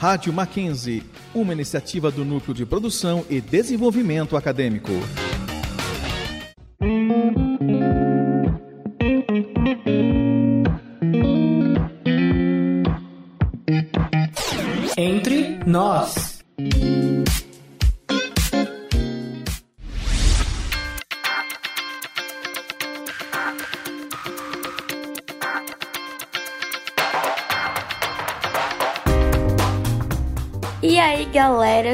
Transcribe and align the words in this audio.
Rádio 0.00 0.32
Mackenzie, 0.32 1.02
uma 1.34 1.52
iniciativa 1.52 2.10
do 2.10 2.24
Núcleo 2.24 2.54
de 2.54 2.64
Produção 2.64 3.22
e 3.28 3.38
Desenvolvimento 3.38 4.34
Acadêmico. 4.34 4.92
Entre 14.96 15.58
nós. 15.66 16.42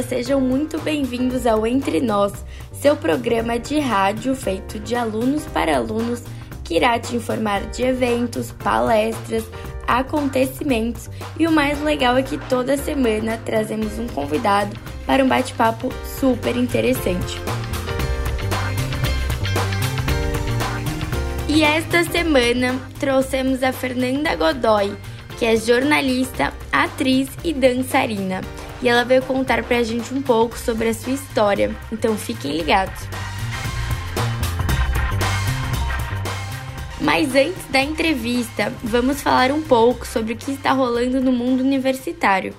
Sejam 0.02 0.40
muito 0.40 0.80
bem-vindos 0.80 1.46
ao 1.46 1.66
Entre 1.66 2.00
Nós, 2.00 2.32
seu 2.72 2.96
programa 2.96 3.58
de 3.58 3.78
rádio 3.78 4.34
feito 4.34 4.78
de 4.78 4.94
alunos 4.94 5.44
para 5.46 5.76
alunos 5.76 6.22
que 6.64 6.74
irá 6.74 6.98
te 6.98 7.14
informar 7.16 7.60
de 7.70 7.82
eventos, 7.82 8.52
palestras, 8.52 9.44
acontecimentos 9.86 11.08
e 11.38 11.46
o 11.46 11.52
mais 11.52 11.80
legal 11.80 12.16
é 12.16 12.22
que 12.22 12.36
toda 12.48 12.76
semana 12.76 13.40
trazemos 13.44 13.98
um 13.98 14.06
convidado 14.08 14.76
para 15.06 15.24
um 15.24 15.28
bate-papo 15.28 15.92
super 16.18 16.56
interessante. 16.56 17.40
E 21.48 21.62
esta 21.62 22.04
semana 22.04 22.74
trouxemos 22.98 23.62
a 23.62 23.72
Fernanda 23.72 24.34
Godoy, 24.34 24.94
que 25.38 25.46
é 25.46 25.56
jornalista, 25.56 26.52
atriz 26.72 27.30
e 27.44 27.52
dançarina. 27.52 28.40
E 28.82 28.88
ela 28.88 29.04
veio 29.04 29.22
contar 29.22 29.62
pra 29.62 29.82
gente 29.82 30.12
um 30.12 30.20
pouco 30.20 30.58
sobre 30.58 30.88
a 30.88 30.94
sua 30.94 31.12
história. 31.12 31.74
Então 31.90 32.16
fiquem 32.16 32.56
ligados. 32.56 33.08
Mas 37.00 37.34
antes 37.34 37.64
da 37.70 37.80
entrevista, 37.80 38.72
vamos 38.82 39.22
falar 39.22 39.52
um 39.52 39.62
pouco 39.62 40.06
sobre 40.06 40.32
o 40.32 40.36
que 40.36 40.50
está 40.50 40.72
rolando 40.72 41.20
no 41.20 41.30
mundo 41.30 41.60
universitário. 41.60 42.54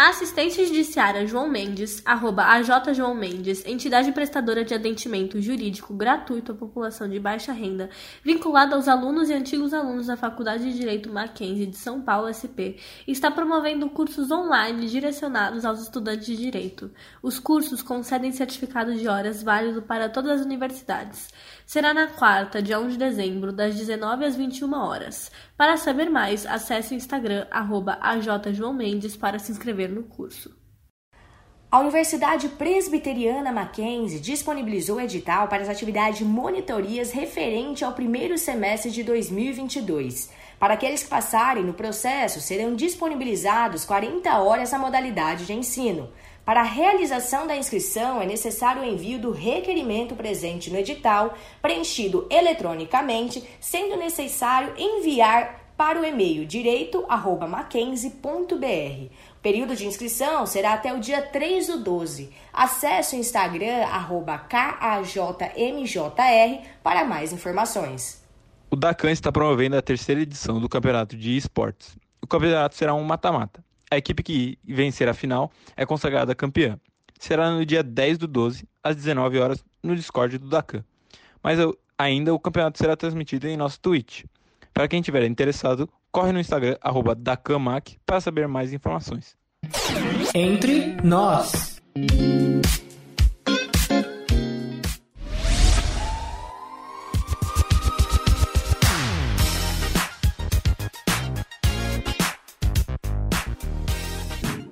A 0.00 0.08
assistente 0.08 0.64
judiciária 0.64 1.26
João 1.26 1.46
Mendes, 1.46 2.00
arroba 2.06 2.42
AJ 2.44 2.94
João 2.94 3.14
Mendes, 3.14 3.62
entidade 3.66 4.10
prestadora 4.12 4.64
de 4.64 4.72
atendimento 4.72 5.38
jurídico 5.42 5.92
gratuito 5.92 6.52
à 6.52 6.54
população 6.54 7.06
de 7.06 7.20
baixa 7.20 7.52
renda, 7.52 7.90
vinculada 8.24 8.74
aos 8.74 8.88
alunos 8.88 9.28
e 9.28 9.34
antigos 9.34 9.74
alunos 9.74 10.06
da 10.06 10.16
Faculdade 10.16 10.64
de 10.64 10.72
Direito 10.72 11.12
Mackenzie 11.12 11.66
de 11.66 11.76
São 11.76 12.00
Paulo 12.00 12.32
SP, 12.32 12.80
está 13.06 13.30
promovendo 13.30 13.90
cursos 13.90 14.30
online 14.30 14.86
direcionados 14.86 15.66
aos 15.66 15.82
estudantes 15.82 16.24
de 16.24 16.36
direito. 16.36 16.90
Os 17.22 17.38
cursos 17.38 17.82
concedem 17.82 18.32
certificado 18.32 18.94
de 18.94 19.06
horas 19.06 19.42
válido 19.42 19.82
para 19.82 20.08
todas 20.08 20.40
as 20.40 20.46
universidades. 20.46 21.28
Será 21.70 21.94
na 21.94 22.08
quarta, 22.08 22.60
dia 22.60 22.80
1 22.80 22.88
de 22.88 22.98
dezembro, 22.98 23.52
das 23.52 23.76
19 23.76 24.24
às 24.24 24.34
21 24.34 24.74
horas. 24.74 25.30
Para 25.56 25.76
saber 25.76 26.10
mais, 26.10 26.44
acesse 26.44 26.92
o 26.92 26.96
Instagram 26.96 27.46
arroba 27.48 27.96
AJJoãoMendes 28.00 29.16
para 29.16 29.38
se 29.38 29.52
inscrever 29.52 29.88
no 29.88 30.02
curso. 30.02 30.52
A 31.70 31.78
Universidade 31.78 32.48
Presbiteriana 32.48 33.52
Mackenzie 33.52 34.18
disponibilizou 34.18 35.00
edital 35.00 35.46
para 35.46 35.62
as 35.62 35.68
atividades 35.68 36.18
de 36.18 36.24
monitorias 36.24 37.12
referente 37.12 37.84
ao 37.84 37.92
primeiro 37.92 38.36
semestre 38.36 38.90
de 38.90 39.04
2022. 39.04 40.28
Para 40.58 40.74
aqueles 40.74 41.04
que 41.04 41.08
passarem 41.08 41.62
no 41.62 41.72
processo, 41.72 42.40
serão 42.40 42.74
disponibilizados 42.74 43.84
40 43.84 44.40
horas 44.40 44.72
na 44.72 44.78
modalidade 44.80 45.46
de 45.46 45.52
ensino. 45.52 46.10
Para 46.44 46.60
a 46.60 46.64
realização 46.64 47.46
da 47.46 47.56
inscrição, 47.56 48.20
é 48.20 48.26
necessário 48.26 48.82
o 48.82 48.84
envio 48.84 49.20
do 49.20 49.30
requerimento 49.30 50.16
presente 50.16 50.70
no 50.70 50.78
edital, 50.78 51.34
preenchido 51.62 52.26
eletronicamente, 52.30 53.42
sendo 53.60 53.96
necessário 53.96 54.74
enviar 54.76 55.60
para 55.76 55.98
o 55.98 56.04
e-mail 56.04 56.44
direito@mackenzie.br. 56.44 59.12
O 59.38 59.40
período 59.40 59.74
de 59.74 59.86
inscrição 59.86 60.44
será 60.44 60.74
até 60.74 60.92
o 60.92 61.00
dia 61.00 61.22
3 61.22 61.68
do 61.68 61.82
12. 61.82 62.30
Acesse 62.52 63.16
o 63.16 63.18
Instagram 63.18 63.86
KAJMJR 64.48 65.48
para 66.82 67.06
mais 67.06 67.32
informações. 67.32 68.22
O 68.70 68.76
Dacan 68.76 69.10
está 69.10 69.32
promovendo 69.32 69.76
a 69.76 69.82
terceira 69.82 70.20
edição 70.20 70.60
do 70.60 70.68
Campeonato 70.68 71.16
de 71.16 71.34
Esportes. 71.34 71.96
O 72.20 72.26
campeonato 72.26 72.76
será 72.76 72.92
um 72.92 73.02
mata-mata. 73.02 73.64
A 73.90 73.96
equipe 73.96 74.22
que 74.22 74.58
vencer 74.64 75.08
a 75.08 75.14
final 75.14 75.50
é 75.76 75.84
consagrada 75.84 76.34
campeã. 76.34 76.78
Será 77.18 77.50
no 77.50 77.66
dia 77.66 77.82
10 77.82 78.18
do 78.18 78.26
12, 78.26 78.66
às 78.82 78.96
19 78.96 79.38
horas, 79.38 79.64
no 79.82 79.94
Discord 79.94 80.38
do 80.38 80.48
Dacan. 80.48 80.84
Mas 81.42 81.58
ainda 81.98 82.32
o 82.32 82.38
campeonato 82.38 82.78
será 82.78 82.96
transmitido 82.96 83.46
em 83.48 83.56
nosso 83.56 83.80
Twitch. 83.80 84.24
Para 84.72 84.88
quem 84.88 85.00
estiver 85.00 85.24
interessado, 85.24 85.88
corre 86.10 86.32
no 86.32 86.40
Instagram, 86.40 86.76
arroba 86.80 87.16
para 88.06 88.20
saber 88.20 88.48
mais 88.48 88.72
informações. 88.72 89.36
Entre 90.34 90.96
nós. 91.02 91.82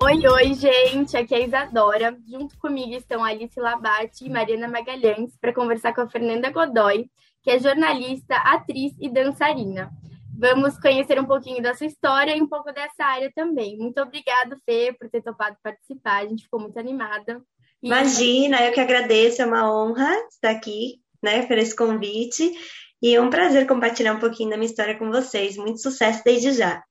Oi, 0.09 0.27
oi, 0.27 0.53
gente! 0.55 1.15
Aqui 1.15 1.35
é 1.35 1.37
a 1.37 1.41
Isadora. 1.41 2.17
Junto 2.27 2.57
comigo 2.57 2.95
estão 2.95 3.23
Alice 3.23 3.59
Labate 3.59 4.25
e 4.25 4.29
Mariana 4.29 4.67
Magalhães 4.67 5.37
para 5.39 5.53
conversar 5.53 5.93
com 5.93 6.01
a 6.01 6.09
Fernanda 6.09 6.49
Godoy, 6.49 7.07
que 7.43 7.51
é 7.51 7.59
jornalista, 7.59 8.35
atriz 8.37 8.91
e 8.99 9.07
dançarina. 9.07 9.91
Vamos 10.35 10.79
conhecer 10.79 11.19
um 11.19 11.25
pouquinho 11.25 11.61
da 11.61 11.75
sua 11.75 11.85
história 11.85 12.35
e 12.35 12.41
um 12.41 12.47
pouco 12.47 12.73
dessa 12.73 13.05
área 13.05 13.31
também. 13.35 13.77
Muito 13.77 14.01
obrigada, 14.01 14.57
Fê, 14.65 14.95
por 14.99 15.07
ter 15.11 15.21
topado 15.21 15.55
participar. 15.61 16.23
A 16.23 16.27
gente 16.27 16.45
ficou 16.45 16.59
muito 16.59 16.79
animada. 16.79 17.39
E... 17.79 17.85
Imagina, 17.85 18.65
eu 18.65 18.73
que 18.73 18.79
agradeço. 18.79 19.43
É 19.43 19.45
uma 19.45 19.71
honra 19.71 20.11
estar 20.31 20.49
aqui, 20.49 20.95
né, 21.21 21.45
por 21.45 21.55
esse 21.55 21.75
convite. 21.75 22.51
E 22.99 23.13
é 23.13 23.21
um 23.21 23.29
prazer 23.29 23.67
compartilhar 23.67 24.15
um 24.15 24.19
pouquinho 24.19 24.49
da 24.49 24.57
minha 24.57 24.71
história 24.71 24.97
com 24.97 25.11
vocês. 25.11 25.55
Muito 25.55 25.79
sucesso 25.79 26.23
desde 26.25 26.53
já. 26.53 26.81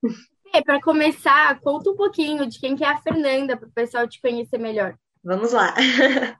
É, 0.53 0.61
para 0.61 0.81
começar, 0.81 1.59
conta 1.61 1.91
um 1.91 1.95
pouquinho 1.95 2.47
de 2.47 2.59
quem 2.59 2.75
que 2.75 2.83
é 2.83 2.87
a 2.87 3.01
Fernanda, 3.01 3.55
para 3.55 3.67
o 3.67 3.71
pessoal 3.71 4.07
te 4.07 4.19
conhecer 4.21 4.57
melhor. 4.57 4.95
Vamos 5.23 5.51
lá. 5.51 5.73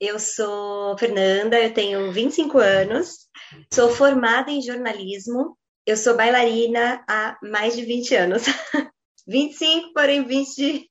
Eu 0.00 0.18
sou 0.18 0.96
Fernanda, 0.96 1.60
eu 1.60 1.74
tenho 1.74 2.10
25 2.10 2.56
anos, 2.56 3.28
sou 3.70 3.90
formada 3.90 4.50
em 4.50 4.62
jornalismo, 4.62 5.58
eu 5.84 5.94
sou 5.94 6.16
bailarina 6.16 7.04
há 7.06 7.36
mais 7.42 7.76
de 7.76 7.84
20 7.84 8.14
anos. 8.14 8.42
25, 9.28 9.92
porém 9.92 10.24
20 10.24 10.56
de, 10.56 10.90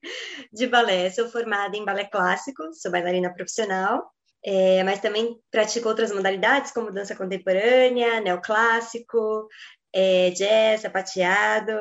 de 0.53 0.67
balé. 0.67 1.09
Sou 1.09 1.27
formada 1.27 1.75
em 1.75 1.83
balé 1.83 2.05
clássico, 2.05 2.71
sou 2.73 2.91
bailarina 2.91 3.33
profissional, 3.33 4.09
é, 4.45 4.83
mas 4.83 5.01
também 5.01 5.38
pratico 5.49 5.89
outras 5.89 6.11
modalidades, 6.11 6.71
como 6.71 6.91
dança 6.91 7.15
contemporânea, 7.15 8.21
neoclássico, 8.21 9.47
é, 9.91 10.29
jazz, 10.29 10.81
sapateado, 10.81 11.73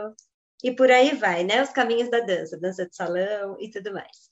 e 0.62 0.72
por 0.72 0.91
aí 0.91 1.14
vai, 1.14 1.44
né? 1.44 1.62
Os 1.62 1.70
caminhos 1.70 2.10
da 2.10 2.20
dança, 2.20 2.58
dança 2.58 2.86
de 2.86 2.94
salão 2.94 3.56
e 3.60 3.70
tudo 3.70 3.92
mais. 3.92 4.30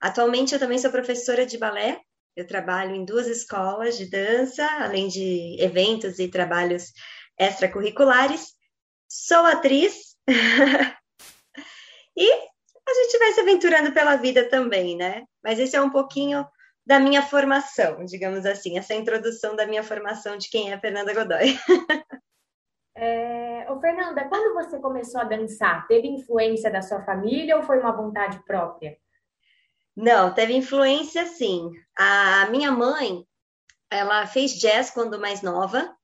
Atualmente 0.00 0.52
eu 0.52 0.58
também 0.58 0.78
sou 0.78 0.90
professora 0.90 1.44
de 1.46 1.58
balé. 1.58 2.00
Eu 2.36 2.46
trabalho 2.46 2.94
em 2.94 3.04
duas 3.04 3.26
escolas 3.26 3.96
de 3.96 4.06
dança, 4.06 4.66
além 4.80 5.08
de 5.08 5.56
eventos 5.60 6.18
e 6.18 6.28
trabalhos 6.28 6.92
extracurriculares. 7.38 8.54
Sou 9.08 9.44
atriz. 9.46 10.16
e 12.16 12.32
a 12.32 12.94
gente 12.94 13.18
vai 13.18 13.32
se 13.32 13.40
aventurando 13.40 13.92
pela 13.92 14.16
vida 14.16 14.48
também, 14.48 14.96
né? 14.96 15.24
Mas 15.42 15.58
esse 15.58 15.76
é 15.76 15.80
um 15.80 15.90
pouquinho 15.90 16.46
da 16.86 17.00
minha 17.00 17.22
formação, 17.22 18.04
digamos 18.04 18.44
assim, 18.44 18.76
essa 18.76 18.94
introdução 18.94 19.56
da 19.56 19.66
minha 19.66 19.82
formação 19.82 20.36
de 20.36 20.50
quem 20.50 20.72
é 20.72 20.78
Fernanda 20.78 21.14
Godoy. 21.14 21.58
É... 22.96 23.70
Ô, 23.70 23.80
Fernanda, 23.80 24.28
quando 24.28 24.54
você 24.54 24.78
começou 24.78 25.20
a 25.20 25.24
dançar, 25.24 25.86
teve 25.86 26.08
influência 26.08 26.70
da 26.70 26.82
sua 26.82 27.02
família 27.04 27.56
ou 27.56 27.62
foi 27.62 27.80
uma 27.80 27.92
vontade 27.92 28.42
própria? 28.44 28.96
Não, 29.96 30.32
teve 30.34 30.54
influência 30.54 31.24
sim. 31.26 31.70
A 31.96 32.48
minha 32.50 32.70
mãe, 32.70 33.24
ela 33.90 34.26
fez 34.26 34.52
jazz 34.58 34.90
quando 34.90 35.20
mais 35.20 35.40
nova, 35.40 35.94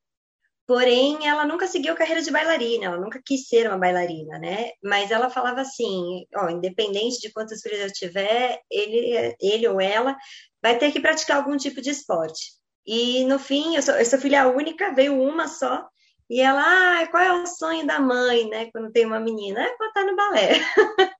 porém 0.66 1.26
ela 1.26 1.44
nunca 1.44 1.66
seguiu 1.66 1.96
carreira 1.96 2.22
de 2.22 2.31
bailarina, 2.31 2.87
ela 2.87 2.96
nunca 2.96 3.20
quis 3.25 3.48
ser 3.48 3.66
uma 3.66 3.76
bailarina, 3.76 4.38
né? 4.38 4.70
Mas 4.81 5.10
ela 5.10 5.28
falava 5.28 5.60
assim, 5.62 6.25
ó, 6.36 6.48
independente 6.48 7.20
de 7.20 7.32
quantos 7.32 7.60
filhos 7.60 7.81
eu 7.81 7.93
tiver, 7.93 8.60
ele, 8.70 9.36
ele 9.40 9.66
ou 9.66 9.81
ela 9.81 10.16
vai 10.62 10.78
ter 10.78 10.93
que 10.93 11.00
praticar 11.00 11.38
algum 11.38 11.56
tipo 11.56 11.81
de 11.81 11.90
esporte. 11.90 12.52
E 12.86 13.25
no 13.25 13.38
fim, 13.38 13.75
eu 13.75 13.82
sou, 13.82 13.94
eu 13.94 14.04
sou 14.04 14.20
filha 14.20 14.46
única, 14.48 14.94
veio 14.94 15.20
uma 15.20 15.48
só, 15.48 15.84
e 16.31 16.41
ela, 16.41 16.62
ah, 16.62 17.09
qual 17.09 17.23
é 17.23 17.43
o 17.43 17.47
sonho 17.47 17.85
da 17.85 17.99
mãe, 17.99 18.49
né, 18.49 18.71
quando 18.71 18.93
tem 18.93 19.05
uma 19.05 19.19
menina? 19.19 19.61
É 19.61 19.77
botar 19.77 20.05
no 20.05 20.15
balé. 20.15 20.50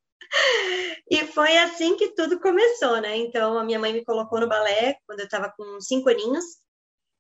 e 1.11 1.27
foi 1.27 1.57
assim 1.59 1.97
que 1.97 2.15
tudo 2.15 2.39
começou, 2.39 3.01
né? 3.01 3.17
Então, 3.17 3.59
a 3.59 3.65
minha 3.65 3.81
mãe 3.81 3.93
me 3.93 4.05
colocou 4.05 4.39
no 4.39 4.49
balé 4.49 4.97
quando 5.09 5.19
eu 5.19 5.25
estava 5.25 5.53
com 5.57 5.81
cinco 5.81 6.09
aninhos. 6.09 6.45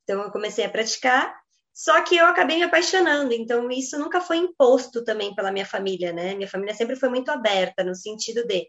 Então, 0.05 0.23
eu 0.23 0.31
comecei 0.31 0.65
a 0.65 0.71
praticar. 0.71 1.35
Só 1.75 2.01
que 2.03 2.17
eu 2.17 2.27
acabei 2.27 2.59
me 2.59 2.63
apaixonando, 2.65 3.33
então 3.33 3.71
isso 3.71 3.99
nunca 3.99 4.21
foi 4.21 4.37
imposto 4.37 5.03
também 5.05 5.35
pela 5.35 5.51
minha 5.51 5.67
família, 5.67 6.13
né? 6.13 6.35
Minha 6.35 6.49
família 6.49 6.75
sempre 6.75 6.95
foi 6.95 7.09
muito 7.09 7.31
aberta, 7.31 7.83
no 7.83 7.95
sentido 7.95 8.47
de 8.47 8.69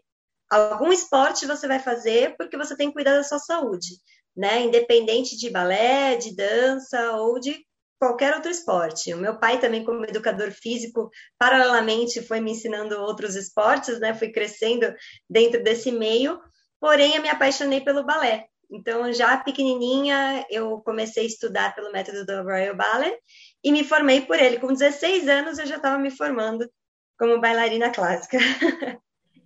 algum 0.50 0.92
esporte 0.92 1.46
você 1.46 1.66
vai 1.68 1.78
fazer 1.78 2.36
porque 2.36 2.56
você 2.56 2.76
tem 2.76 2.88
que 2.88 2.94
cuidar 2.94 3.16
da 3.16 3.22
sua 3.22 3.38
saúde, 3.38 3.96
né? 4.36 4.62
Independente 4.62 5.36
de 5.36 5.50
balé, 5.50 6.16
de 6.16 6.34
dança 6.34 7.12
ou 7.12 7.38
de 7.38 7.64
qualquer 8.02 8.34
outro 8.34 8.50
esporte. 8.50 9.14
O 9.14 9.16
meu 9.16 9.38
pai 9.38 9.60
também, 9.60 9.84
como 9.84 10.04
educador 10.04 10.50
físico, 10.50 11.08
paralelamente 11.38 12.20
foi 12.20 12.40
me 12.40 12.50
ensinando 12.50 13.00
outros 13.00 13.36
esportes, 13.36 14.00
né? 14.00 14.12
Fui 14.12 14.32
crescendo 14.32 14.92
dentro 15.30 15.62
desse 15.62 15.92
meio, 15.92 16.40
porém 16.80 17.14
eu 17.14 17.22
me 17.22 17.28
apaixonei 17.28 17.80
pelo 17.80 18.04
balé. 18.04 18.46
Então, 18.68 19.12
já 19.12 19.36
pequenininha, 19.36 20.44
eu 20.50 20.80
comecei 20.80 21.22
a 21.22 21.26
estudar 21.26 21.76
pelo 21.76 21.92
método 21.92 22.26
do 22.26 22.42
Royal 22.42 22.74
Ballet 22.74 23.16
e 23.62 23.70
me 23.70 23.84
formei 23.84 24.22
por 24.22 24.36
ele. 24.36 24.58
Com 24.58 24.72
16 24.72 25.28
anos, 25.28 25.60
eu 25.60 25.66
já 25.66 25.76
estava 25.76 25.96
me 25.96 26.10
formando 26.10 26.68
como 27.16 27.40
bailarina 27.40 27.90
clássica. 27.90 28.36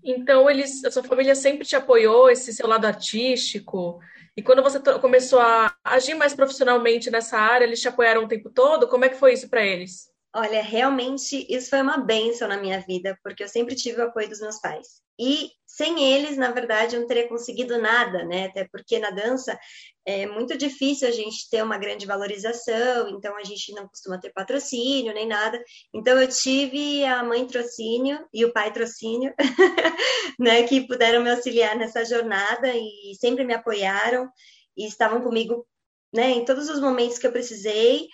Então, 0.09 0.49
eles, 0.49 0.85
a 0.85 0.91
sua 0.93 1.03
família 1.03 1.35
sempre 1.35 1.67
te 1.67 1.75
apoiou, 1.75 2.31
esse 2.31 2.53
seu 2.53 2.69
lado 2.69 2.85
artístico? 2.85 3.99
E 4.37 4.43
quando 4.43 4.63
você 4.63 4.79
começou 5.01 5.41
a 5.41 5.75
agir 5.83 6.15
mais 6.15 6.35
profissionalmente 6.35 7.11
nessa 7.11 7.39
área, 7.39 7.65
eles 7.65 7.81
te 7.81 7.89
apoiaram 7.89 8.25
o 8.25 8.29
tempo 8.29 8.51
todo? 8.51 8.89
Como 8.89 9.05
é 9.05 9.09
que 9.09 9.17
foi 9.17 9.33
isso 9.33 9.49
para 9.49 9.65
eles? 9.65 10.11
Olha, 10.35 10.63
realmente 10.63 11.47
isso 11.49 11.71
foi 11.71 11.81
uma 11.81 11.99
benção 11.99 12.47
na 12.49 12.59
minha 12.59 12.81
vida, 12.81 13.19
porque 13.23 13.43
eu 13.43 13.49
sempre 13.49 13.75
tive 13.75 14.01
o 14.01 14.05
apoio 14.05 14.29
dos 14.29 14.41
meus 14.41 14.61
pais. 14.61 15.01
E 15.19 15.51
sem 15.67 16.13
eles, 16.13 16.37
na 16.37 16.51
verdade, 16.53 16.95
eu 16.95 17.01
não 17.01 17.07
teria 17.07 17.29
conseguido 17.29 17.79
nada, 17.79 18.25
né? 18.25 18.47
Até 18.47 18.69
porque 18.71 18.99
na 18.99 19.11
dança 19.11 19.59
é 20.05 20.27
muito 20.27 20.57
difícil 20.57 21.09
a 21.09 21.11
gente 21.11 21.49
ter 21.51 21.63
uma 21.63 21.79
grande 21.79 22.07
valorização, 22.07 23.09
então 23.09 23.37
a 23.37 23.45
gente 23.45 23.73
não 23.73 23.89
costuma 23.89 24.19
ter 24.19 24.33
patrocínio 24.33 25.15
nem 25.15 25.27
nada. 25.27 25.63
Então 25.95 26.21
eu 26.21 26.29
tive 26.29 27.05
a 27.05 27.23
mãe 27.23 27.47
trocínio 27.47 28.27
e 28.33 28.45
o 28.45 28.53
pai 28.53 28.73
trocínio, 28.73 29.35
né? 30.39 30.65
Que 30.65 30.87
puderam 30.87 31.23
me 31.23 31.31
auxiliar 31.31 31.77
nessa 31.77 32.05
jornada 32.05 32.69
e 32.75 33.15
sempre 33.19 33.45
me 33.45 33.55
apoiaram 33.55 34.29
e 34.77 34.87
estavam 34.87 35.23
comigo, 35.23 35.67
né? 36.13 36.31
Em 36.33 36.45
todos 36.45 36.69
os 36.69 36.81
momentos 36.81 37.19
que 37.19 37.27
eu 37.27 37.33
precisei, 37.33 38.07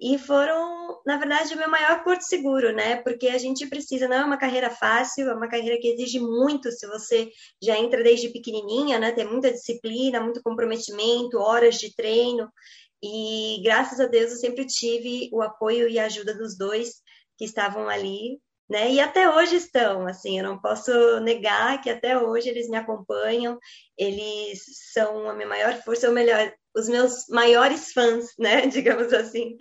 e 0.00 0.16
foram, 0.16 1.00
na 1.04 1.16
verdade, 1.16 1.54
o 1.54 1.56
meu 1.56 1.68
maior 1.68 2.04
porto 2.04 2.22
seguro, 2.22 2.72
né? 2.72 2.96
Porque 3.02 3.28
a 3.28 3.38
gente 3.38 3.66
precisa, 3.66 4.06
não 4.06 4.16
é 4.16 4.24
uma 4.24 4.36
carreira 4.36 4.70
fácil, 4.70 5.28
é 5.28 5.34
uma 5.34 5.48
carreira 5.48 5.78
que 5.80 5.88
exige 5.88 6.20
muito 6.20 6.70
se 6.70 6.86
você 6.86 7.28
já 7.60 7.76
entra 7.76 8.02
desde 8.02 8.28
pequenininha, 8.28 8.98
né? 8.98 9.10
Tem 9.10 9.26
muita 9.26 9.50
disciplina, 9.50 10.20
muito 10.20 10.42
comprometimento, 10.42 11.38
horas 11.38 11.76
de 11.76 11.94
treino. 11.96 12.48
E 13.02 13.60
graças 13.64 13.98
a 13.98 14.06
Deus 14.06 14.30
eu 14.32 14.38
sempre 14.38 14.66
tive 14.66 15.28
o 15.32 15.42
apoio 15.42 15.88
e 15.88 15.98
a 15.98 16.06
ajuda 16.06 16.32
dos 16.34 16.56
dois 16.56 17.02
que 17.36 17.44
estavam 17.44 17.88
ali, 17.88 18.40
né? 18.68 18.92
E 18.92 19.00
até 19.00 19.28
hoje 19.28 19.56
estão, 19.56 20.06
assim, 20.06 20.38
eu 20.38 20.44
não 20.44 20.60
posso 20.60 20.92
negar 21.20 21.80
que 21.80 21.90
até 21.90 22.18
hoje 22.18 22.48
eles 22.48 22.68
me 22.68 22.76
acompanham, 22.76 23.58
eles 23.96 24.62
são 24.92 25.28
a 25.28 25.34
minha 25.34 25.48
maior 25.48 25.74
força, 25.82 26.08
ou 26.08 26.14
melhor, 26.14 26.52
os 26.78 26.88
meus 26.88 27.26
maiores 27.28 27.92
fãs, 27.92 28.34
né, 28.38 28.66
digamos 28.68 29.12
assim, 29.12 29.56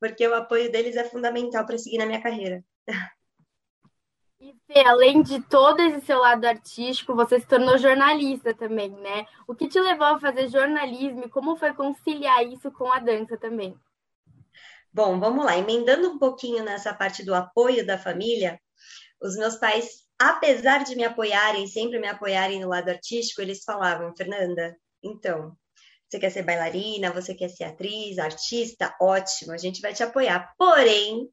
porque 0.00 0.26
o 0.26 0.34
apoio 0.34 0.70
deles 0.70 0.96
é 0.96 1.04
fundamental 1.04 1.66
para 1.66 1.78
seguir 1.78 1.98
na 1.98 2.06
minha 2.06 2.22
carreira. 2.22 2.64
E 4.40 4.54
Fê, 4.66 4.80
além 4.80 5.22
de 5.22 5.40
todo 5.42 5.80
esse 5.80 6.04
seu 6.04 6.18
lado 6.18 6.44
artístico, 6.44 7.14
você 7.14 7.38
se 7.38 7.46
tornou 7.46 7.78
jornalista 7.78 8.52
também, 8.52 8.90
né? 8.90 9.24
O 9.46 9.54
que 9.54 9.68
te 9.68 9.80
levou 9.80 10.06
a 10.06 10.18
fazer 10.18 10.48
jornalismo 10.48 11.24
e 11.24 11.30
como 11.30 11.56
foi 11.56 11.72
conciliar 11.72 12.44
isso 12.44 12.72
com 12.72 12.92
a 12.92 12.98
dança 12.98 13.36
também? 13.36 13.78
Bom, 14.92 15.20
vamos 15.20 15.44
lá, 15.44 15.56
emendando 15.56 16.08
um 16.10 16.18
pouquinho 16.18 16.64
nessa 16.64 16.92
parte 16.92 17.24
do 17.24 17.34
apoio 17.34 17.86
da 17.86 17.96
família, 17.96 18.60
os 19.22 19.36
meus 19.36 19.56
pais, 19.56 20.02
apesar 20.18 20.82
de 20.82 20.96
me 20.96 21.04
apoiarem, 21.04 21.66
sempre 21.68 22.00
me 22.00 22.08
apoiarem 22.08 22.60
no 22.60 22.68
lado 22.68 22.88
artístico, 22.88 23.40
eles 23.40 23.62
falavam, 23.62 24.14
Fernanda, 24.16 24.76
então, 25.02 25.56
você 26.12 26.18
quer 26.18 26.30
ser 26.30 26.42
bailarina, 26.42 27.10
você 27.10 27.34
quer 27.34 27.48
ser 27.48 27.64
atriz, 27.64 28.18
artista, 28.18 28.94
ótimo, 29.00 29.52
a 29.52 29.56
gente 29.56 29.80
vai 29.80 29.94
te 29.94 30.02
apoiar. 30.02 30.52
Porém, 30.58 31.26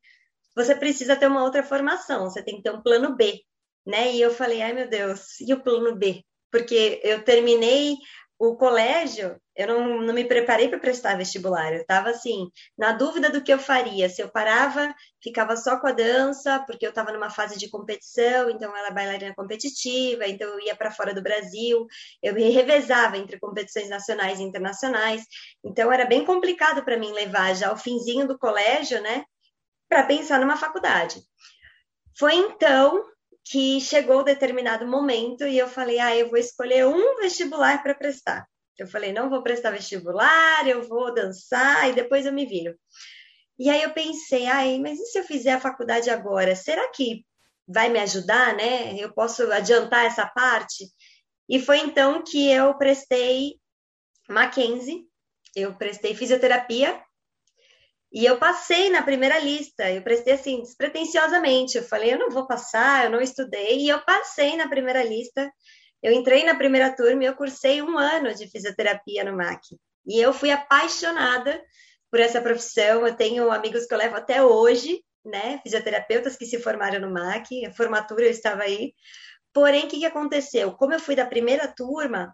você 0.56 0.74
precisa 0.74 1.18
ter 1.18 1.28
uma 1.28 1.44
outra 1.44 1.62
formação, 1.62 2.30
você 2.30 2.42
tem 2.42 2.56
que 2.56 2.64
ter 2.64 2.72
um 2.72 2.82
plano 2.82 3.14
B, 3.14 3.42
né? 3.86 4.14
E 4.14 4.22
eu 4.22 4.32
falei, 4.34 4.62
ai 4.62 4.72
meu 4.72 4.90
Deus, 4.90 5.38
e 5.42 5.54
o 5.54 5.62
plano 5.62 5.98
B? 5.98 6.24
Porque 6.50 7.02
eu 7.04 7.24
terminei 7.26 7.98
o 8.40 8.56
colégio, 8.56 9.38
eu 9.54 9.68
não, 9.68 10.02
não 10.02 10.14
me 10.14 10.24
preparei 10.24 10.70
para 10.70 10.80
prestar 10.80 11.18
vestibular. 11.18 11.74
Eu 11.74 11.82
estava 11.82 12.10
assim, 12.10 12.50
na 12.78 12.94
dúvida 12.94 13.30
do 13.30 13.44
que 13.44 13.52
eu 13.52 13.60
faria. 13.60 14.08
Se 14.08 14.22
eu 14.22 14.30
parava, 14.30 14.96
ficava 15.22 15.58
só 15.58 15.78
com 15.78 15.88
a 15.88 15.92
dança, 15.92 16.64
porque 16.66 16.86
eu 16.86 16.92
estava 16.92 17.12
numa 17.12 17.30
fase 17.30 17.60
de 17.60 17.70
competição, 17.70 18.50
então 18.50 18.76
ela 18.76 18.88
é 18.88 18.94
bailarina 18.94 19.36
competitiva, 19.36 20.26
então 20.26 20.48
eu 20.48 20.62
ia 20.62 20.74
para 20.74 20.90
fora 20.90 21.14
do 21.14 21.22
Brasil, 21.22 21.86
eu 22.24 22.34
me 22.34 22.50
revezava 22.50 23.18
entre 23.18 23.38
competições 23.38 23.90
nacionais 23.90 24.40
e 24.40 24.44
internacionais. 24.44 25.26
Então 25.62 25.92
era 25.92 26.06
bem 26.06 26.24
complicado 26.24 26.82
para 26.86 26.98
mim 26.98 27.12
levar 27.12 27.54
já 27.54 27.74
o 27.74 27.78
finzinho 27.78 28.26
do 28.26 28.40
colégio, 28.40 29.02
né, 29.02 29.26
para 29.90 30.04
pensar 30.04 30.40
numa 30.40 30.56
faculdade. 30.56 31.22
Foi 32.18 32.36
então 32.36 33.04
que 33.50 33.82
chegou 33.82 34.24
determinado 34.24 34.86
momento 34.86 35.48
e 35.48 35.58
eu 35.58 35.68
falei, 35.68 36.00
ah, 36.00 36.16
eu 36.16 36.30
vou 36.30 36.38
escolher 36.38 36.86
um 36.86 37.16
vestibular 37.16 37.82
para 37.82 37.96
prestar. 37.96 38.48
Eu 38.78 38.88
falei, 38.88 39.12
não 39.12 39.28
vou 39.28 39.42
prestar 39.42 39.72
vestibular, 39.72 40.68
eu 40.68 40.88
vou 40.88 41.12
dançar 41.12 41.90
e 41.90 41.94
depois 41.94 42.28
eu 42.28 42.32
me 42.32 42.46
viro. 42.46 42.78
E 43.58 43.68
aí 43.68 43.82
eu 43.82 43.90
pensei, 43.90 44.46
ai, 44.46 44.78
mas 44.78 45.00
e 45.00 45.06
se 45.08 45.18
eu 45.18 45.24
fizer 45.24 45.54
a 45.54 45.60
faculdade 45.60 46.12
agora? 46.12 46.56
Será 46.56 46.92
que 46.92 47.26
vai 47.68 47.90
me 47.90 47.98
ajudar, 48.00 48.56
né? 48.56 48.96
Eu 48.96 49.12
posso 49.12 49.52
adiantar 49.52 50.06
essa 50.06 50.28
parte? 50.28 50.86
E 51.50 51.60
foi 51.60 51.80
então 51.80 52.24
que 52.24 52.52
eu 52.52 52.78
prestei 52.78 53.60
Mackenzie, 54.30 55.08
eu 55.56 55.74
prestei 55.74 56.14
fisioterapia 56.14 57.04
e 58.12 58.26
eu 58.26 58.38
passei 58.40 58.90
na 58.90 59.04
primeira 59.04 59.38
lista, 59.38 59.90
eu 59.90 60.02
prestei 60.02 60.34
assim, 60.34 60.62
despretensiosamente. 60.62 61.78
Eu 61.78 61.84
falei, 61.84 62.14
eu 62.14 62.18
não 62.18 62.30
vou 62.32 62.48
passar, 62.48 63.06
eu 63.06 63.12
não 63.12 63.22
estudei, 63.22 63.82
e 63.82 63.90
eu 63.90 64.00
passei 64.04 64.58
na 64.58 64.68
primeira 64.68 65.04
lista. 65.04 65.52
Eu 66.02 66.14
entrei 66.14 66.44
na 66.44 66.56
primeira 66.56 66.96
turma 66.96 67.24
e 67.24 67.28
eu 67.28 67.36
cursei 67.36 67.82
um 67.82 67.98
ano 67.98 68.34
de 68.34 68.48
fisioterapia 68.48 69.24
no 69.24 69.36
MAC. 69.38 69.78
E 70.08 70.20
eu 70.20 70.34
fui 70.34 70.50
apaixonada 70.50 71.62
por 72.10 72.20
essa 72.20 72.42
profissão. 72.42 73.06
Eu 73.06 73.16
tenho 73.16 73.52
amigos 73.52 73.86
que 73.86 73.94
eu 73.94 73.98
levo 73.98 74.16
até 74.16 74.42
hoje, 74.42 75.04
né? 75.24 75.60
Fisioterapeutas 75.62 76.36
que 76.36 76.46
se 76.46 76.60
formaram 76.60 77.00
no 77.00 77.14
MAC, 77.14 77.66
a 77.66 77.74
formatura 77.74 78.24
eu 78.24 78.32
estava 78.32 78.64
aí. 78.64 78.94
Porém, 79.54 79.86
o 79.86 79.88
que, 79.88 80.00
que 80.00 80.06
aconteceu? 80.06 80.72
Como 80.74 80.94
eu 80.94 81.00
fui 81.00 81.16
da 81.16 81.26
primeira 81.26 81.68
turma, 81.68 82.34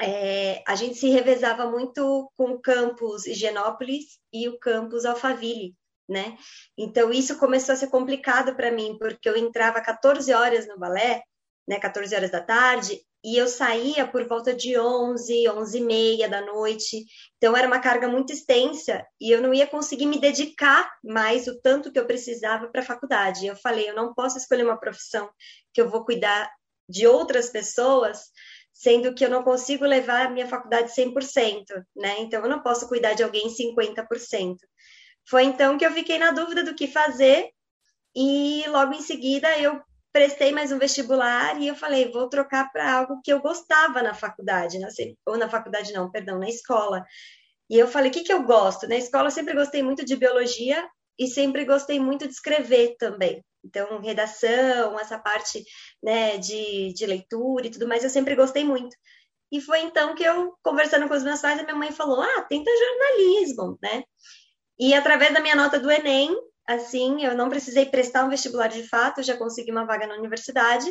é, 0.00 0.62
a 0.66 0.74
gente 0.74 0.96
se 0.96 1.08
revezava 1.08 1.70
muito 1.70 2.30
com 2.36 2.50
o 2.50 2.60
campus 2.60 3.26
Higienópolis 3.26 4.18
e 4.32 4.48
o 4.48 4.58
campus 4.58 5.04
Alphaville, 5.04 5.74
né? 6.08 6.36
Então 6.76 7.12
isso 7.12 7.38
começou 7.38 7.72
a 7.72 7.76
ser 7.76 7.88
complicado 7.88 8.54
para 8.54 8.72
mim, 8.72 8.96
porque 8.98 9.28
eu 9.28 9.36
entrava 9.36 9.80
14 9.80 10.32
horas 10.32 10.66
no 10.66 10.78
balé, 10.78 11.22
né, 11.66 11.78
14 11.78 12.14
horas 12.14 12.30
da 12.30 12.42
tarde, 12.42 13.00
e 13.24 13.38
eu 13.38 13.48
saía 13.48 14.06
por 14.06 14.28
volta 14.28 14.52
de 14.52 14.78
11, 14.78 15.48
11 15.48 15.78
e 15.78 15.80
meia 15.80 16.28
da 16.28 16.42
noite, 16.42 17.06
então 17.38 17.56
era 17.56 17.66
uma 17.66 17.80
carga 17.80 18.06
muito 18.06 18.34
extensa, 18.34 19.02
e 19.18 19.30
eu 19.30 19.40
não 19.40 19.54
ia 19.54 19.66
conseguir 19.66 20.04
me 20.04 20.20
dedicar 20.20 20.92
mais 21.02 21.46
o 21.46 21.58
tanto 21.62 21.90
que 21.90 21.98
eu 21.98 22.06
precisava 22.06 22.68
para 22.68 22.82
a 22.82 22.84
faculdade. 22.84 23.46
Eu 23.46 23.56
falei, 23.56 23.88
eu 23.88 23.94
não 23.94 24.12
posso 24.12 24.36
escolher 24.36 24.64
uma 24.64 24.78
profissão 24.78 25.30
que 25.72 25.80
eu 25.80 25.88
vou 25.88 26.04
cuidar 26.04 26.50
de 26.86 27.06
outras 27.06 27.48
pessoas, 27.48 28.24
sendo 28.74 29.14
que 29.14 29.24
eu 29.24 29.30
não 29.30 29.44
consigo 29.44 29.84
levar 29.84 30.26
a 30.26 30.30
minha 30.30 30.48
faculdade 30.48 30.92
100%, 30.92 31.64
né? 31.94 32.16
Então 32.18 32.42
eu 32.42 32.50
não 32.50 32.60
posso 32.60 32.88
cuidar 32.88 33.14
de 33.14 33.22
alguém 33.22 33.48
50%. 33.48 34.56
Foi 35.26 35.44
então 35.44 35.78
que 35.78 35.86
eu 35.86 35.92
fiquei 35.92 36.18
na 36.18 36.32
dúvida 36.32 36.64
do 36.64 36.74
que 36.74 36.88
fazer 36.88 37.48
e 38.14 38.64
logo 38.68 38.92
em 38.92 39.00
seguida 39.00 39.56
eu 39.58 39.80
prestei 40.12 40.52
mais 40.52 40.70
um 40.70 40.78
vestibular 40.78 41.60
e 41.60 41.68
eu 41.68 41.74
falei, 41.74 42.10
vou 42.10 42.28
trocar 42.28 42.70
para 42.70 42.98
algo 42.98 43.20
que 43.22 43.32
eu 43.32 43.40
gostava 43.40 44.02
na 44.02 44.14
faculdade, 44.14 44.78
ou 45.26 45.36
na 45.38 45.48
faculdade 45.48 45.92
não, 45.92 46.10
perdão, 46.10 46.38
na 46.38 46.48
escola. 46.48 47.04
E 47.70 47.78
eu 47.78 47.88
falei, 47.88 48.10
o 48.10 48.12
que, 48.12 48.22
que 48.22 48.32
eu 48.32 48.42
gosto? 48.42 48.86
Na 48.86 48.96
escola 48.96 49.28
eu 49.28 49.32
sempre 49.32 49.54
gostei 49.54 49.82
muito 49.82 50.04
de 50.04 50.14
biologia 50.14 50.86
e 51.18 51.26
sempre 51.26 51.64
gostei 51.64 51.98
muito 51.98 52.26
de 52.26 52.32
escrever 52.34 52.96
também. 52.96 53.42
Então, 53.64 54.00
redação, 54.00 54.98
essa 54.98 55.18
parte 55.18 55.64
né, 56.02 56.36
de, 56.38 56.92
de 56.92 57.06
leitura 57.06 57.66
e 57.66 57.70
tudo 57.70 57.88
mais, 57.88 58.04
eu 58.04 58.10
sempre 58.10 58.36
gostei 58.36 58.64
muito. 58.64 58.94
E 59.50 59.60
foi 59.60 59.80
então 59.80 60.14
que 60.14 60.24
eu, 60.24 60.54
conversando 60.62 61.08
com 61.08 61.14
os 61.14 61.22
meus 61.22 61.40
pais, 61.40 61.58
a 61.58 61.62
minha 61.62 61.76
mãe 61.76 61.92
falou: 61.92 62.20
ah, 62.20 62.42
tenta 62.42 62.70
jornalismo, 62.70 63.78
né? 63.82 64.02
E 64.78 64.94
através 64.94 65.32
da 65.32 65.40
minha 65.40 65.54
nota 65.54 65.78
do 65.78 65.90
Enem, 65.90 66.34
assim, 66.66 67.24
eu 67.24 67.36
não 67.36 67.48
precisei 67.48 67.86
prestar 67.86 68.24
um 68.24 68.30
vestibular 68.30 68.68
de 68.68 68.82
fato, 68.88 69.22
já 69.22 69.36
consegui 69.36 69.70
uma 69.70 69.84
vaga 69.84 70.06
na 70.06 70.16
universidade. 70.16 70.90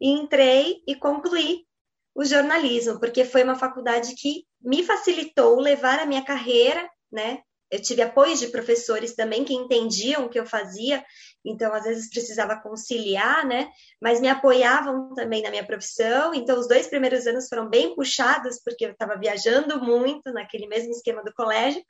e 0.00 0.10
entrei 0.10 0.82
e 0.86 0.94
concluí 0.94 1.66
o 2.14 2.24
jornalismo, 2.24 2.98
porque 3.00 3.24
foi 3.24 3.42
uma 3.42 3.56
faculdade 3.56 4.14
que 4.14 4.44
me 4.60 4.82
facilitou 4.82 5.60
levar 5.60 6.00
a 6.00 6.06
minha 6.06 6.24
carreira, 6.24 6.88
né? 7.12 7.40
Eu 7.70 7.82
tive 7.82 8.02
apoio 8.02 8.36
de 8.36 8.48
professores 8.48 9.14
também 9.14 9.44
que 9.44 9.54
entendiam 9.54 10.24
o 10.24 10.28
que 10.28 10.38
eu 10.38 10.46
fazia, 10.46 11.04
então 11.46 11.72
às 11.72 11.84
vezes 11.84 12.10
precisava 12.10 12.60
conciliar, 12.60 13.46
né? 13.46 13.68
Mas 14.00 14.20
me 14.20 14.28
apoiavam 14.28 15.14
também 15.14 15.42
na 15.42 15.50
minha 15.50 15.64
profissão. 15.64 16.34
Então 16.34 16.58
os 16.58 16.68
dois 16.68 16.88
primeiros 16.88 17.26
anos 17.26 17.48
foram 17.48 17.68
bem 17.68 17.94
puxados 17.94 18.60
porque 18.62 18.86
eu 18.86 18.90
estava 18.90 19.16
viajando 19.16 19.80
muito 19.82 20.32
naquele 20.32 20.66
mesmo 20.66 20.90
esquema 20.90 21.22
do 21.22 21.32
colégio, 21.32 21.82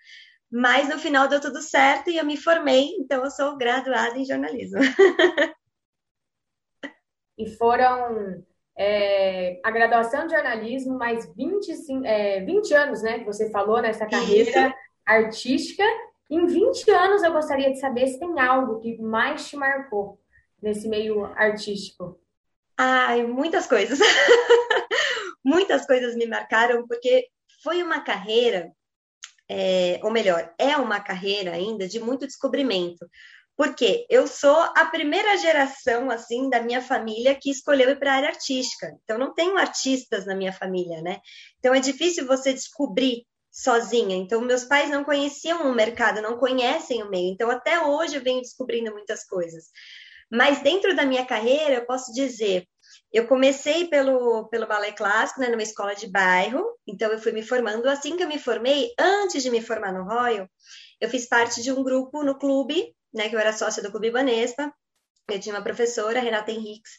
mas 0.50 0.88
no 0.88 0.98
final 0.98 1.26
deu 1.28 1.40
tudo 1.40 1.60
certo 1.60 2.10
e 2.10 2.18
eu 2.18 2.25
me 2.25 2.36
formei, 2.36 2.90
então 2.98 3.25
eu 3.25 3.30
sou 3.30 3.56
graduada 3.56 4.16
em 4.18 4.25
jornalismo. 4.25 4.78
e 7.38 7.50
foram 7.56 8.44
é, 8.76 9.58
a 9.64 9.70
graduação 9.70 10.26
de 10.26 10.34
jornalismo, 10.34 10.98
mais 10.98 11.32
25, 11.34 12.04
é, 12.04 12.40
20 12.40 12.75
anos, 12.75 13.02
né, 13.02 13.18
que 13.18 13.25
você 13.25 13.50
falou 13.50 13.80
nessa 13.80 14.06
carreira 14.06 14.50
Isso. 14.50 14.75
artística. 15.04 15.84
Em 16.28 16.47
20 16.47 16.90
anos, 16.90 17.23
eu 17.23 17.33
gostaria 17.33 17.71
de 17.71 17.78
saber 17.78 18.09
se 18.09 18.18
tem 18.18 18.40
algo 18.40 18.80
que 18.80 19.00
mais 19.00 19.49
te 19.49 19.56
marcou 19.56 20.21
nesse 20.61 20.88
meio 20.88 21.25
artístico. 21.25 22.21
Ai, 22.76 23.23
muitas 23.25 23.66
coisas. 23.66 23.99
muitas 25.45 25.87
coisas 25.87 26.16
me 26.16 26.26
marcaram, 26.26 26.87
porque 26.87 27.28
foi 27.62 27.83
uma 27.83 28.00
carreira, 28.00 28.73
é, 29.49 30.00
ou 30.02 30.11
melhor, 30.11 30.52
é 30.59 30.76
uma 30.76 31.00
carreira 31.00 31.52
ainda 31.52 31.87
de 31.87 32.00
muito 32.00 32.26
descobrimento. 32.26 33.09
Porque 33.56 34.04
eu 34.11 34.26
sou 34.26 34.59
a 34.76 34.85
primeira 34.87 35.35
geração, 35.38 36.11
assim, 36.11 36.50
da 36.50 36.61
minha 36.61 36.83
família 36.83 37.35
que 37.35 37.50
escolheu 37.50 37.88
ir 37.88 37.99
para 37.99 38.12
a 38.12 38.16
área 38.16 38.28
artística. 38.28 38.95
Então, 39.02 39.16
não 39.16 39.33
tenho 39.33 39.56
artistas 39.56 40.26
na 40.26 40.35
minha 40.35 40.52
família, 40.52 41.00
né? 41.00 41.21
Então, 41.59 41.73
é 41.73 41.80
difícil 41.80 42.26
você 42.26 42.52
descobrir 42.52 43.25
sozinha. 43.56 44.14
Então, 44.14 44.42
meus 44.42 44.64
pais 44.64 44.90
não 44.90 45.02
conheciam 45.02 45.62
o 45.62 45.75
mercado, 45.75 46.20
não 46.20 46.36
conhecem 46.36 47.02
o 47.02 47.08
meio. 47.08 47.32
Então, 47.32 47.50
até 47.50 47.80
hoje 47.80 48.16
eu 48.16 48.22
venho 48.22 48.42
descobrindo 48.42 48.92
muitas 48.92 49.25
coisas. 49.25 49.70
Mas 50.30 50.60
dentro 50.60 50.94
da 50.94 51.06
minha 51.06 51.25
carreira, 51.25 51.76
eu 51.76 51.86
posso 51.86 52.12
dizer, 52.12 52.66
eu 53.10 53.26
comecei 53.26 53.88
pelo, 53.88 54.46
pelo 54.48 54.66
balé 54.66 54.92
clássico, 54.92 55.40
né, 55.40 55.48
numa 55.48 55.62
escola 55.62 55.94
de 55.94 56.06
bairro. 56.06 56.62
Então, 56.86 57.10
eu 57.10 57.18
fui 57.18 57.32
me 57.32 57.42
formando. 57.42 57.88
Assim 57.88 58.14
que 58.14 58.22
eu 58.22 58.28
me 58.28 58.38
formei, 58.38 58.92
antes 58.98 59.42
de 59.42 59.50
me 59.50 59.62
formar 59.62 59.92
no 59.92 60.04
Royal, 60.04 60.46
eu 61.00 61.08
fiz 61.08 61.26
parte 61.26 61.62
de 61.62 61.72
um 61.72 61.82
grupo 61.82 62.22
no 62.22 62.38
clube 62.38 62.94
né, 63.14 63.30
que 63.30 63.34
eu 63.34 63.40
era 63.40 63.54
sócia 63.54 63.82
do 63.82 63.90
Clube 63.90 64.10
Banespa. 64.10 64.70
Eu 65.28 65.40
tinha 65.40 65.54
uma 65.54 65.64
professora, 65.64 66.20
Renata 66.20 66.52
Henriques, 66.52 66.92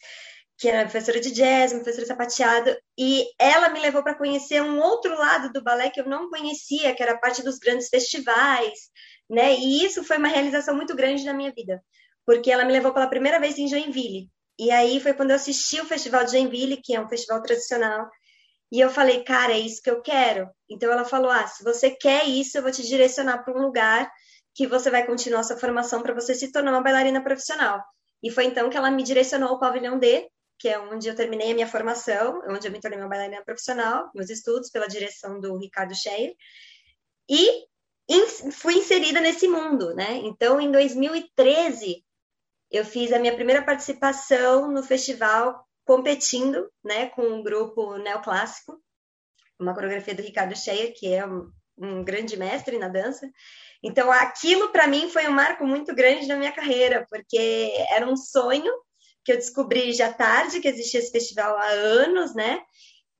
que 0.57 0.67
era 0.67 0.83
professora 0.83 1.19
de 1.19 1.31
jazz, 1.31 1.71
professora 1.71 2.01
de 2.01 2.07
sapateado, 2.07 2.75
e 2.97 3.27
ela 3.39 3.69
me 3.69 3.79
levou 3.79 4.01
para 4.01 4.15
conhecer 4.15 4.61
um 4.61 4.79
outro 4.79 5.15
lado 5.17 5.51
do 5.53 5.63
balé 5.63 5.89
que 5.89 6.01
eu 6.01 6.09
não 6.09 6.29
conhecia, 6.29 6.95
que 6.95 7.03
era 7.03 7.17
parte 7.17 7.43
dos 7.43 7.59
grandes 7.59 7.89
festivais, 7.89 8.89
né? 9.29 9.55
E 9.55 9.85
isso 9.85 10.03
foi 10.03 10.17
uma 10.17 10.27
realização 10.27 10.75
muito 10.75 10.95
grande 10.95 11.23
na 11.23 11.33
minha 11.33 11.51
vida, 11.51 11.83
porque 12.25 12.51
ela 12.51 12.65
me 12.65 12.71
levou 12.71 12.93
pela 12.93 13.07
primeira 13.07 13.39
vez 13.39 13.57
em 13.57 13.67
Joinville. 13.67 14.29
E 14.59 14.71
aí 14.71 14.99
foi 14.99 15.13
quando 15.13 15.29
eu 15.29 15.35
assisti 15.35 15.79
o 15.79 15.85
Festival 15.85 16.25
de 16.25 16.31
Joinville, 16.31 16.81
que 16.83 16.95
é 16.95 16.99
um 16.99 17.07
festival 17.07 17.41
tradicional, 17.43 18.09
e 18.71 18.79
eu 18.79 18.89
falei, 18.89 19.23
cara, 19.23 19.53
é 19.53 19.59
isso 19.59 19.81
que 19.81 19.89
eu 19.89 20.01
quero. 20.01 20.49
Então 20.69 20.91
ela 20.91 21.05
falou: 21.05 21.29
ah, 21.31 21.47
se 21.47 21.63
você 21.63 21.91
quer 21.91 22.25
isso, 22.25 22.57
eu 22.57 22.61
vou 22.61 22.71
te 22.71 22.85
direcionar 22.85 23.43
para 23.43 23.53
um 23.53 23.61
lugar 23.61 24.11
que 24.53 24.67
você 24.67 24.89
vai 24.89 25.05
continuar 25.05 25.43
sua 25.43 25.57
formação 25.57 26.01
para 26.01 26.13
você 26.13 26.33
se 26.33 26.51
tornar 26.51 26.71
uma 26.71 26.81
bailarina 26.81 27.23
profissional. 27.23 27.81
E 28.23 28.31
foi 28.31 28.45
então 28.45 28.69
que 28.69 28.75
ela 28.75 28.89
me 28.89 29.03
direcionou 29.03 29.49
ao 29.49 29.59
pavilhão 29.59 29.99
D, 29.99 30.27
que 30.59 30.67
é 30.69 30.79
onde 30.79 31.07
eu 31.07 31.15
terminei 31.15 31.51
a 31.51 31.53
minha 31.53 31.67
formação, 31.67 32.41
onde 32.47 32.67
eu 32.67 32.71
me 32.71 32.79
tornei 32.79 32.99
uma 32.99 33.09
bailarina 33.09 33.43
profissional, 33.43 34.09
meus 34.13 34.29
estudos 34.29 34.69
pela 34.69 34.87
direção 34.87 35.39
do 35.39 35.57
Ricardo 35.57 35.95
Scheer, 35.95 36.33
e 37.29 37.67
fui 38.51 38.75
inserida 38.75 39.19
nesse 39.19 39.47
mundo, 39.47 39.93
né? 39.93 40.13
Então, 40.23 40.59
em 40.59 40.71
2013, 40.71 42.03
eu 42.71 42.85
fiz 42.85 43.11
a 43.11 43.19
minha 43.19 43.35
primeira 43.35 43.63
participação 43.63 44.71
no 44.71 44.83
festival 44.83 45.65
competindo, 45.85 46.69
né, 46.83 47.07
com 47.07 47.21
um 47.21 47.41
grupo 47.41 47.97
neoclássico, 47.97 48.81
uma 49.59 49.73
coreografia 49.73 50.13
do 50.13 50.21
Ricardo 50.21 50.55
Scheer, 50.55 50.93
que 50.93 51.13
é 51.13 51.25
um, 51.25 51.49
um 51.77 52.03
grande 52.03 52.35
mestre 52.35 52.77
na 52.77 52.89
dança, 52.89 53.29
então, 53.83 54.11
aquilo 54.11 54.71
para 54.71 54.87
mim 54.87 55.09
foi 55.09 55.27
um 55.27 55.31
marco 55.31 55.65
muito 55.65 55.93
grande 55.93 56.27
na 56.27 56.35
minha 56.35 56.51
carreira, 56.51 57.05
porque 57.09 57.71
era 57.91 58.07
um 58.07 58.15
sonho 58.15 58.71
que 59.27 59.33
eu 59.33 59.35
descobri 59.35 59.91
já 59.91 60.13
tarde 60.13 60.61
que 60.61 60.69
existia 60.69 61.01
esse 61.01 61.11
festival 61.11 61.57
há 61.57 61.67
anos, 61.67 62.33
né? 62.33 62.61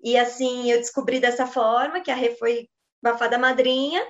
E 0.02 0.18
assim, 0.18 0.72
eu 0.72 0.78
descobri 0.78 1.20
dessa 1.20 1.46
forma 1.46 2.00
que 2.00 2.10
a 2.10 2.16
Rê 2.16 2.34
foi 2.38 2.70
uma 3.04 3.18
fada 3.18 3.38
madrinha, 3.38 4.02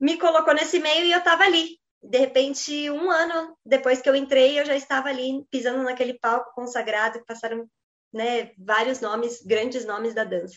me 0.00 0.16
colocou 0.16 0.54
nesse 0.54 0.78
meio 0.78 1.04
e 1.04 1.12
eu 1.12 1.18
estava 1.18 1.42
ali. 1.42 1.78
De 2.02 2.16
repente, 2.16 2.90
um 2.90 3.10
ano 3.10 3.54
depois 3.66 4.00
que 4.00 4.08
eu 4.08 4.16
entrei, 4.16 4.58
eu 4.58 4.64
já 4.64 4.74
estava 4.74 5.10
ali 5.10 5.44
pisando 5.50 5.82
naquele 5.82 6.14
palco 6.14 6.54
consagrado 6.54 7.18
que 7.18 7.26
passaram 7.26 7.68
né, 8.14 8.52
vários 8.56 9.02
nomes, 9.02 9.42
grandes 9.42 9.84
nomes 9.84 10.14
da 10.14 10.24
dança. 10.24 10.56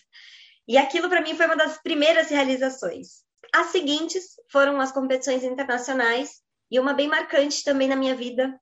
E 0.65 0.77
aquilo 0.77 1.09
para 1.09 1.19
mim 1.19 1.35
foi 1.35 1.45
uma 1.45 1.57
das 1.57 1.77
primeiras 1.81 2.29
realizações. 2.29 3.25
As 3.53 3.67
seguintes 3.67 4.27
foram 4.49 4.79
as 4.79 4.93
competições 4.93 5.43
internacionais 5.43 6.41
e 6.71 6.79
uma 6.79 6.93
bem 6.93 7.09
marcante 7.09 7.65
também 7.65 7.89
na 7.89 7.97
minha 7.97 8.15
vida 8.15 8.57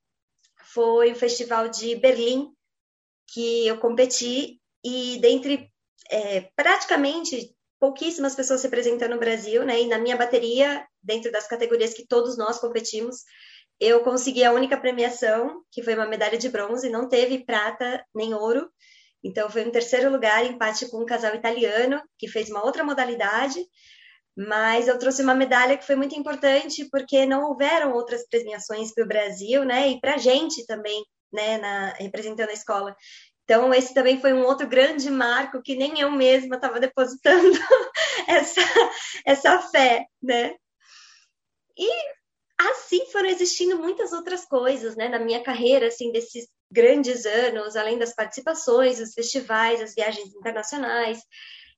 foi 0.73 1.11
o 1.11 1.15
Festival 1.15 1.69
de 1.69 1.95
Berlim, 1.95 2.51
que 3.27 3.67
eu 3.67 3.77
competi 3.77 4.59
e 4.83 5.19
dentre 5.19 5.69
é, 6.09 6.49
praticamente 6.55 7.55
pouquíssimas 7.79 8.35
pessoas 8.35 8.63
representando 8.63 9.13
o 9.13 9.19
Brasil, 9.19 9.63
né? 9.65 9.81
E 9.81 9.87
na 9.87 9.97
minha 9.97 10.15
bateria, 10.15 10.85
dentro 11.01 11.31
das 11.31 11.47
categorias 11.47 11.93
que 11.93 12.07
todos 12.07 12.37
nós 12.37 12.59
competimos, 12.59 13.17
eu 13.79 14.01
consegui 14.03 14.43
a 14.43 14.51
única 14.51 14.77
premiação, 14.77 15.61
que 15.71 15.83
foi 15.83 15.93
uma 15.93 16.07
medalha 16.07 16.37
de 16.37 16.49
bronze, 16.49 16.89
não 16.89 17.07
teve 17.07 17.45
prata 17.45 18.03
nem 18.15 18.33
ouro. 18.33 18.69
Então 19.23 19.49
foi 19.49 19.65
um 19.67 19.71
terceiro 19.71 20.11
lugar, 20.11 20.45
empate 20.45 20.89
com 20.89 21.01
um 21.01 21.05
casal 21.05 21.35
italiano 21.35 22.01
que 22.17 22.27
fez 22.27 22.49
uma 22.49 22.63
outra 22.63 22.83
modalidade 22.83 23.59
mas 24.37 24.87
eu 24.87 24.99
trouxe 24.99 25.23
uma 25.23 25.33
medalha 25.33 25.75
que 25.75 25.85
foi 25.85 25.95
muito 25.95 26.15
importante 26.15 26.87
porque 26.91 27.25
não 27.25 27.49
houveram 27.49 27.93
outras 27.93 28.23
premiações 28.29 28.93
para 28.93 29.03
o 29.03 29.07
Brasil, 29.07 29.65
né? 29.65 29.89
E 29.89 29.99
para 29.99 30.13
a 30.13 30.17
gente 30.17 30.63
também, 30.67 31.03
né? 31.33 31.57
Na, 31.57 31.89
representando 31.93 32.49
a 32.49 32.53
escola. 32.53 32.95
Então, 33.43 33.73
esse 33.73 33.95
também 33.95 34.21
foi 34.21 34.33
um 34.33 34.43
outro 34.43 34.67
grande 34.67 35.09
marco 35.09 35.61
que 35.63 35.75
nem 35.75 35.99
eu 35.99 36.11
mesma 36.11 36.57
estava 36.57 36.79
depositando 36.79 37.57
essa, 38.27 38.61
essa 39.25 39.59
fé, 39.71 40.05
né? 40.21 40.53
E 41.75 41.89
assim 42.59 43.05
foram 43.11 43.29
existindo 43.29 43.79
muitas 43.79 44.13
outras 44.13 44.45
coisas, 44.45 44.95
né? 44.95 45.09
Na 45.09 45.17
minha 45.17 45.41
carreira, 45.41 45.87
assim, 45.87 46.11
desses 46.11 46.47
grandes 46.69 47.25
anos, 47.25 47.75
além 47.75 47.97
das 47.97 48.13
participações, 48.13 48.99
os 48.99 49.13
festivais, 49.13 49.81
as 49.81 49.95
viagens 49.95 50.35
internacionais. 50.35 51.19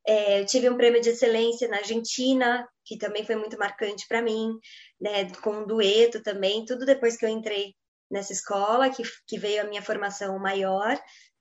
É, 0.08 0.42
eu 0.42 0.46
tive 0.46 0.70
um 0.70 0.78
prêmio 0.78 1.02
de 1.02 1.10
excelência 1.10 1.68
na 1.68 1.78
Argentina, 1.78 2.68
que 2.86 2.98
também 2.98 3.24
foi 3.24 3.36
muito 3.36 3.58
marcante 3.58 4.08
para 4.08 4.22
mim, 4.22 4.58
né, 5.00 5.30
com 5.42 5.52
um 5.52 5.68
dueto 5.68 6.24
também, 6.24 6.66
tudo 6.66 6.86
depois 6.86 7.16
que 7.16 7.26
eu 7.26 7.30
entrei 7.30 7.76
nessa 8.10 8.34
escola, 8.34 8.90
que, 8.90 9.04
que 9.28 9.38
veio 9.38 9.62
a 9.62 9.66
minha 9.66 9.82
formação 9.82 10.40
maior, 10.40 11.00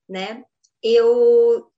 né? 0.08 0.44
Eu 0.82 1.70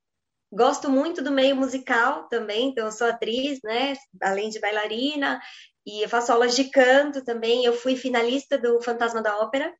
gosto 0.52 0.90
muito 0.90 1.22
do 1.22 1.30
meio 1.30 1.54
musical 1.54 2.28
também, 2.28 2.70
então 2.70 2.86
eu 2.86 2.92
sou 2.92 3.06
atriz, 3.06 3.60
né? 3.62 3.94
Além 4.20 4.50
de 4.50 4.58
bailarina, 4.58 5.40
e 5.86 6.02
eu 6.02 6.08
faço 6.08 6.32
aulas 6.32 6.56
de 6.56 6.70
canto 6.70 7.24
também. 7.24 7.64
Eu 7.64 7.72
fui 7.72 7.96
finalista 7.96 8.58
do 8.58 8.80
Fantasma 8.82 9.22
da 9.22 9.38
Ópera, 9.38 9.72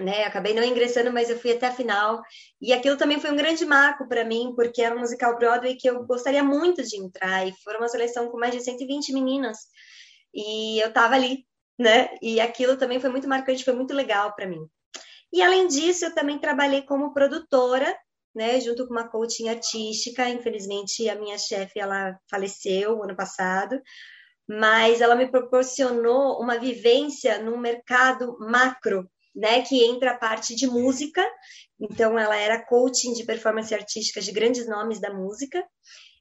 né? 0.00 0.24
Acabei 0.24 0.54
não 0.54 0.62
ingressando, 0.62 1.12
mas 1.12 1.30
eu 1.30 1.38
fui 1.38 1.52
até 1.52 1.66
a 1.68 1.72
final. 1.72 2.22
E 2.60 2.72
aquilo 2.72 2.96
também 2.96 3.20
foi 3.20 3.30
um 3.30 3.36
grande 3.36 3.64
marco 3.64 4.08
para 4.08 4.24
mim, 4.24 4.52
porque 4.56 4.82
era 4.82 4.94
um 4.94 5.00
musical 5.00 5.36
Broadway 5.38 5.76
que 5.76 5.88
eu 5.88 6.04
gostaria 6.04 6.42
muito 6.42 6.82
de 6.82 6.96
entrar. 6.96 7.46
E 7.46 7.52
foi 7.62 7.76
uma 7.76 7.88
seleção 7.88 8.28
com 8.28 8.38
mais 8.38 8.54
de 8.54 8.62
120 8.62 9.12
meninas. 9.12 9.58
E 10.34 10.80
eu 10.80 10.88
estava 10.88 11.14
ali, 11.14 11.46
né? 11.78 12.10
E 12.22 12.40
aquilo 12.40 12.76
também 12.76 13.00
foi 13.00 13.10
muito 13.10 13.28
marcante, 13.28 13.64
foi 13.64 13.74
muito 13.74 13.94
legal 13.94 14.34
para 14.34 14.46
mim. 14.46 14.66
E 15.32 15.42
além 15.42 15.66
disso, 15.68 16.06
eu 16.06 16.14
também 16.14 16.38
trabalhei 16.38 16.82
como 16.82 17.14
produtora, 17.14 17.96
né? 18.34 18.60
Junto 18.60 18.86
com 18.86 18.92
uma 18.92 19.08
coaching 19.08 19.48
artística. 19.48 20.28
Infelizmente, 20.28 21.08
a 21.08 21.14
minha 21.14 21.38
chefe 21.38 21.78
ela 21.78 22.18
faleceu 22.28 23.02
ano 23.02 23.16
passado. 23.16 23.80
Mas 24.48 25.00
ela 25.00 25.14
me 25.14 25.30
proporcionou 25.30 26.40
uma 26.40 26.58
vivência 26.58 27.40
num 27.40 27.56
mercado 27.56 28.36
macro 28.40 29.08
né, 29.34 29.62
que 29.62 29.84
entra 29.84 30.12
a 30.12 30.18
parte 30.18 30.54
de 30.54 30.66
música. 30.66 31.24
Então, 31.80 32.18
ela 32.18 32.36
era 32.36 32.64
coaching 32.64 33.12
de 33.12 33.24
performance 33.24 33.74
artística 33.74 34.20
de 34.20 34.32
grandes 34.32 34.66
nomes 34.66 35.00
da 35.00 35.12
música 35.12 35.64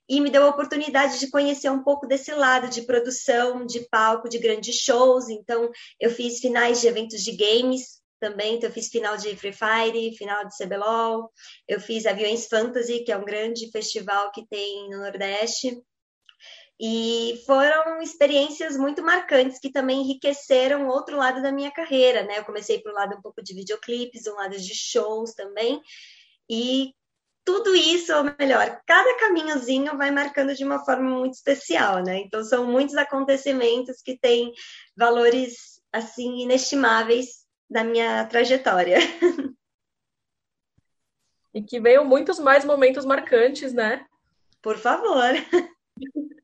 e 0.07 0.19
me 0.19 0.31
deu 0.31 0.43
a 0.43 0.49
oportunidade 0.49 1.19
de 1.19 1.29
conhecer 1.29 1.69
um 1.69 1.83
pouco 1.83 2.07
desse 2.07 2.31
lado 2.31 2.67
de 2.67 2.81
produção, 2.81 3.65
de 3.65 3.87
palco, 3.89 4.27
de 4.27 4.39
grandes 4.39 4.75
shows. 4.77 5.29
Então, 5.29 5.69
eu 5.99 6.09
fiz 6.09 6.39
finais 6.39 6.81
de 6.81 6.87
eventos 6.87 7.21
de 7.21 7.31
games, 7.35 7.99
também, 8.19 8.55
então 8.55 8.69
eu 8.69 8.73
fiz 8.73 8.89
final 8.89 9.15
de 9.17 9.35
Free 9.35 9.53
Fire, 9.53 10.17
final 10.17 10.45
de 10.45 10.55
CBLOL, 10.57 11.31
eu 11.67 11.79
fiz 11.79 12.05
Aviões 12.05 12.47
Fantasy, 12.47 12.99
que 13.05 13.11
é 13.11 13.17
um 13.17 13.23
grande 13.23 13.71
festival 13.71 14.31
que 14.31 14.45
tem 14.47 14.89
no 14.89 14.99
Nordeste, 14.99 15.81
e 16.79 17.43
foram 17.45 18.01
experiências 18.01 18.77
muito 18.77 19.03
marcantes 19.03 19.59
que 19.59 19.71
também 19.71 20.01
enriqueceram 20.01 20.87
outro 20.87 21.17
lado 21.17 21.41
da 21.41 21.51
minha 21.51 21.71
carreira, 21.71 22.23
né? 22.23 22.39
Eu 22.39 22.45
comecei 22.45 22.79
por 22.79 22.91
um 22.91 22.95
lado 22.95 23.17
um 23.17 23.21
pouco 23.21 23.43
de 23.43 23.53
videoclipes, 23.53 24.27
um 24.27 24.35
lado 24.35 24.57
de 24.57 24.73
shows 24.73 25.33
também, 25.33 25.81
e 26.49 26.93
tudo 27.43 27.75
isso, 27.75 28.15
ou 28.15 28.23
melhor, 28.39 28.81
cada 28.85 29.19
caminhozinho 29.19 29.97
vai 29.97 30.11
marcando 30.11 30.55
de 30.55 30.63
uma 30.63 30.85
forma 30.85 31.09
muito 31.09 31.33
especial, 31.33 32.01
né? 32.03 32.19
Então 32.19 32.43
são 32.43 32.65
muitos 32.65 32.95
acontecimentos 32.95 34.01
que 34.01 34.17
têm 34.17 34.53
valores 34.95 35.81
assim 35.91 36.43
inestimáveis 36.43 37.45
da 37.69 37.83
minha 37.83 38.25
trajetória. 38.25 38.97
E 41.51 41.63
que 41.63 41.79
veio 41.79 42.05
muitos 42.05 42.37
mais 42.37 42.63
momentos 42.63 43.03
marcantes, 43.05 43.73
né? 43.73 44.05
Por 44.61 44.77
favor. 44.77 45.33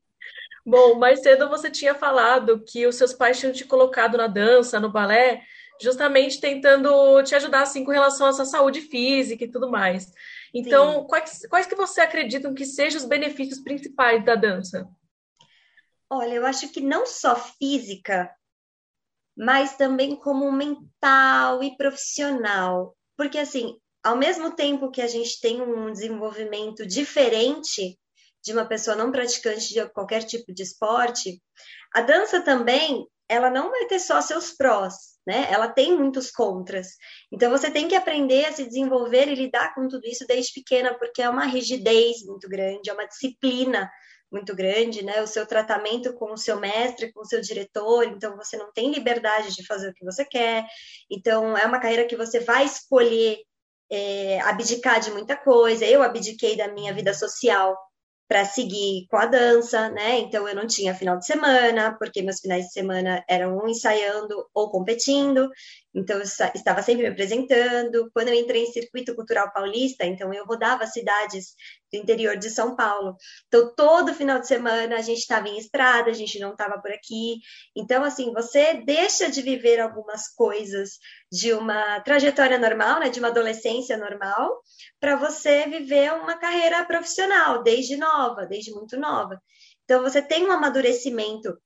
Bom, 0.66 0.98
mais 0.98 1.22
cedo 1.22 1.48
você 1.48 1.70
tinha 1.70 1.94
falado 1.94 2.60
que 2.66 2.88
os 2.88 2.96
seus 2.96 3.14
pais 3.14 3.38
tinham 3.38 3.52
te 3.52 3.64
colocado 3.64 4.18
na 4.18 4.26
dança, 4.26 4.80
no 4.80 4.90
balé, 4.90 5.44
justamente 5.80 6.40
tentando 6.40 7.22
te 7.22 7.36
ajudar 7.36 7.62
assim 7.62 7.84
com 7.84 7.92
relação 7.92 8.26
à 8.26 8.32
sua 8.32 8.44
saúde 8.44 8.80
física 8.80 9.44
e 9.44 9.50
tudo 9.50 9.70
mais. 9.70 10.12
Então, 10.52 11.06
quais, 11.06 11.46
quais 11.48 11.66
que 11.68 11.76
você 11.76 12.00
acreditam 12.00 12.52
que 12.52 12.64
sejam 12.64 13.00
os 13.00 13.06
benefícios 13.06 13.60
principais 13.60 14.24
da 14.24 14.34
dança? 14.34 14.88
Olha, 16.10 16.34
eu 16.34 16.44
acho 16.44 16.68
que 16.70 16.80
não 16.80 17.06
só 17.06 17.36
física, 17.36 18.28
mas 19.36 19.76
também 19.76 20.16
como 20.16 20.50
mental 20.50 21.62
e 21.62 21.76
profissional. 21.76 22.96
Porque, 23.16 23.38
assim, 23.38 23.78
ao 24.02 24.16
mesmo 24.16 24.50
tempo 24.50 24.90
que 24.90 25.00
a 25.00 25.06
gente 25.06 25.40
tem 25.40 25.62
um 25.62 25.92
desenvolvimento 25.92 26.84
diferente 26.84 27.96
de 28.46 28.52
uma 28.52 28.64
pessoa 28.64 28.96
não 28.96 29.10
praticante 29.10 29.74
de 29.74 29.84
qualquer 29.90 30.22
tipo 30.22 30.54
de 30.54 30.62
esporte, 30.62 31.42
a 31.92 32.00
dança 32.00 32.40
também, 32.40 33.04
ela 33.28 33.50
não 33.50 33.70
vai 33.70 33.86
ter 33.86 33.98
só 33.98 34.20
seus 34.20 34.52
prós, 34.52 34.94
né? 35.26 35.48
Ela 35.50 35.68
tem 35.68 35.98
muitos 35.98 36.30
contras. 36.30 36.90
Então 37.32 37.50
você 37.50 37.72
tem 37.72 37.88
que 37.88 37.96
aprender 37.96 38.44
a 38.44 38.52
se 38.52 38.64
desenvolver 38.64 39.26
e 39.26 39.34
lidar 39.34 39.74
com 39.74 39.88
tudo 39.88 40.06
isso 40.06 40.24
desde 40.28 40.52
pequena, 40.52 40.94
porque 40.96 41.20
é 41.20 41.28
uma 41.28 41.44
rigidez 41.44 42.24
muito 42.24 42.48
grande, 42.48 42.88
é 42.88 42.92
uma 42.92 43.08
disciplina 43.08 43.90
muito 44.30 44.54
grande, 44.54 45.04
né? 45.04 45.20
O 45.20 45.26
seu 45.26 45.44
tratamento 45.44 46.14
com 46.14 46.32
o 46.32 46.38
seu 46.38 46.60
mestre, 46.60 47.12
com 47.12 47.22
o 47.22 47.26
seu 47.26 47.40
diretor, 47.40 48.04
então 48.04 48.36
você 48.36 48.56
não 48.56 48.72
tem 48.72 48.92
liberdade 48.92 49.56
de 49.56 49.66
fazer 49.66 49.90
o 49.90 49.94
que 49.94 50.04
você 50.04 50.24
quer. 50.24 50.64
Então 51.10 51.58
é 51.58 51.66
uma 51.66 51.80
carreira 51.80 52.06
que 52.06 52.16
você 52.16 52.38
vai 52.38 52.64
escolher 52.64 53.38
é, 53.90 54.40
abdicar 54.42 55.00
de 55.00 55.10
muita 55.10 55.36
coisa. 55.36 55.84
Eu 55.84 56.00
abdiquei 56.00 56.56
da 56.56 56.68
minha 56.68 56.94
vida 56.94 57.12
social 57.12 57.76
para 58.28 58.44
seguir 58.44 59.06
com 59.08 59.16
a 59.16 59.26
dança, 59.26 59.88
né? 59.90 60.18
Então 60.18 60.48
eu 60.48 60.54
não 60.54 60.66
tinha 60.66 60.94
final 60.94 61.18
de 61.18 61.26
semana, 61.26 61.96
porque 61.98 62.22
meus 62.22 62.40
finais 62.40 62.66
de 62.66 62.72
semana 62.72 63.24
eram 63.28 63.68
ensaiando 63.68 64.46
ou 64.54 64.70
competindo. 64.70 65.48
Então 65.96 66.18
eu 66.18 66.22
estava 66.22 66.82
sempre 66.82 67.04
me 67.04 67.08
apresentando. 67.08 68.10
Quando 68.12 68.28
eu 68.28 68.34
entrei 68.34 68.64
em 68.64 68.72
circuito 68.72 69.14
cultural 69.14 69.50
paulista, 69.50 70.04
então 70.04 70.32
eu 70.32 70.44
rodava 70.44 70.86
cidades 70.86 71.54
do 71.90 71.96
interior 71.96 72.36
de 72.36 72.50
São 72.50 72.76
Paulo. 72.76 73.16
Então 73.48 73.74
todo 73.74 74.12
final 74.12 74.38
de 74.38 74.46
semana 74.46 74.96
a 74.96 75.00
gente 75.00 75.20
estava 75.20 75.48
em 75.48 75.56
estrada, 75.56 76.10
a 76.10 76.14
gente 76.14 76.38
não 76.38 76.52
estava 76.52 76.78
por 76.82 76.92
aqui. 76.92 77.38
Então 77.74 78.04
assim, 78.04 78.30
você 78.30 78.74
deixa 78.84 79.30
de 79.30 79.40
viver 79.40 79.80
algumas 79.80 80.28
coisas 80.28 80.98
de 81.32 81.54
uma 81.54 81.98
trajetória 82.00 82.58
normal, 82.58 83.00
né, 83.00 83.08
de 83.08 83.18
uma 83.18 83.28
adolescência 83.28 83.96
normal, 83.96 84.60
para 85.00 85.16
você 85.16 85.66
viver 85.66 86.12
uma 86.12 86.36
carreira 86.38 86.84
profissional 86.84 87.62
desde 87.62 87.96
nova, 87.96 88.44
desde 88.44 88.70
muito 88.70 88.98
nova. 88.98 89.40
Então 89.84 90.02
você 90.02 90.20
tem 90.20 90.44
um 90.44 90.52
amadurecimento 90.52 91.56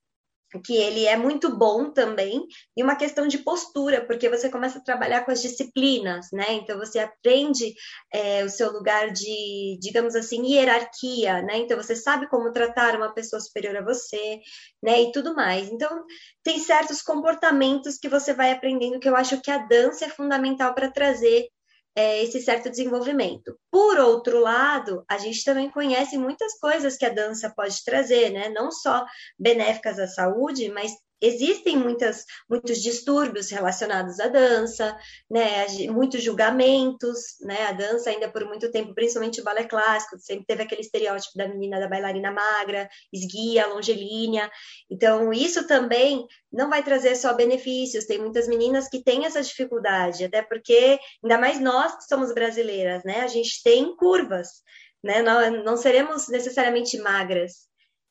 que 0.59 0.75
ele 0.75 1.05
é 1.05 1.15
muito 1.15 1.55
bom 1.57 1.91
também, 1.91 2.45
e 2.75 2.83
uma 2.83 2.95
questão 2.95 3.27
de 3.27 3.37
postura, 3.37 4.05
porque 4.05 4.27
você 4.29 4.49
começa 4.49 4.79
a 4.79 4.83
trabalhar 4.83 5.23
com 5.23 5.31
as 5.31 5.41
disciplinas, 5.41 6.27
né? 6.33 6.53
Então 6.53 6.77
você 6.77 6.99
aprende 6.99 7.73
é, 8.13 8.43
o 8.43 8.49
seu 8.49 8.71
lugar 8.71 9.11
de, 9.11 9.77
digamos 9.79 10.15
assim, 10.15 10.45
hierarquia, 10.45 11.41
né? 11.41 11.57
Então 11.59 11.77
você 11.77 11.95
sabe 11.95 12.27
como 12.27 12.51
tratar 12.51 12.95
uma 12.95 13.13
pessoa 13.13 13.39
superior 13.39 13.77
a 13.77 13.83
você, 13.83 14.39
né? 14.83 15.01
E 15.03 15.11
tudo 15.11 15.35
mais. 15.35 15.69
Então 15.69 16.03
tem 16.43 16.59
certos 16.59 17.01
comportamentos 17.01 17.97
que 17.97 18.09
você 18.09 18.33
vai 18.33 18.51
aprendendo 18.51 18.99
que 18.99 19.07
eu 19.07 19.15
acho 19.15 19.41
que 19.41 19.51
a 19.51 19.59
dança 19.59 20.05
é 20.05 20.09
fundamental 20.09 20.73
para 20.73 20.91
trazer 20.91 21.47
é, 21.95 22.23
esse 22.23 22.41
certo 22.41 22.69
desenvolvimento. 22.69 23.57
Por 23.69 23.99
outro 23.99 24.39
lado, 24.39 25.03
a 25.09 25.17
gente 25.17 25.43
também 25.43 25.69
conhece 25.69 26.17
muitas 26.17 26.57
coisas 26.59 26.97
que 26.97 27.05
a 27.05 27.13
dança 27.13 27.53
pode 27.55 27.83
trazer, 27.83 28.31
né? 28.31 28.49
Não 28.49 28.71
só 28.71 29.05
benéficas 29.37 29.99
à 29.99 30.07
saúde, 30.07 30.69
mas 30.69 30.91
existem 31.21 31.77
muitas, 31.77 32.25
muitos 32.49 32.81
distúrbios 32.81 33.51
relacionados 33.51 34.19
à 34.19 34.27
dança, 34.27 34.97
né, 35.29 35.67
muitos 35.89 36.23
julgamentos, 36.23 37.37
né, 37.41 37.67
a 37.67 37.71
dança 37.71 38.09
ainda 38.09 38.29
por 38.29 38.43
muito 38.45 38.71
tempo, 38.71 38.95
principalmente 38.95 39.39
o 39.39 39.43
balé 39.43 39.65
clássico, 39.65 40.17
sempre 40.19 40.45
teve 40.45 40.63
aquele 40.63 40.81
estereótipo 40.81 41.37
da 41.37 41.47
menina 41.47 41.79
da 41.79 41.87
bailarina 41.87 42.31
magra, 42.31 42.89
esguia, 43.13 43.67
longilínea, 43.67 44.49
então 44.89 45.31
isso 45.31 45.67
também 45.67 46.25
não 46.51 46.69
vai 46.69 46.83
trazer 46.83 47.15
só 47.15 47.33
benefícios, 47.33 48.05
tem 48.05 48.17
muitas 48.17 48.47
meninas 48.47 48.89
que 48.89 49.03
têm 49.03 49.25
essa 49.25 49.41
dificuldade, 49.41 50.25
até 50.25 50.41
porque, 50.41 50.99
ainda 51.23 51.37
mais 51.37 51.59
nós 51.59 51.95
que 51.97 52.03
somos 52.05 52.33
brasileiras, 52.33 53.03
né, 53.03 53.21
a 53.21 53.27
gente 53.27 53.61
tem 53.63 53.95
curvas, 53.95 54.63
né, 55.03 55.21
não, 55.21 55.63
não 55.63 55.77
seremos 55.77 56.27
necessariamente 56.29 56.97
magras, 56.97 57.69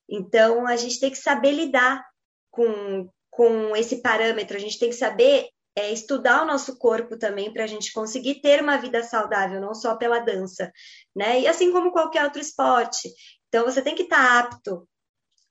então 0.08 0.66
a 0.66 0.76
gente 0.76 1.00
tem 1.00 1.10
que 1.10 1.18
saber 1.18 1.52
lidar 1.52 2.04
com, 2.50 3.08
com 3.30 3.76
esse 3.76 4.02
parâmetro, 4.02 4.56
a 4.56 4.60
gente 4.60 4.78
tem 4.78 4.90
que 4.90 4.96
saber 4.96 5.48
é, 5.76 5.92
estudar 5.92 6.42
o 6.42 6.46
nosso 6.46 6.76
corpo 6.76 7.16
também 7.16 7.52
para 7.52 7.64
a 7.64 7.66
gente 7.66 7.92
conseguir 7.92 8.40
ter 8.40 8.62
uma 8.62 8.76
vida 8.76 9.02
saudável, 9.02 9.60
não 9.60 9.74
só 9.74 9.96
pela 9.96 10.18
dança, 10.18 10.70
né? 11.14 11.40
E 11.40 11.46
assim 11.46 11.72
como 11.72 11.92
qualquer 11.92 12.24
outro 12.24 12.40
esporte. 12.40 13.08
Então 13.48 13.64
você 13.64 13.80
tem 13.80 13.94
que 13.94 14.02
estar 14.02 14.16
tá 14.16 14.38
apto 14.40 14.88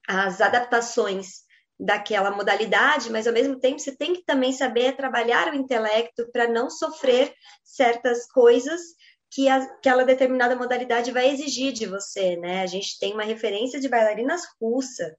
às 0.08 0.42
adaptações 0.42 1.48
daquela 1.80 2.32
modalidade, 2.32 3.10
mas 3.10 3.26
ao 3.26 3.34
mesmo 3.34 3.58
tempo 3.58 3.80
você 3.80 3.96
tem 3.96 4.14
que 4.14 4.24
também 4.24 4.52
saber 4.52 4.98
trabalhar 4.98 5.52
o 5.52 5.56
intelecto 5.56 6.30
para 6.32 6.48
não 6.48 6.70
sofrer 6.70 7.34
certas 7.64 8.30
coisas 8.30 8.82
que 9.32 9.48
aquela 9.48 10.04
determinada 10.04 10.56
modalidade 10.56 11.12
vai 11.12 11.30
exigir 11.30 11.72
de 11.72 11.86
você, 11.86 12.36
né? 12.36 12.62
A 12.62 12.66
gente 12.66 13.00
tem 13.00 13.14
uma 13.14 13.24
referência 13.24 13.80
de 13.80 13.88
bailarinas 13.88 14.42
russas, 14.60 15.14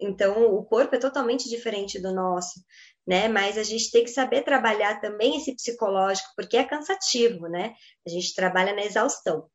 então, 0.00 0.54
o 0.54 0.64
corpo 0.64 0.94
é 0.94 0.98
totalmente 0.98 1.48
diferente 1.48 2.00
do 2.00 2.14
nosso, 2.14 2.60
né? 3.06 3.28
Mas 3.28 3.58
a 3.58 3.62
gente 3.62 3.90
tem 3.90 4.04
que 4.04 4.10
saber 4.10 4.42
trabalhar 4.42 5.00
também 5.00 5.36
esse 5.36 5.54
psicológico, 5.54 6.28
porque 6.36 6.56
é 6.56 6.64
cansativo, 6.64 7.48
né? 7.48 7.74
A 8.06 8.10
gente 8.10 8.34
trabalha 8.34 8.74
na 8.74 8.84
exaustão. 8.84 9.48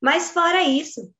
Mas, 0.00 0.30
fora 0.30 0.62
isso, 0.62 1.12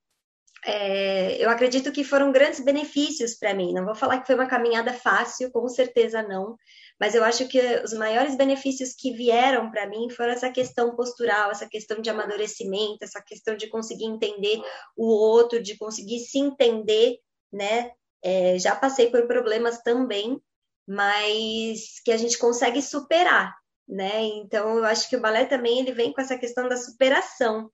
é, 0.65 1.43
eu 1.43 1.49
acredito 1.49 1.91
que 1.91 2.03
foram 2.03 2.31
grandes 2.31 2.59
benefícios 2.59 3.35
para 3.35 3.53
mim. 3.53 3.71
Não 3.71 3.85
vou 3.85 3.95
falar 3.95 4.19
que 4.19 4.25
foi 4.25 4.35
uma 4.35 4.47
caminhada 4.47 4.93
fácil, 4.93 5.51
com 5.51 5.67
certeza 5.69 6.23
não, 6.23 6.55
mas 6.99 7.13
eu 7.13 7.23
acho 7.23 7.47
que 7.47 7.59
os 7.83 7.93
maiores 7.93 8.35
benefícios 8.35 8.93
que 8.97 9.13
vieram 9.13 9.69
para 9.69 9.87
mim 9.87 10.09
foram 10.09 10.31
essa 10.31 10.49
questão 10.49 10.95
postural, 10.95 11.51
essa 11.51 11.67
questão 11.69 12.01
de 12.01 12.09
amadurecimento, 12.09 13.03
essa 13.03 13.21
questão 13.21 13.55
de 13.55 13.67
conseguir 13.67 14.05
entender 14.05 14.59
o 14.97 15.05
outro, 15.05 15.61
de 15.61 15.77
conseguir 15.77 16.19
se 16.19 16.39
entender, 16.39 17.17
né, 17.53 17.91
é, 18.25 18.57
já 18.57 18.75
passei 18.75 19.11
por 19.11 19.27
problemas 19.27 19.83
também, 19.83 20.41
mas 20.87 22.01
que 22.03 22.11
a 22.11 22.17
gente 22.17 22.39
consegue 22.39 22.81
superar, 22.81 23.55
né? 23.87 24.23
Então, 24.23 24.79
eu 24.79 24.85
acho 24.85 25.07
que 25.07 25.15
o 25.15 25.21
balé 25.21 25.45
também 25.45 25.79
ele 25.79 25.93
vem 25.93 26.11
com 26.11 26.19
essa 26.19 26.35
questão 26.35 26.67
da 26.67 26.75
superação, 26.75 27.69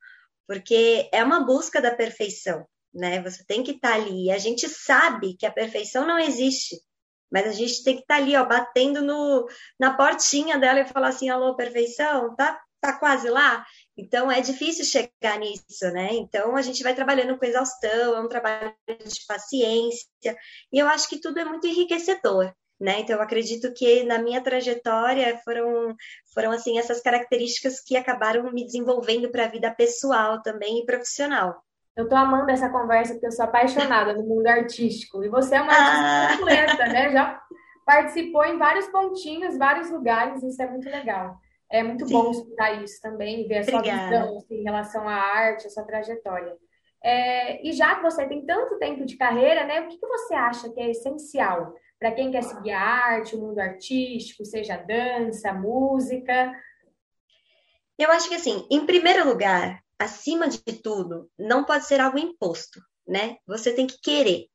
porque 0.46 1.10
é 1.14 1.24
uma 1.24 1.46
busca 1.46 1.82
da 1.82 1.96
perfeição, 1.96 2.66
né? 2.94 3.22
Você 3.22 3.46
tem 3.46 3.64
que 3.64 3.72
estar 3.72 3.92
tá 3.92 3.96
ali. 3.96 4.30
A 4.30 4.38
gente 4.38 4.68
sabe 4.68 5.38
que 5.38 5.46
a 5.46 5.52
perfeição 5.52 6.06
não 6.06 6.20
existe, 6.20 6.76
mas 7.32 7.48
a 7.48 7.54
gente 7.54 7.82
tem 7.82 7.96
que 7.96 8.02
estar 8.02 8.18
tá 8.18 8.22
ali, 8.22 8.36
ó, 8.36 8.46
batendo 8.46 9.02
no, 9.02 9.48
na 9.80 9.94
portinha 9.96 10.60
dela 10.60 10.82
e 10.82 10.88
falar 10.88 11.10
assim: 11.10 11.30
alô, 11.30 11.56
perfeição, 11.56 12.36
tá, 12.36 12.60
tá 12.82 13.00
quase 13.00 13.30
lá? 13.30 13.66
Então 13.98 14.32
é 14.32 14.42
difícil 14.42 14.86
chegar 14.86 15.38
nisso, 15.40 15.92
né? 15.92 16.10
Então 16.14 16.56
a 16.56 16.62
gente 16.62 16.82
vai 16.82 16.96
trabalhando 16.96 17.38
com 17.38 17.46
exaustão, 17.46 18.16
é 18.16 18.22
um 18.22 18.28
trabalho 18.28 18.74
de 18.88 19.26
paciência, 19.28 20.36
e 20.72 20.80
eu 20.80 20.88
acho 20.88 21.10
que 21.10 21.20
tudo 21.20 21.40
é 21.40 21.46
muito 21.46 21.68
enriquecedor. 21.68 22.54
Né? 22.80 23.02
Então 23.02 23.18
eu 23.18 23.22
acredito 23.22 23.72
que 23.76 24.04
na 24.06 24.18
minha 24.18 24.42
trajetória 24.42 25.38
foram 25.44 25.96
foram 26.34 26.50
assim 26.50 26.80
essas 26.80 27.00
características 27.00 27.80
que 27.80 27.96
acabaram 27.96 28.52
me 28.52 28.66
desenvolvendo 28.66 29.30
para 29.30 29.46
a 29.46 29.50
vida 29.50 29.70
pessoal 29.70 30.42
também 30.42 30.80
e 30.80 30.86
profissional. 30.86 31.64
Eu 31.96 32.10
tô 32.10 32.16
amando 32.16 32.50
essa 32.50 32.70
conversa 32.70 33.14
porque 33.14 33.28
eu 33.28 33.32
sou 33.32 33.46
apaixonada 33.46 34.14
no 34.16 34.24
mundo 34.24 34.48
artístico 34.48 35.24
e 35.24 35.30
você 35.30 35.56
é 35.56 35.62
uma 35.62 35.72
artista 35.72 36.34
ah. 36.34 36.38
completa, 36.38 36.86
né? 36.88 37.12
Já 37.12 37.40
participou 37.86 38.46
em 38.46 38.58
vários 38.58 38.88
pontinhos, 38.88 39.58
vários 39.60 39.92
lugares, 39.92 40.42
isso 40.42 40.62
é 40.62 40.68
muito 40.68 40.90
legal. 40.90 41.38
É 41.72 41.82
muito 41.82 42.06
Sim. 42.06 42.14
bom 42.14 42.32
escutar 42.32 42.84
isso 42.84 43.02
também, 43.02 43.48
ver 43.48 43.60
a 43.60 43.64
sua 43.64 43.80
Obrigada. 43.80 44.10
visão 44.10 44.38
assim, 44.38 44.56
em 44.56 44.64
relação 44.64 45.08
à 45.08 45.14
arte, 45.14 45.68
a 45.68 45.70
sua 45.70 45.84
trajetória. 45.84 46.58
É, 47.04 47.66
e 47.66 47.72
já 47.72 47.96
que 47.96 48.04
você 48.04 48.28
tem 48.28 48.46
tanto 48.46 48.78
tempo 48.78 49.06
de 49.06 49.18
carreira, 49.18 49.66
né, 49.66 49.82
o 49.82 49.88
que, 49.88 49.98
que 49.98 50.08
você 50.08 50.36
acha 50.36 50.70
que 50.70 50.80
é 50.80 50.92
essencial 50.92 51.74
para 51.98 52.12
quem 52.12 52.32
quer 52.32 52.44
seguir 52.44 52.72
a 52.72 52.82
arte, 52.82 53.36
o 53.36 53.40
mundo 53.40 53.60
artístico, 53.60 54.44
seja 54.44 54.76
dança, 54.78 55.54
música? 55.54 56.54
Eu 57.98 58.12
acho 58.12 58.28
que 58.28 58.36
assim, 58.36 58.68
em 58.70 58.86
primeiro 58.86 59.28
lugar, 59.28 59.80
acima 59.98 60.48
de 60.48 60.60
tudo, 60.60 61.30
não 61.38 61.64
pode 61.64 61.86
ser 61.86 62.02
algo 62.02 62.18
imposto, 62.18 62.82
né? 63.08 63.38
Você 63.48 63.72
tem 63.72 63.88
que 63.88 64.00
querer. 64.02 64.48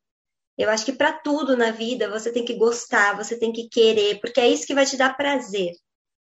Eu 0.57 0.69
acho 0.69 0.83
que 0.83 0.91
para 0.91 1.13
tudo 1.13 1.55
na 1.55 1.71
vida 1.71 2.09
você 2.09 2.31
tem 2.31 2.43
que 2.43 2.55
gostar, 2.55 3.15
você 3.15 3.39
tem 3.39 3.51
que 3.51 3.69
querer, 3.69 4.19
porque 4.19 4.41
é 4.41 4.47
isso 4.47 4.67
que 4.67 4.73
vai 4.73 4.85
te 4.85 4.97
dar 4.97 5.15
prazer. 5.15 5.71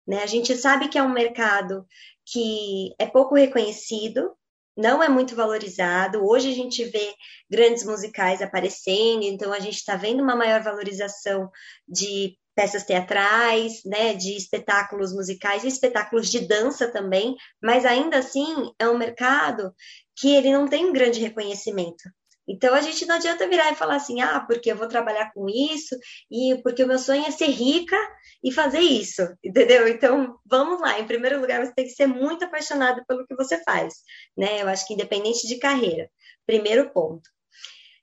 Né? 0.08 0.24
A 0.24 0.28
gente 0.28 0.56
sabe 0.56 0.88
que 0.88 0.98
é 0.98 1.04
um 1.04 1.12
mercado 1.12 1.86
que 2.26 2.94
é 2.98 3.06
pouco 3.06 3.36
reconhecido, 3.36 4.32
não 4.76 5.02
é 5.02 5.10
muito 5.10 5.36
valorizado. 5.36 6.24
Hoje 6.26 6.52
a 6.52 6.56
gente 6.56 6.84
vê 6.86 7.14
grandes 7.50 7.84
musicais 7.84 8.42
aparecendo, 8.42 9.24
então 9.24 9.52
a 9.52 9.60
gente 9.60 9.76
está 9.76 9.96
vendo 9.96 10.22
uma 10.22 10.36
maior 10.36 10.62
valorização 10.62 11.50
de 11.88 12.38
peças 12.56 12.84
teatrais, 12.84 13.82
né, 13.86 14.16
de 14.16 14.36
espetáculos 14.36 15.14
musicais 15.14 15.64
e 15.64 15.68
espetáculos 15.68 16.30
de 16.30 16.40
dança 16.40 16.92
também, 16.92 17.36
mas 17.62 17.86
ainda 17.86 18.18
assim 18.18 18.72
é 18.80 18.90
um 18.90 18.98
mercado 18.98 19.74
que 20.16 20.36
ele 20.36 20.52
não 20.52 20.68
tem 20.68 20.86
um 20.86 20.94
grande 20.94 21.20
reconhecimento. 21.20 22.04
Então 22.48 22.74
a 22.74 22.82
gente 22.82 23.06
não 23.06 23.16
adianta 23.16 23.48
virar 23.48 23.72
e 23.72 23.76
falar 23.76 23.98
assim, 23.98 24.22
ah, 24.22 24.40
porque 24.40 24.72
eu 24.72 24.76
vou 24.78 24.88
trabalhar 24.88 25.32
com 25.34 25.50
isso 25.50 25.96
e 26.32 26.60
porque 26.64 26.84
o 26.84 26.88
meu 26.88 26.98
sonho 26.98 27.26
é 27.26 27.32
ser 27.32 27.50
rica 27.50 27.98
e 28.44 28.52
fazer 28.52 28.80
isso, 28.80 29.22
entendeu? 29.44 29.88
Então 29.88 30.40
vamos 30.46 30.80
lá. 30.80 31.00
Em 31.00 31.06
primeiro 31.06 31.42
lugar, 31.42 31.66
você 31.66 31.74
tem 31.74 31.86
que 31.86 31.92
ser 31.92 32.08
muito 32.08 32.46
apaixonado 32.46 33.04
pelo 33.06 33.26
que 33.26 33.36
você 33.36 33.62
faz, 33.64 33.96
né? 34.38 34.62
Eu 34.62 34.70
acho 34.70 34.88
que 34.88 34.94
independente 34.94 35.48
de 35.48 35.60
carreira. 35.60 36.10
Primeiro 36.46 36.90
ponto. 36.92 37.30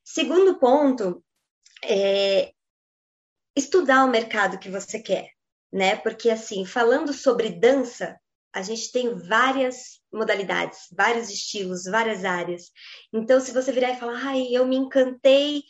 Segundo 0.05 0.59
ponto, 0.59 1.25
é 1.83 2.53
estudar 3.57 4.05
o 4.05 4.11
mercado 4.11 4.59
que 4.59 4.69
você 4.69 5.01
quer, 5.01 5.31
né? 5.73 5.97
Porque 5.97 6.29
assim, 6.29 6.67
falando 6.67 7.13
sobre 7.13 7.49
dança, 7.49 8.19
a 8.55 8.63
gente 8.63 8.93
tem 8.93 9.17
várias 9.17 10.01
modalidades, 10.13 10.87
vários 10.97 11.29
estilos, 11.29 11.85
várias 11.85 12.25
áreas. 12.25 12.71
Então, 13.13 13.41
se 13.41 13.53
você 13.53 13.73
virar 13.73 13.91
e 13.91 13.99
falar, 13.99 14.25
ai, 14.25 14.47
eu 14.53 14.65
me 14.65 14.77
encantei 14.77 15.65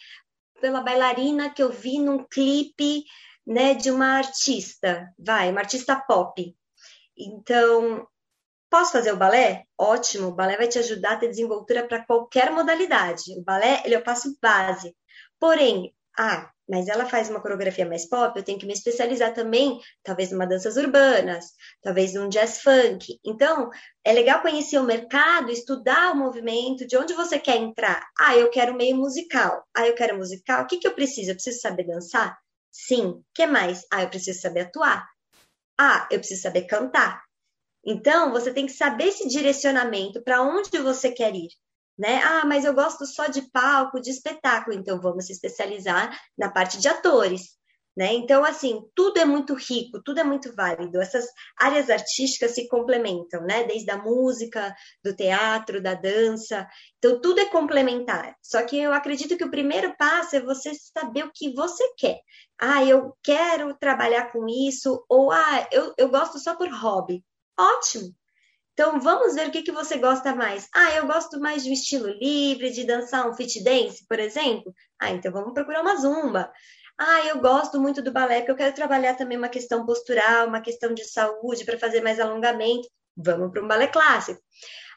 pela 0.60 0.82
bailarina 0.82 1.52
que 1.52 1.62
eu 1.62 1.72
vi 1.72 1.98
num 1.98 2.22
clipe, 2.24 3.04
né, 3.46 3.74
de 3.74 3.90
uma 3.90 4.18
artista, 4.18 5.10
vai, 5.18 5.50
uma 5.50 5.60
artista 5.60 5.96
pop. 5.96 6.54
Então, 7.16 8.06
posso 8.68 8.92
fazer 8.92 9.12
o 9.12 9.16
balé? 9.16 9.64
Ótimo, 9.78 10.28
o 10.28 10.34
balé 10.34 10.56
vai 10.56 10.68
te 10.68 10.78
ajudar 10.78 11.12
a 11.12 11.16
ter 11.16 11.28
desenvoltura 11.28 11.88
para 11.88 12.04
qualquer 12.04 12.50
modalidade. 12.50 13.38
O 13.38 13.42
balé, 13.42 13.82
ele 13.84 13.94
é 13.94 13.98
o 13.98 14.04
passo 14.04 14.36
base. 14.42 14.94
Porém, 15.38 15.94
ah, 16.18 16.50
mas 16.68 16.88
ela 16.88 17.06
faz 17.06 17.28
uma 17.28 17.40
coreografia 17.40 17.86
mais 17.86 18.08
pop, 18.08 18.36
eu 18.36 18.44
tenho 18.44 18.58
que 18.58 18.66
me 18.66 18.72
especializar 18.72 19.34
também, 19.34 19.78
talvez 20.02 20.30
numa 20.30 20.46
danças 20.46 20.76
urbanas, 20.76 21.46
talvez 21.82 22.14
num 22.14 22.28
jazz 22.28 22.60
funk. 22.60 23.18
Então, 23.24 23.70
é 24.04 24.12
legal 24.12 24.40
conhecer 24.40 24.78
o 24.78 24.84
mercado, 24.84 25.50
estudar 25.50 26.12
o 26.12 26.16
movimento, 26.16 26.86
de 26.86 26.96
onde 26.96 27.12
você 27.12 27.38
quer 27.38 27.56
entrar. 27.56 28.02
Ah, 28.18 28.36
eu 28.36 28.50
quero 28.50 28.74
meio 28.74 28.96
musical. 28.96 29.64
Ah, 29.76 29.86
eu 29.86 29.94
quero 29.94 30.16
musical. 30.16 30.64
O 30.64 30.66
que, 30.66 30.78
que 30.78 30.86
eu 30.88 30.94
preciso? 30.94 31.30
Eu 31.30 31.34
preciso 31.34 31.60
saber 31.60 31.84
dançar? 31.84 32.36
Sim. 32.70 33.22
Que 33.34 33.46
mais? 33.46 33.86
Ah, 33.92 34.02
eu 34.02 34.08
preciso 34.08 34.40
saber 34.40 34.60
atuar. 34.60 35.06
Ah, 35.78 36.08
eu 36.10 36.18
preciso 36.18 36.42
saber 36.42 36.62
cantar. 36.62 37.22
Então, 37.84 38.32
você 38.32 38.52
tem 38.52 38.66
que 38.66 38.72
saber 38.72 39.08
esse 39.08 39.28
direcionamento 39.28 40.22
para 40.22 40.42
onde 40.42 40.78
você 40.78 41.12
quer 41.12 41.34
ir 41.34 41.48
né? 41.98 42.20
Ah, 42.22 42.44
mas 42.44 42.64
eu 42.64 42.74
gosto 42.74 43.06
só 43.06 43.26
de 43.26 43.42
palco, 43.50 44.00
de 44.00 44.10
espetáculo, 44.10 44.76
então 44.76 45.00
vamos 45.00 45.26
se 45.26 45.32
especializar 45.32 46.18
na 46.36 46.50
parte 46.50 46.78
de 46.78 46.88
atores. 46.88 47.54
Né? 47.96 48.12
Então, 48.14 48.44
assim, 48.44 48.82
tudo 48.92 49.20
é 49.20 49.24
muito 49.24 49.54
rico, 49.54 50.02
tudo 50.02 50.18
é 50.18 50.24
muito 50.24 50.52
válido. 50.52 51.00
Essas 51.00 51.26
áreas 51.56 51.88
artísticas 51.88 52.50
se 52.50 52.66
complementam, 52.66 53.42
né? 53.42 53.62
Desde 53.62 53.88
a 53.88 53.96
música, 53.96 54.74
do 55.04 55.14
teatro, 55.14 55.80
da 55.80 55.94
dança. 55.94 56.66
Então, 56.98 57.20
tudo 57.20 57.38
é 57.38 57.44
complementar. 57.46 58.34
Só 58.42 58.62
que 58.64 58.76
eu 58.76 58.92
acredito 58.92 59.36
que 59.36 59.44
o 59.44 59.50
primeiro 59.50 59.96
passo 59.96 60.34
é 60.34 60.40
você 60.40 60.72
saber 60.74 61.24
o 61.24 61.30
que 61.32 61.54
você 61.54 61.84
quer. 61.96 62.18
Ah, 62.58 62.84
eu 62.84 63.16
quero 63.22 63.72
trabalhar 63.78 64.32
com 64.32 64.48
isso, 64.48 65.04
ou 65.08 65.30
ah, 65.30 65.68
eu, 65.70 65.94
eu 65.96 66.08
gosto 66.08 66.40
só 66.40 66.56
por 66.56 66.68
hobby. 66.68 67.24
Ótimo, 67.56 68.12
então, 68.74 69.00
vamos 69.00 69.36
ver 69.36 69.48
o 69.48 69.52
que, 69.52 69.62
que 69.62 69.70
você 69.70 69.98
gosta 69.98 70.34
mais. 70.34 70.68
Ah, 70.74 70.92
eu 70.96 71.06
gosto 71.06 71.38
mais 71.38 71.62
de 71.62 71.70
um 71.70 71.72
estilo 71.72 72.08
livre, 72.08 72.70
de 72.70 72.84
dançar 72.84 73.28
um 73.28 73.32
fit 73.32 73.62
dance, 73.62 74.04
por 74.08 74.18
exemplo. 74.18 74.74
Ah, 75.00 75.12
então 75.12 75.30
vamos 75.32 75.54
procurar 75.54 75.80
uma 75.80 75.96
zumba. 75.96 76.52
Ah, 76.98 77.20
eu 77.26 77.40
gosto 77.40 77.80
muito 77.80 78.02
do 78.02 78.12
balé, 78.12 78.38
porque 78.38 78.50
eu 78.50 78.56
quero 78.56 78.74
trabalhar 78.74 79.14
também 79.14 79.38
uma 79.38 79.48
questão 79.48 79.86
postural, 79.86 80.48
uma 80.48 80.60
questão 80.60 80.92
de 80.92 81.04
saúde, 81.04 81.64
para 81.64 81.78
fazer 81.78 82.00
mais 82.02 82.18
alongamento. 82.18 82.88
Vamos 83.16 83.52
para 83.52 83.62
um 83.62 83.68
balé 83.68 83.86
clássico. 83.86 84.40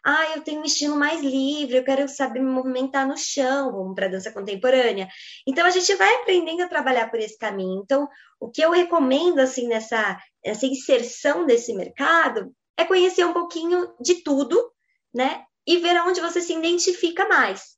Ah, 0.03 0.35
eu 0.35 0.41
tenho 0.41 0.61
um 0.61 0.65
estilo 0.65 0.95
mais 0.95 1.21
livre, 1.21 1.77
eu 1.77 1.83
quero 1.83 2.07
saber 2.09 2.39
me 2.39 2.49
movimentar 2.49 3.07
no 3.07 3.17
chão, 3.17 3.71
vamos 3.71 3.93
para 3.93 4.07
dança 4.07 4.31
contemporânea. 4.31 5.07
Então 5.47 5.65
a 5.65 5.69
gente 5.69 5.93
vai 5.95 6.15
aprendendo 6.15 6.63
a 6.63 6.69
trabalhar 6.69 7.11
por 7.11 7.19
esse 7.19 7.37
caminho. 7.37 7.81
Então, 7.83 8.07
o 8.39 8.49
que 8.49 8.61
eu 8.61 8.71
recomendo 8.71 9.39
assim 9.39 9.67
nessa 9.67 10.17
essa 10.43 10.65
inserção 10.65 11.45
desse 11.45 11.75
mercado 11.75 12.51
é 12.77 12.85
conhecer 12.85 13.25
um 13.25 13.33
pouquinho 13.33 13.93
de 13.99 14.23
tudo, 14.23 14.71
né? 15.13 15.43
E 15.65 15.77
ver 15.77 15.97
aonde 15.97 16.21
você 16.21 16.41
se 16.41 16.53
identifica 16.53 17.27
mais, 17.27 17.75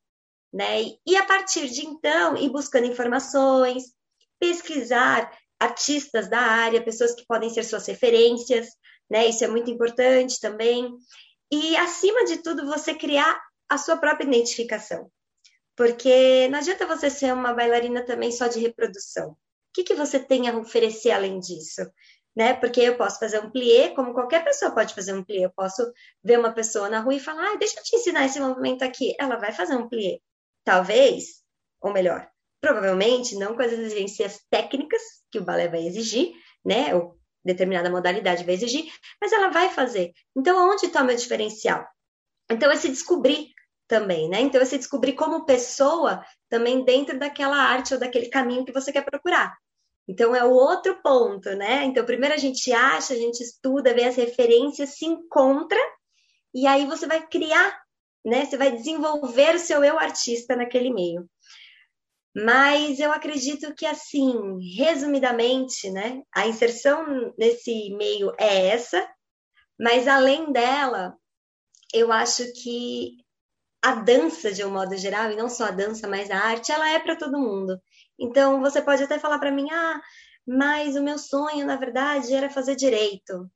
né? 0.53 0.83
E 1.05 1.15
a 1.15 1.25
partir 1.25 1.69
de 1.69 1.85
então, 1.85 2.35
ir 2.37 2.49
buscando 2.49 2.85
informações, 2.85 3.93
pesquisar 4.39 5.31
artistas 5.59 6.29
da 6.29 6.39
área, 6.39 6.83
pessoas 6.83 7.13
que 7.13 7.25
podem 7.25 7.49
ser 7.49 7.63
suas 7.63 7.85
referências, 7.87 8.67
né? 9.09 9.27
Isso 9.27 9.43
é 9.43 9.47
muito 9.47 9.71
importante 9.71 10.39
também. 10.39 10.93
E 11.51 11.75
acima 11.77 12.25
de 12.25 12.37
tudo, 12.37 12.65
você 12.65 12.93
criar 12.93 13.41
a 13.67 13.77
sua 13.77 13.97
própria 13.97 14.25
identificação. 14.25 15.11
Porque 15.75 16.47
não 16.49 16.59
adianta 16.59 16.85
você 16.85 17.09
ser 17.09 17.33
uma 17.33 17.53
bailarina 17.53 18.05
também 18.05 18.31
só 18.31 18.47
de 18.47 18.59
reprodução. 18.59 19.31
O 19.31 19.37
que, 19.73 19.83
que 19.83 19.93
você 19.93 20.19
tem 20.19 20.49
a 20.49 20.57
oferecer 20.57 21.11
além 21.11 21.39
disso? 21.39 21.81
Né? 22.35 22.53
Porque 22.53 22.81
eu 22.81 22.95
posso 22.97 23.19
fazer 23.19 23.39
um 23.39 23.49
plié, 23.49 23.89
como 23.89 24.13
qualquer 24.13 24.43
pessoa 24.43 24.71
pode 24.71 24.93
fazer 24.93 25.13
um 25.13 25.23
plié. 25.23 25.45
Eu 25.45 25.51
posso 25.51 25.91
ver 26.23 26.39
uma 26.39 26.51
pessoa 26.51 26.89
na 26.89 26.99
rua 26.99 27.15
e 27.15 27.19
falar, 27.19 27.53
ah, 27.53 27.57
deixa 27.57 27.79
eu 27.79 27.83
te 27.83 27.95
ensinar 27.95 28.25
esse 28.25 28.39
movimento 28.39 28.83
aqui. 28.83 29.15
Ela 29.19 29.35
vai 29.35 29.51
fazer 29.51 29.75
um 29.75 29.87
plié. 29.87 30.19
Talvez, 30.63 31.43
ou 31.81 31.91
melhor, 31.91 32.29
provavelmente 32.61 33.35
não 33.35 33.55
com 33.55 33.61
as 33.61 33.71
exigências 33.71 34.41
técnicas 34.49 35.01
que 35.31 35.39
o 35.39 35.43
balé 35.43 35.67
vai 35.67 35.85
exigir, 35.85 36.31
né? 36.63 36.93
Ou 36.95 37.17
determinada 37.43 37.89
modalidade 37.89 38.43
vai 38.43 38.55
exigir, 38.55 38.91
mas 39.19 39.31
ela 39.31 39.49
vai 39.49 39.69
fazer. 39.69 40.11
Então, 40.35 40.69
onde 40.69 40.87
está 40.87 41.01
o 41.01 41.05
meu 41.05 41.15
diferencial? 41.15 41.87
Então, 42.49 42.71
esse 42.71 42.89
descobrir 42.89 43.47
também, 43.87 44.29
né? 44.29 44.41
Então, 44.41 44.61
esse 44.61 44.77
descobrir 44.77 45.13
como 45.13 45.45
pessoa 45.45 46.23
também 46.49 46.83
dentro 46.83 47.17
daquela 47.17 47.57
arte 47.57 47.93
ou 47.93 47.99
daquele 47.99 48.29
caminho 48.29 48.65
que 48.65 48.71
você 48.71 48.91
quer 48.91 49.05
procurar. 49.05 49.57
Então, 50.09 50.35
é 50.35 50.43
o 50.43 50.49
outro 50.49 50.99
ponto, 51.03 51.55
né? 51.55 51.83
Então, 51.83 52.03
primeiro 52.03 52.33
a 52.33 52.37
gente 52.37 52.73
acha, 52.73 53.13
a 53.13 53.15
gente 53.15 53.43
estuda, 53.43 53.93
vê 53.93 54.05
as 54.05 54.15
referências, 54.15 54.95
se 54.95 55.05
encontra, 55.05 55.79
e 56.51 56.65
aí 56.65 56.87
você 56.87 57.05
vai 57.05 57.27
criar, 57.27 57.79
né? 58.25 58.43
Você 58.43 58.57
vai 58.57 58.71
desenvolver 58.71 59.53
o 59.53 59.59
seu 59.59 59.83
eu 59.83 59.99
artista 59.99 60.55
naquele 60.55 60.91
meio. 60.91 61.29
Mas 62.35 62.99
eu 62.99 63.11
acredito 63.11 63.75
que, 63.75 63.85
assim, 63.85 64.33
resumidamente, 64.75 65.91
né? 65.91 66.23
A 66.33 66.47
inserção 66.47 67.31
nesse 67.37 67.91
meio 67.91 68.33
é 68.39 68.69
essa, 68.69 69.07
mas 69.79 70.07
além 70.07 70.51
dela, 70.51 71.15
eu 71.93 72.11
acho 72.11 72.51
que 72.53 73.11
a 73.79 73.93
dança, 73.93 74.51
de 74.51 74.65
um 74.65 74.71
modo 74.71 74.97
geral, 74.97 75.31
e 75.31 75.35
não 75.35 75.49
só 75.49 75.65
a 75.65 75.71
dança, 75.71 76.07
mas 76.07 76.31
a 76.31 76.37
arte, 76.39 76.71
ela 76.71 76.89
é 76.89 76.99
para 76.99 77.15
todo 77.15 77.39
mundo. 77.39 77.79
Então, 78.19 78.59
você 78.61 78.81
pode 78.81 79.03
até 79.03 79.17
falar 79.17 79.39
para 79.39 79.51
mim, 79.51 79.67
ah, 79.71 80.01
mas 80.45 80.95
o 80.95 81.03
meu 81.03 81.17
sonho, 81.17 81.65
na 81.65 81.75
verdade, 81.75 82.33
era 82.33 82.49
fazer 82.49 82.75
direito. 82.75 83.49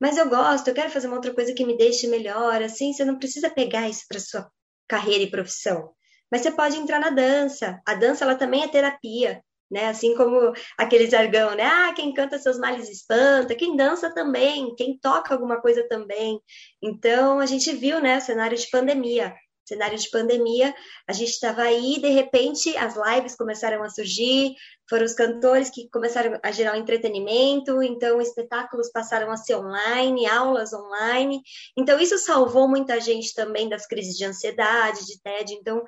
Mas 0.00 0.16
eu 0.16 0.28
gosto, 0.28 0.68
eu 0.68 0.74
quero 0.74 0.90
fazer 0.90 1.06
uma 1.06 1.16
outra 1.16 1.34
coisa 1.34 1.54
que 1.54 1.64
me 1.64 1.76
deixe 1.76 2.06
melhor, 2.06 2.62
assim, 2.62 2.92
você 2.92 3.04
não 3.04 3.18
precisa 3.18 3.48
pegar 3.48 3.88
isso 3.88 4.04
para 4.08 4.20
sua 4.20 4.50
carreira 4.88 5.24
e 5.24 5.30
profissão. 5.30 5.92
Mas 6.30 6.42
você 6.42 6.50
pode 6.50 6.76
entrar 6.76 7.00
na 7.00 7.10
dança. 7.10 7.80
A 7.86 7.94
dança, 7.94 8.24
ela 8.24 8.34
também 8.34 8.62
é 8.62 8.68
terapia, 8.68 9.42
né? 9.70 9.86
Assim 9.86 10.14
como 10.16 10.52
aquele 10.78 11.08
jargão, 11.08 11.54
né? 11.54 11.64
Ah, 11.64 11.92
quem 11.94 12.12
canta 12.12 12.38
seus 12.38 12.58
males 12.58 12.88
espanta, 12.88 13.54
quem 13.54 13.76
dança 13.76 14.12
também, 14.12 14.74
quem 14.74 14.98
toca 14.98 15.32
alguma 15.32 15.60
coisa 15.60 15.86
também. 15.88 16.40
Então, 16.82 17.40
a 17.40 17.46
gente 17.46 17.72
viu, 17.74 18.00
né, 18.00 18.18
o 18.18 18.20
cenário 18.20 18.56
de 18.56 18.68
pandemia. 18.70 19.34
Cenário 19.66 19.98
de 19.98 20.08
pandemia, 20.10 20.74
a 21.06 21.12
gente 21.12 21.30
estava 21.30 21.62
aí, 21.62 22.00
de 22.00 22.08
repente 22.08 22.76
as 22.76 22.94
lives 22.96 23.34
começaram 23.34 23.82
a 23.82 23.90
surgir, 23.90 24.54
foram 24.88 25.04
os 25.04 25.14
cantores 25.14 25.68
que 25.70 25.88
começaram 25.90 26.38
a 26.42 26.52
gerar 26.52 26.74
um 26.74 26.80
entretenimento, 26.80 27.82
então 27.82 28.20
espetáculos 28.20 28.90
passaram 28.90 29.30
a 29.30 29.36
ser 29.36 29.56
online, 29.56 30.26
aulas 30.26 30.72
online, 30.72 31.42
então 31.76 31.98
isso 31.98 32.16
salvou 32.18 32.68
muita 32.68 33.00
gente 33.00 33.34
também 33.34 33.68
das 33.68 33.86
crises 33.86 34.16
de 34.16 34.24
ansiedade, 34.24 35.04
de 35.06 35.20
TED, 35.20 35.54
então 35.54 35.84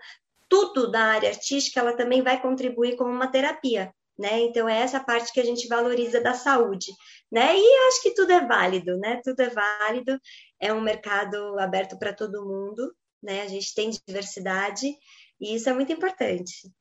tudo 0.49 0.91
da 0.91 1.03
área 1.03 1.29
artística 1.29 1.79
ela 1.79 1.97
também 1.97 2.23
vai 2.23 2.41
contribuir 2.41 2.97
como 2.97 3.11
uma 3.11 3.31
terapia, 3.31 3.93
né? 4.19 4.41
Então 4.41 4.69
é 4.69 4.81
essa 4.81 4.99
parte 4.99 5.33
que 5.33 5.41
a 5.41 5.45
gente 5.45 5.69
valoriza 5.69 6.21
da 6.21 6.35
saúde, 6.35 6.91
né? 7.31 7.57
E 7.57 7.89
acho 7.89 8.03
que 8.03 8.15
tudo 8.15 8.33
é 8.33 8.45
válido, 8.45 8.97
né? 8.99 9.21
Tudo 9.23 9.41
é 9.41 9.49
válido, 9.49 10.19
é 10.59 10.73
um 10.73 10.81
mercado 10.81 11.59
aberto 11.59 11.99
para 11.99 12.13
todo 12.13 12.45
mundo, 12.45 12.93
né? 13.23 13.43
A 13.43 13.49
gente 13.49 13.75
tem 13.75 13.91
diversidade 13.91 14.87
e 15.41 15.55
isso 15.55 15.69
é 15.69 15.73
muito 15.73 15.93
importante. 15.93 16.73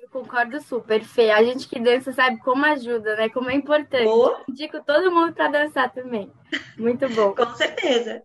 eu 0.00 0.08
concordo 0.10 0.60
super, 0.60 1.04
Fê. 1.04 1.30
A 1.30 1.42
gente 1.42 1.68
que 1.68 1.80
dança 1.80 2.12
sabe 2.12 2.38
como 2.40 2.64
ajuda, 2.64 3.16
né? 3.16 3.28
Como 3.28 3.50
é 3.50 3.54
importante. 3.54 4.04
Boa. 4.04 4.44
Indico 4.48 4.82
todo 4.84 5.12
mundo 5.12 5.32
para 5.32 5.48
dançar 5.48 5.92
também. 5.92 6.32
Muito 6.76 7.08
bom. 7.10 7.34
Com 7.36 7.54
certeza. 7.54 8.22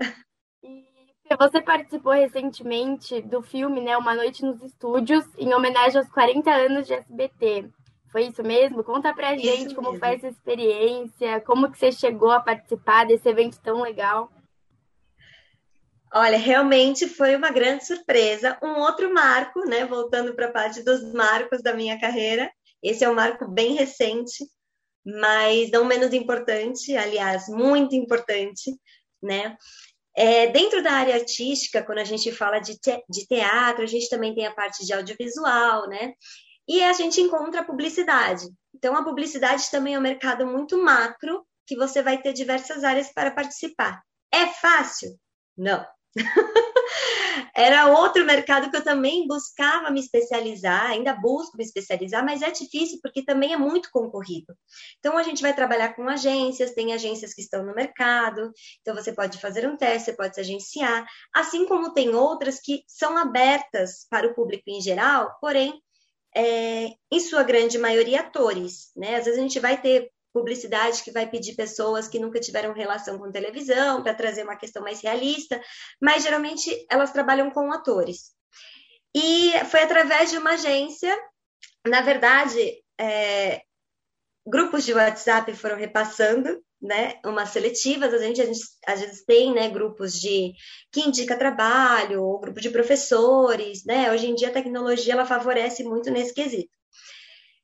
Você 1.39 1.59
participou 1.59 2.13
recentemente 2.13 3.19
do 3.21 3.41
filme, 3.41 3.81
né, 3.81 3.97
Uma 3.97 4.13
Noite 4.13 4.45
nos 4.45 4.61
Estúdios, 4.61 5.25
em 5.39 5.53
homenagem 5.53 5.97
aos 5.97 6.07
40 6.09 6.51
anos 6.51 6.85
de 6.85 6.93
SBT. 6.93 7.67
Foi 8.11 8.27
isso 8.27 8.43
mesmo? 8.43 8.83
Conta 8.83 9.13
pra 9.13 9.35
gente 9.35 9.65
isso 9.65 9.75
como 9.75 9.91
mesmo. 9.91 10.05
foi 10.05 10.15
essa 10.15 10.27
experiência, 10.27 11.41
como 11.41 11.69
que 11.71 11.79
você 11.79 11.91
chegou 11.91 12.29
a 12.29 12.39
participar 12.39 13.05
desse 13.05 13.27
evento 13.27 13.59
tão 13.59 13.81
legal. 13.81 14.31
Olha, 16.17 16.37
realmente 16.37 17.09
foi 17.09 17.35
uma 17.35 17.49
grande 17.51 17.85
surpresa. 17.85 18.57
Um 18.63 18.79
outro 18.79 19.13
marco, 19.13 19.59
né? 19.67 19.85
Voltando 19.85 20.33
para 20.33 20.47
a 20.47 20.51
parte 20.51 20.81
dos 20.81 21.11
marcos 21.13 21.61
da 21.61 21.73
minha 21.73 21.99
carreira. 21.99 22.49
Esse 22.81 23.03
é 23.03 23.09
um 23.09 23.13
marco 23.13 23.45
bem 23.45 23.73
recente, 23.73 24.45
mas 25.05 25.69
não 25.71 25.83
menos 25.83 26.13
importante, 26.13 26.95
aliás, 26.95 27.49
muito 27.49 27.95
importante, 27.95 28.73
né? 29.21 29.57
É, 30.15 30.47
dentro 30.47 30.81
da 30.81 30.93
área 30.93 31.15
artística, 31.15 31.83
quando 31.83 31.97
a 31.97 32.05
gente 32.05 32.31
fala 32.31 32.59
de, 32.59 32.79
te 32.79 33.03
de 33.09 33.27
teatro, 33.27 33.83
a 33.83 33.87
gente 33.87 34.07
também 34.07 34.33
tem 34.33 34.47
a 34.47 34.55
parte 34.55 34.85
de 34.85 34.93
audiovisual, 34.93 35.89
né? 35.89 36.13
E 36.65 36.81
a 36.81 36.93
gente 36.93 37.19
encontra 37.19 37.59
a 37.59 37.65
publicidade. 37.65 38.45
Então, 38.73 38.95
a 38.95 39.03
publicidade 39.03 39.69
também 39.69 39.95
é 39.95 39.99
um 39.99 40.01
mercado 40.01 40.47
muito 40.47 40.81
macro, 40.81 41.45
que 41.67 41.75
você 41.75 42.01
vai 42.01 42.21
ter 42.21 42.31
diversas 42.31 42.85
áreas 42.85 43.11
para 43.11 43.31
participar. 43.31 44.01
É 44.31 44.47
fácil? 44.47 45.19
Não. 45.57 45.85
Era 47.55 47.87
outro 47.87 48.25
mercado 48.25 48.69
que 48.69 48.75
eu 48.75 48.83
também 48.83 49.27
buscava 49.27 49.89
me 49.89 49.99
especializar, 49.99 50.87
ainda 50.87 51.13
busco 51.13 51.57
me 51.57 51.63
especializar, 51.63 52.23
mas 52.23 52.41
é 52.41 52.51
difícil 52.51 52.99
porque 53.01 53.23
também 53.23 53.53
é 53.53 53.57
muito 53.57 53.89
concorrido. 53.91 54.53
Então 54.99 55.17
a 55.17 55.23
gente 55.23 55.41
vai 55.41 55.53
trabalhar 55.53 55.93
com 55.95 56.07
agências, 56.07 56.73
tem 56.73 56.93
agências 56.93 57.33
que 57.33 57.41
estão 57.41 57.65
no 57.65 57.73
mercado, 57.73 58.51
então 58.81 58.93
você 58.93 59.13
pode 59.13 59.39
fazer 59.39 59.67
um 59.67 59.77
teste, 59.77 60.11
você 60.11 60.13
pode 60.13 60.35
se 60.35 60.41
agenciar, 60.41 61.05
assim 61.33 61.65
como 61.65 61.93
tem 61.93 62.13
outras 62.13 62.59
que 62.59 62.83
são 62.87 63.17
abertas 63.17 64.05
para 64.09 64.27
o 64.27 64.33
público 64.33 64.63
em 64.67 64.81
geral, 64.81 65.37
porém 65.39 65.81
é, 66.35 66.89
em 67.09 67.19
sua 67.21 67.43
grande 67.43 67.77
maioria, 67.77 68.19
atores, 68.19 68.91
né? 68.95 69.15
Às 69.15 69.25
vezes 69.25 69.39
a 69.39 69.43
gente 69.43 69.59
vai 69.59 69.81
ter 69.81 70.11
publicidade 70.35 71.01
que 71.01 71.11
vai 71.11 71.29
pedir 71.29 71.55
pessoas 71.55 72.09
que 72.09 72.19
nunca 72.19 72.41
tiveram 72.41 72.73
relação 72.73 73.17
com 73.17 73.31
televisão 73.31 74.03
para 74.03 74.13
trazer 74.13 74.43
uma 74.43 74.57
questão 74.57 74.83
mais 74.83 74.99
realista, 75.01 75.61
mas 76.01 76.23
geralmente 76.23 76.69
elas 76.91 77.13
trabalham 77.13 77.49
com 77.49 77.71
atores. 77.71 78.33
E 79.15 79.53
foi 79.71 79.81
através 79.83 80.29
de 80.29 80.37
uma 80.37 80.51
agência, 80.51 81.17
na 81.87 82.01
verdade, 82.01 82.83
é, 82.99 83.61
grupos 84.45 84.83
de 84.83 84.93
WhatsApp 84.93 85.53
foram 85.53 85.77
repassando, 85.77 86.61
né, 86.81 87.17
umas 87.25 87.49
seletivas, 87.49 88.13
a 88.13 88.17
gente, 88.17 88.41
a 88.41 88.45
gente 88.45 88.59
às 88.85 88.99
vezes 88.99 89.23
tem, 89.23 89.53
né, 89.53 89.69
grupos 89.69 90.19
de 90.19 90.51
que 90.91 90.99
indica 90.99 91.37
trabalho, 91.37 92.21
ou 92.21 92.41
grupo 92.41 92.59
de 92.59 92.69
professores, 92.69 93.85
né, 93.85 94.11
hoje 94.11 94.27
em 94.27 94.35
dia 94.35 94.49
a 94.49 94.53
tecnologia 94.53 95.13
ela 95.13 95.25
favorece 95.25 95.81
muito 95.85 96.11
nesse 96.11 96.33
quesito. 96.33 96.75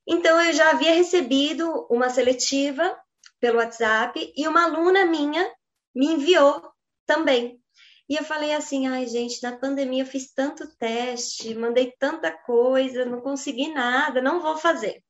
Então, 0.07 0.41
eu 0.41 0.53
já 0.53 0.71
havia 0.71 0.93
recebido 0.93 1.87
uma 1.89 2.09
seletiva 2.09 2.97
pelo 3.39 3.57
WhatsApp 3.57 4.33
e 4.35 4.47
uma 4.47 4.63
aluna 4.65 5.05
minha 5.05 5.49
me 5.95 6.07
enviou 6.07 6.71
também. 7.05 7.61
E 8.09 8.15
eu 8.15 8.23
falei 8.23 8.53
assim: 8.53 8.87
ai, 8.87 9.07
gente, 9.07 9.41
na 9.41 9.57
pandemia 9.57 10.03
eu 10.03 10.07
fiz 10.07 10.33
tanto 10.33 10.67
teste, 10.77 11.55
mandei 11.55 11.93
tanta 11.97 12.31
coisa, 12.31 13.05
não 13.05 13.21
consegui 13.21 13.73
nada, 13.73 14.21
não 14.21 14.41
vou 14.41 14.57
fazer. 14.57 15.01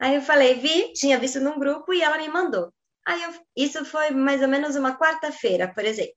Aí 0.00 0.14
eu 0.14 0.22
falei: 0.22 0.54
vi, 0.54 0.92
tinha 0.94 1.18
visto 1.18 1.40
num 1.40 1.58
grupo 1.58 1.92
e 1.92 2.02
ela 2.02 2.18
me 2.18 2.28
mandou. 2.28 2.72
Aí 3.06 3.22
eu, 3.22 3.32
isso 3.56 3.84
foi 3.84 4.10
mais 4.10 4.42
ou 4.42 4.48
menos 4.48 4.76
uma 4.76 4.98
quarta-feira, 4.98 5.72
por 5.72 5.84
exemplo. 5.84 6.14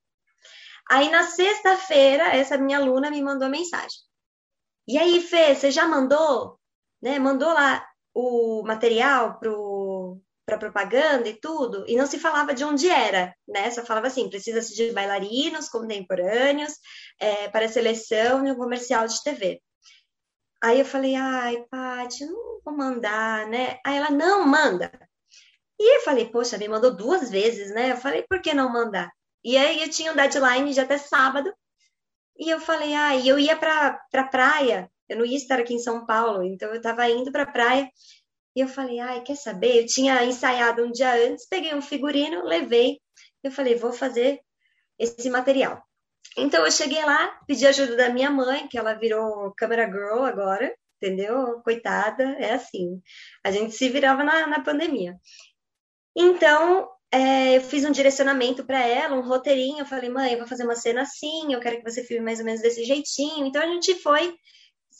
Aí 0.90 1.10
na 1.10 1.24
sexta-feira, 1.24 2.36
essa 2.36 2.58
minha 2.58 2.78
aluna 2.80 3.10
me 3.10 3.22
mandou 3.22 3.48
mensagem. 3.48 4.00
E 4.88 4.98
aí, 4.98 5.22
Fê, 5.22 5.56
você 5.56 5.72
já 5.72 5.88
mandou? 5.88 6.60
Né, 7.02 7.20
mandou 7.20 7.52
lá 7.52 7.86
o 8.14 8.64
material 8.64 9.40
para 10.46 10.58
propaganda 10.58 11.30
e 11.30 11.40
tudo, 11.40 11.86
e 11.88 11.96
não 11.96 12.06
se 12.06 12.20
falava 12.20 12.54
de 12.54 12.64
onde 12.64 12.90
era, 12.90 13.34
né? 13.48 13.72
Só 13.72 13.86
falava 13.86 14.08
assim, 14.08 14.30
precisa-se 14.30 14.76
de 14.76 14.92
bailarinos 14.92 15.70
contemporâneos 15.70 16.74
é, 17.20 17.48
para 17.48 17.70
seleção 17.70 18.46
e 18.46 18.52
um 18.52 18.56
comercial 18.56 19.08
de 19.08 19.24
TV. 19.24 19.62
Aí 20.64 20.80
eu 20.80 20.86
falei, 20.86 21.16
ai, 21.16 21.66
Paty, 21.70 22.26
não 22.26 22.62
vou 22.64 22.76
mandar, 22.76 23.48
né? 23.48 23.80
Aí 23.86 23.98
ela, 23.98 24.12
não, 24.12 24.46
manda. 24.46 24.92
E 25.80 25.98
eu 25.98 26.02
falei, 26.02 26.30
poxa, 26.30 26.58
me 26.58 26.68
mandou 26.68 26.96
duas 26.96 27.32
vezes, 27.32 27.74
né? 27.74 27.92
Eu 27.92 27.98
falei, 27.98 28.24
por 28.30 28.42
que 28.42 28.54
não 28.54 28.72
mandar? 28.72 29.12
E 29.44 29.58
aí 29.58 29.82
eu 29.82 29.90
tinha 29.90 30.12
um 30.12 30.16
deadline 30.16 30.72
de 30.72 30.80
até 30.80 30.98
sábado, 30.98 31.52
e 32.38 32.50
eu 32.50 32.60
falei, 32.60 32.94
ah, 32.94 33.16
eu 33.18 33.40
ia 33.40 33.56
para 33.56 34.00
pra 34.12 34.26
praia 34.26 34.92
eu 35.12 35.18
não 35.18 35.26
ia 35.26 35.36
estar 35.36 35.60
aqui 35.60 35.74
em 35.74 35.80
São 35.80 36.06
Paulo, 36.06 36.42
então 36.42 36.70
eu 36.70 36.78
estava 36.78 37.10
indo 37.10 37.32
para 37.32 37.44
a 37.44 37.52
praia 37.52 37.90
e 38.56 38.62
eu 38.62 38.68
falei, 38.68 39.00
ai, 39.00 39.22
quer 39.22 39.36
saber? 39.36 39.82
Eu 39.82 39.86
tinha 39.86 40.24
ensaiado 40.24 40.84
um 40.84 40.92
dia 40.92 41.14
antes, 41.28 41.48
peguei 41.48 41.76
um 41.76 41.82
figurino, 41.82 42.46
levei, 42.46 43.00
eu 43.44 43.52
falei, 43.52 43.76
vou 43.76 43.92
fazer 43.92 44.40
esse 44.98 45.30
material. 45.30 45.82
Então 46.38 46.64
eu 46.66 46.72
cheguei 46.72 47.04
lá, 47.04 47.38
pedi 47.46 47.68
ajuda 47.68 47.98
da 47.98 48.10
minha 48.10 48.32
mãe, 48.32 48.68
que 48.70 48.78
ela 48.78 48.94
virou 48.94 49.54
camera 49.56 49.86
girl 49.86 50.24
agora, 50.24 50.74
entendeu? 50.96 51.62
Coitada, 51.62 52.24
é 52.40 52.54
assim. 52.54 53.02
A 53.44 53.52
gente 53.52 53.74
se 53.76 53.90
virava 53.90 54.24
na, 54.24 54.48
na 54.48 54.62
pandemia. 54.62 55.18
Então, 56.16 56.90
é, 57.12 57.58
eu 57.58 57.62
fiz 57.62 57.84
um 57.84 57.92
direcionamento 57.92 58.64
para 58.66 58.80
ela, 58.86 59.16
um 59.16 59.28
roteirinho. 59.28 59.80
Eu 59.80 59.86
falei, 59.86 60.10
mãe, 60.10 60.32
eu 60.32 60.40
vou 60.40 60.48
fazer 60.48 60.64
uma 60.64 60.76
cena 60.76 61.02
assim, 61.02 61.52
eu 61.52 61.60
quero 61.60 61.78
que 61.78 61.90
você 61.90 62.04
filme 62.04 62.24
mais 62.24 62.40
ou 62.40 62.46
menos 62.46 62.62
desse 62.62 62.86
jeitinho. 62.86 63.46
Então, 63.46 63.62
a 63.62 63.68
gente 63.68 63.96
foi 63.96 64.34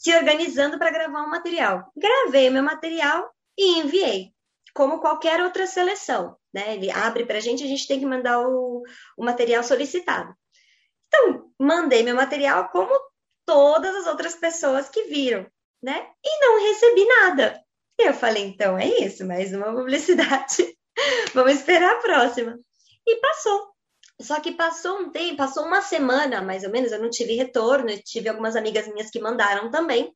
se 0.02 0.12
organizando 0.16 0.78
para 0.78 0.90
gravar 0.90 1.22
um 1.22 1.30
material. 1.30 1.92
Gravei 1.96 2.48
o 2.48 2.52
meu 2.52 2.62
material 2.62 3.32
e 3.56 3.78
enviei, 3.78 4.32
como 4.74 4.98
qualquer 4.98 5.40
outra 5.40 5.64
seleção. 5.64 6.36
Né? 6.52 6.74
Ele 6.74 6.90
abre 6.90 7.24
para 7.24 7.38
a 7.38 7.40
gente, 7.40 7.62
a 7.62 7.68
gente 7.68 7.86
tem 7.86 8.00
que 8.00 8.06
mandar 8.06 8.40
o, 8.40 8.82
o 9.16 9.24
material 9.24 9.62
solicitado. 9.62 10.34
Então, 11.06 11.52
mandei 11.56 12.02
meu 12.02 12.16
material 12.16 12.68
como 12.70 12.92
todas 13.46 13.94
as 13.94 14.06
outras 14.08 14.34
pessoas 14.34 14.88
que 14.88 15.04
viram, 15.04 15.46
né? 15.80 16.08
E 16.24 16.40
não 16.40 16.60
recebi 16.62 17.04
nada. 17.04 17.62
Eu 17.98 18.14
falei, 18.14 18.44
então 18.44 18.76
é 18.76 18.86
isso, 18.86 19.24
mais 19.24 19.52
uma 19.52 19.72
publicidade. 19.72 20.76
Vamos 21.32 21.52
esperar 21.52 21.92
a 21.92 22.00
próxima. 22.00 22.58
E 23.06 23.16
passou. 23.20 23.71
Só 24.20 24.40
que 24.40 24.52
passou 24.52 25.00
um 25.00 25.10
tempo, 25.10 25.36
passou 25.36 25.64
uma 25.64 25.80
semana 25.80 26.40
mais 26.40 26.64
ou 26.64 26.70
menos, 26.70 26.92
eu 26.92 27.00
não 27.00 27.10
tive 27.10 27.34
retorno, 27.34 27.90
eu 27.90 28.02
tive 28.02 28.28
algumas 28.28 28.54
amigas 28.56 28.86
minhas 28.86 29.10
que 29.10 29.20
mandaram 29.20 29.70
também. 29.70 30.14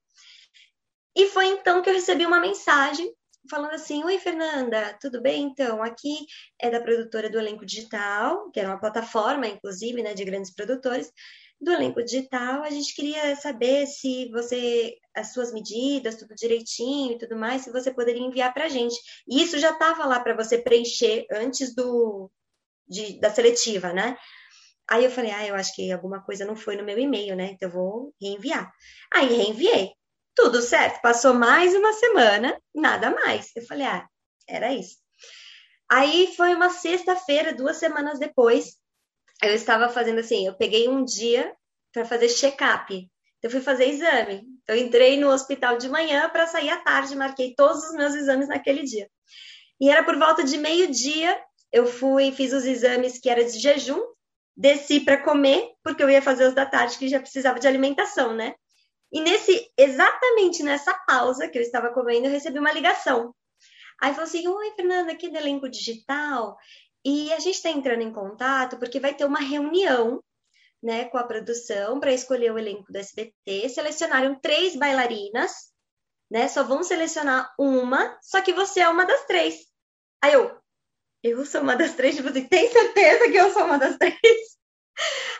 E 1.15 1.27
foi 1.27 1.47
então 1.47 1.83
que 1.83 1.89
eu 1.89 1.95
recebi 1.95 2.27
uma 2.27 2.39
mensagem 2.39 3.13
falando 3.49 3.73
assim: 3.73 4.05
Oi, 4.05 4.19
Fernanda, 4.19 4.97
tudo 5.01 5.21
bem? 5.21 5.45
Então, 5.45 5.83
aqui 5.83 6.27
é 6.61 6.71
da 6.71 6.81
produtora 6.81 7.31
do 7.31 7.39
Elenco 7.39 7.65
Digital, 7.65 8.51
que 8.51 8.61
era 8.61 8.69
uma 8.69 8.81
plataforma, 8.81 9.47
inclusive, 9.47 10.03
né, 10.03 10.15
de 10.15 10.25
grandes 10.25 10.53
produtores. 10.53 11.11
Do 11.59 11.73
elenco 11.73 12.05
digital, 12.05 12.63
a 12.65 12.69
gente 12.69 12.95
queria 12.95 13.35
saber 13.35 13.87
se 13.87 14.29
você, 14.31 14.95
as 15.17 15.33
suas 15.33 15.55
medidas, 15.55 16.17
tudo 16.17 16.35
direitinho 16.35 17.13
e 17.13 17.19
tudo 17.19 17.35
mais, 17.35 17.63
se 17.63 17.73
você 17.73 17.91
poderia 17.91 18.21
enviar 18.21 18.53
para 18.53 18.67
a 18.67 18.69
gente. 18.69 18.95
E 19.27 19.43
isso 19.43 19.59
já 19.59 19.71
estava 19.71 20.05
lá 20.05 20.21
para 20.21 20.37
você 20.37 20.59
preencher 20.59 21.25
antes 21.33 21.75
do, 21.75 22.31
de, 22.88 23.20
da 23.20 23.31
seletiva, 23.31 23.92
né? 23.92 24.16
Aí 24.88 25.05
eu 25.05 25.11
falei, 25.11 25.31
ah, 25.33 25.46
eu 25.46 25.55
acho 25.55 25.75
que 25.75 25.90
alguma 25.90 26.22
coisa 26.22 26.44
não 26.44 26.55
foi 26.55 26.77
no 26.77 26.85
meu 26.85 26.99
e-mail, 26.99 27.35
né? 27.35 27.53
Então 27.53 27.68
eu 27.68 27.72
vou 27.72 28.14
reenviar. 28.20 28.72
Aí 29.12 29.27
reenviei. 29.27 29.92
Tudo 30.35 30.62
certo. 30.62 31.01
Passou 31.01 31.35
mais 31.35 31.75
uma 31.75 31.92
semana, 31.92 32.57
nada 32.75 33.11
mais. 33.11 33.51
Eu 33.57 33.66
falei, 33.66 33.87
ah, 33.87 34.07
era 34.49 34.72
isso. 34.72 34.96
Aí 35.90 36.35
foi 36.37 36.55
uma 36.55 36.70
sexta-feira, 36.70 37.55
duas 37.55 37.77
semanas 37.77 38.18
depois, 38.18 38.77
eu 39.42 39.55
estava 39.55 39.88
fazendo 39.88 40.18
assim, 40.18 40.46
eu 40.46 40.55
peguei 40.55 40.88
um 40.88 41.05
dia, 41.05 41.55
para 41.96 42.05
fazer 42.05 42.29
check-up. 42.29 43.11
Eu 43.42 43.51
fui 43.51 43.61
fazer 43.61 43.87
exame. 43.87 44.42
Eu 44.68 44.77
entrei 44.77 45.18
no 45.18 45.31
hospital 45.31 45.79
de 45.79 45.88
manhã 45.88 46.29
para 46.29 46.46
sair 46.46 46.68
à 46.68 46.77
tarde, 46.77 47.16
marquei 47.16 47.55
todos 47.55 47.83
os 47.85 47.94
meus 47.94 48.14
exames 48.14 48.49
naquele 48.49 48.83
dia. 48.83 49.09
E 49.81 49.88
era 49.88 50.05
por 50.05 50.18
volta 50.18 50.44
de 50.44 50.59
meio-dia, 50.59 51.38
eu 51.73 51.87
fui, 51.87 52.33
fiz 52.33 52.53
os 52.53 52.65
exames 52.65 53.19
que 53.19 53.29
era 53.29 53.45
de 53.45 53.59
jejum, 53.59 54.01
desci 54.57 55.01
para 55.01 55.23
comer, 55.23 55.73
porque 55.83 56.03
eu 56.03 56.11
ia 56.11 56.23
fazer 56.23 56.47
os 56.47 56.55
da 56.55 56.65
tarde 56.65 56.99
que 56.99 57.09
já 57.09 57.21
precisava 57.21 57.59
de 57.59 57.69
alimentação, 57.69 58.35
né? 58.35 58.55
E 59.13 59.21
nesse 59.21 59.71
exatamente 59.77 60.63
nessa 60.63 60.93
pausa 61.07 61.49
que 61.49 61.59
eu 61.59 61.63
estava 61.63 61.93
comendo, 61.93 62.27
eu 62.27 62.33
recebi 62.33 62.59
uma 62.59 62.73
ligação. 62.73 63.35
Aí 64.01 64.13
falou 64.13 64.25
assim: 64.25 64.47
"Oi, 64.47 64.73
Fernanda, 64.75 65.13
aqui 65.13 65.29
do 65.29 65.37
elenco 65.37 65.69
digital, 65.69 66.57
e 67.05 67.33
a 67.33 67.39
gente 67.39 67.55
está 67.55 67.71
entrando 67.71 68.03
em 68.03 68.13
contato 68.13 68.79
porque 68.79 68.99
vai 68.99 69.15
ter 69.15 69.25
uma 69.25 69.39
reunião 69.39 70.23
né, 70.83 71.05
com 71.07 71.19
a 71.19 71.25
produção 71.25 72.01
para 72.01 72.13
escolher 72.13 72.53
o 72.53 72.59
elenco 72.59 72.93
do 72.93 72.99
SBT. 72.99 73.69
Selecionaram 73.69 74.39
três 74.41 74.77
bailarinas, 74.77 75.73
né? 76.31 76.49
Só 76.49 76.63
vão 76.63 76.83
selecionar 76.83 77.53
uma, 77.59 78.19
só 78.23 78.41
que 78.41 78.53
você 78.53 78.81
é 78.81 78.89
uma 78.89 79.05
das 79.05 79.25
três. 79.27 79.67
Aí 80.23 80.33
eu, 80.33 80.57
eu 81.31 81.45
sou 81.45 81.61
uma 81.61 81.77
das 81.77 81.95
três, 81.95 82.17
tipo 82.17 82.29
assim, 82.29 82.45
tem 82.45 82.71
certeza 82.71 83.31
que 83.31 83.37
eu 83.37 83.53
sou 83.53 83.65
uma 83.65 83.79
das 83.79 83.97
três? 83.97 84.57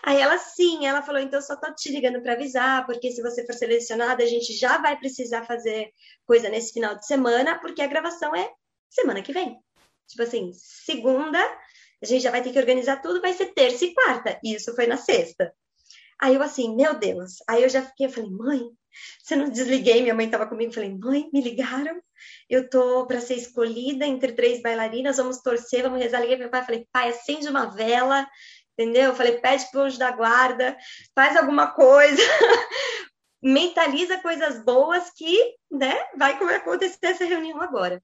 Aí 0.03 0.21
ela 0.21 0.39
sim, 0.39 0.87
ela 0.87 1.03
falou, 1.03 1.21
então 1.21 1.41
só 1.41 1.57
tô 1.57 1.75
te 1.75 1.91
ligando 1.91 2.23
para 2.23 2.35
avisar, 2.35 2.87
porque 2.87 3.11
se 3.11 3.23
você 3.23 3.45
for 3.45 3.55
selecionada, 3.55 4.23
a 4.23 4.27
gente 4.27 4.53
já 4.53 4.79
vai 4.79 4.97
precisar 4.97 5.45
fazer 5.45 5.91
coisa 6.25 6.49
nesse 6.49 6.73
final 6.73 6.95
de 6.95 7.07
semana, 7.07 7.59
porque 7.59 7.83
a 7.83 7.87
gravação 7.87 8.35
é 8.35 8.51
semana 8.89 9.23
que 9.23 9.33
vem. 9.33 9.59
Tipo 10.07 10.23
assim, 10.23 10.53
segunda, 10.55 11.39
a 12.03 12.07
gente 12.07 12.23
já 12.23 12.31
vai 12.31 12.43
ter 12.43 12.53
que 12.53 12.59
organizar 12.59 13.01
tudo, 13.03 13.21
vai 13.21 13.33
ser 13.33 13.47
terça 13.47 13.85
e 13.85 13.95
quarta. 13.95 14.39
Isso 14.45 14.75
foi 14.75 14.87
na 14.87 14.97
sexta. 14.97 15.53
Aí 16.21 16.35
eu 16.35 16.43
assim, 16.43 16.75
meu 16.75 16.95
Deus. 16.95 17.37
Aí 17.49 17.63
eu 17.63 17.69
já 17.69 17.83
fiquei, 17.83 18.07
eu 18.07 18.11
falei, 18.11 18.31
mãe, 18.31 18.71
você 19.23 19.37
não 19.37 19.49
desliguei, 19.49 20.03
minha 20.03 20.15
mãe 20.15 20.27
estava 20.27 20.47
comigo, 20.47 20.73
falei, 20.73 20.95
mãe, 20.95 21.29
me 21.33 21.41
ligaram, 21.41 22.01
eu 22.49 22.69
tô 22.69 23.07
para 23.07 23.21
ser 23.21 23.35
escolhida 23.35 24.07
entre 24.07 24.33
três 24.33 24.63
bailarinas, 24.63 25.19
vamos 25.19 25.43
torcer, 25.43 25.83
vamos 25.83 26.01
rezar. 26.01 26.21
Liguei 26.21 26.37
meu 26.37 26.51
pai, 26.51 26.65
falei, 26.65 26.87
pai, 26.91 27.11
acende 27.11 27.49
uma 27.49 27.67
vela, 27.67 28.27
entendeu? 28.73 29.05
Eu 29.05 29.15
falei, 29.15 29.39
pede 29.39 29.71
pro 29.71 29.83
anjo 29.83 29.99
da 29.99 30.11
guarda, 30.11 30.77
faz 31.15 31.37
alguma 31.37 31.69
coisa, 31.73 32.23
mentaliza 33.43 34.19
coisas 34.19 34.65
boas 34.65 35.11
que, 35.15 35.55
né, 35.71 35.95
vai 36.17 36.33
acontecer 36.55 36.99
essa 37.03 37.25
reunião 37.25 37.61
agora. 37.61 38.03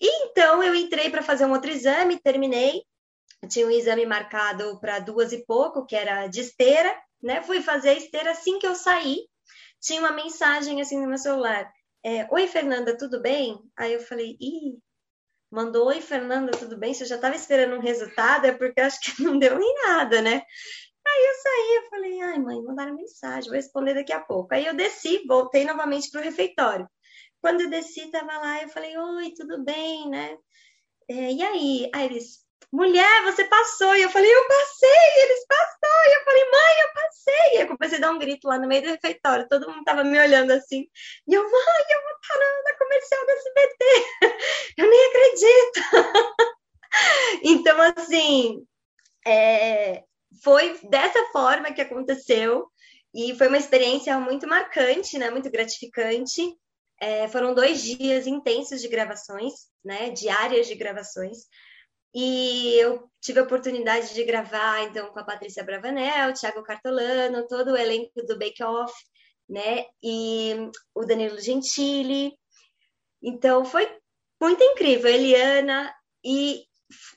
E 0.00 0.24
então 0.24 0.62
eu 0.62 0.74
entrei 0.74 1.10
para 1.10 1.22
fazer 1.22 1.44
um 1.44 1.52
outro 1.52 1.70
exame, 1.70 2.18
terminei. 2.18 2.82
Tinha 3.48 3.66
um 3.66 3.70
exame 3.70 4.06
marcado 4.06 4.78
para 4.80 4.98
duas 4.98 5.32
e 5.32 5.44
pouco, 5.44 5.84
que 5.84 5.94
era 5.96 6.26
de 6.26 6.40
esteira, 6.40 6.94
né? 7.22 7.42
Fui 7.42 7.62
fazer 7.62 7.90
a 7.90 7.94
esteira 7.94 8.30
assim 8.32 8.58
que 8.58 8.66
eu 8.66 8.74
saí. 8.74 9.18
Tinha 9.80 10.00
uma 10.00 10.12
mensagem 10.12 10.80
assim 10.80 11.00
no 11.00 11.08
meu 11.08 11.18
celular: 11.18 11.70
é, 12.04 12.26
Oi, 12.30 12.46
Fernanda, 12.46 12.96
tudo 12.96 13.20
bem? 13.20 13.58
Aí 13.76 13.92
eu 13.94 14.00
falei: 14.00 14.36
Ih, 14.40 14.78
mandou 15.50 15.88
Oi, 15.88 16.00
Fernanda, 16.00 16.52
tudo 16.52 16.78
bem? 16.78 16.94
Você 16.94 17.04
já 17.04 17.16
estava 17.16 17.36
esperando 17.36 17.76
um 17.76 17.80
resultado? 17.80 18.46
É 18.46 18.52
porque 18.52 18.80
acho 18.80 19.00
que 19.00 19.22
não 19.22 19.38
deu 19.38 19.60
em 19.60 19.74
nada, 19.86 20.22
né? 20.22 20.42
Aí 21.06 21.26
eu 21.26 21.34
saí, 21.42 21.76
eu 21.76 21.90
falei, 21.90 22.20
ai 22.20 22.38
mãe, 22.38 22.62
mandaram 22.62 22.94
mensagem, 22.94 23.48
vou 23.48 23.56
responder 23.56 23.94
daqui 23.94 24.12
a 24.12 24.20
pouco. 24.20 24.54
Aí 24.54 24.66
eu 24.66 24.74
desci, 24.74 25.24
voltei 25.26 25.64
novamente 25.64 26.10
para 26.10 26.20
o 26.20 26.24
refeitório. 26.24 26.88
Quando 27.40 27.62
eu 27.62 27.70
desci, 27.70 28.10
tava 28.10 28.38
lá, 28.38 28.62
eu 28.62 28.68
falei, 28.68 28.96
oi, 28.96 29.32
tudo 29.34 29.64
bem, 29.64 30.08
né? 30.10 30.36
É, 31.08 31.32
e 31.32 31.42
aí? 31.42 31.90
Aí 31.94 32.06
eles, 32.06 32.46
mulher, 32.72 33.22
você 33.24 33.44
passou. 33.44 33.94
E 33.94 34.02
eu 34.02 34.10
falei, 34.10 34.30
eu 34.32 34.48
passei, 34.48 35.22
eles 35.22 35.46
passou. 35.46 36.04
E 36.06 36.14
eu 36.14 36.24
falei, 36.24 36.44
mãe, 36.44 36.80
eu 36.82 36.92
passei. 36.94 37.54
E 37.54 37.62
eu 37.62 37.66
comecei 37.68 37.98
a 37.98 38.00
dar 38.00 38.10
um 38.12 38.18
grito 38.18 38.48
lá 38.48 38.58
no 38.58 38.68
meio 38.68 38.82
do 38.82 38.88
refeitório, 38.88 39.48
todo 39.48 39.70
mundo 39.70 39.84
tava 39.84 40.04
me 40.04 40.18
olhando 40.18 40.52
assim. 40.52 40.86
E 41.28 41.34
eu, 41.34 41.42
mãe, 41.42 41.84
eu 41.90 42.02
vou 42.02 42.12
estar 42.12 42.62
na 42.64 42.78
comercial 42.78 43.26
da 43.26 43.32
SBT. 43.32 43.84
eu 44.78 44.90
nem 44.90 45.06
acredito. 45.06 45.80
então, 47.44 47.80
assim, 47.96 48.66
é, 49.26 50.02
foi 50.42 50.78
dessa 50.88 51.24
forma 51.32 51.72
que 51.72 51.80
aconteceu. 51.80 52.66
E 53.12 53.34
foi 53.36 53.48
uma 53.48 53.58
experiência 53.58 54.18
muito 54.20 54.46
marcante, 54.46 55.18
né? 55.18 55.30
Muito 55.30 55.50
gratificante. 55.50 56.42
É, 57.00 57.26
foram 57.28 57.54
dois 57.54 57.82
dias 57.82 58.26
intensos 58.26 58.80
de 58.80 58.88
gravações, 58.88 59.52
né? 59.84 60.10
Diárias 60.10 60.68
de 60.68 60.74
gravações. 60.74 61.38
E 62.14 62.74
eu 62.80 63.08
tive 63.20 63.40
a 63.40 63.44
oportunidade 63.44 64.14
de 64.14 64.24
gravar, 64.24 64.82
então, 64.82 65.12
com 65.12 65.18
a 65.18 65.24
Patrícia 65.24 65.62
Bravanel, 65.62 66.32
Thiago 66.34 66.62
Cartolano, 66.62 67.46
todo 67.46 67.72
o 67.72 67.76
elenco 67.76 68.24
do 68.26 68.38
Bake 68.38 68.62
Off, 68.62 68.92
né? 69.48 69.86
E 70.02 70.54
o 70.94 71.04
Danilo 71.04 71.40
Gentili. 71.40 72.36
Então, 73.22 73.64
foi 73.64 73.88
muito 74.40 74.62
incrível, 74.62 75.10
Eliana. 75.10 75.94
E 76.24 76.64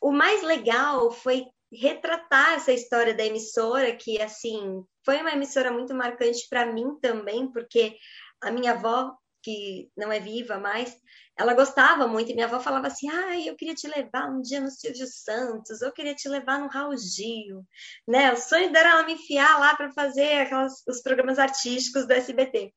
o 0.01 0.12
mais 0.12 0.43
legal 0.43 1.12
foi 1.12 1.47
retratar 1.71 2.53
essa 2.53 2.71
história 2.71 3.13
da 3.13 3.25
emissora, 3.25 3.95
que, 3.95 4.21
assim, 4.21 4.84
foi 5.03 5.17
uma 5.21 5.32
emissora 5.32 5.71
muito 5.71 5.95
marcante 5.95 6.47
para 6.47 6.67
mim 6.67 6.99
também, 7.01 7.51
porque 7.51 7.97
a 8.41 8.51
minha 8.51 8.73
avó 8.73 9.15
que 9.43 9.91
não 9.95 10.12
é 10.12 10.19
viva 10.19 10.58
mais, 10.58 10.95
ela 11.37 11.53
gostava 11.53 12.07
muito, 12.07 12.31
e 12.31 12.33
minha 12.33 12.45
avó 12.45 12.59
falava 12.59 12.87
assim, 12.87 13.09
ah, 13.09 13.39
eu 13.39 13.55
queria 13.55 13.73
te 13.73 13.87
levar 13.87 14.29
um 14.29 14.41
dia 14.41 14.61
no 14.61 14.69
Silvio 14.69 15.07
Santos, 15.07 15.81
eu 15.81 15.91
queria 15.91 16.13
te 16.13 16.29
levar 16.29 16.59
no 16.59 16.67
Raul 16.67 16.95
Gil, 16.97 17.63
né, 18.07 18.31
o 18.31 18.37
sonho 18.37 18.71
dela 18.71 18.87
era 18.87 18.97
ela 18.97 19.03
me 19.03 19.13
enfiar 19.13 19.59
lá 19.59 19.75
para 19.75 19.91
fazer 19.91 20.41
aquelas, 20.41 20.83
os 20.87 21.01
programas 21.01 21.39
artísticos 21.39 22.05
do 22.05 22.13
SBT, 22.13 22.71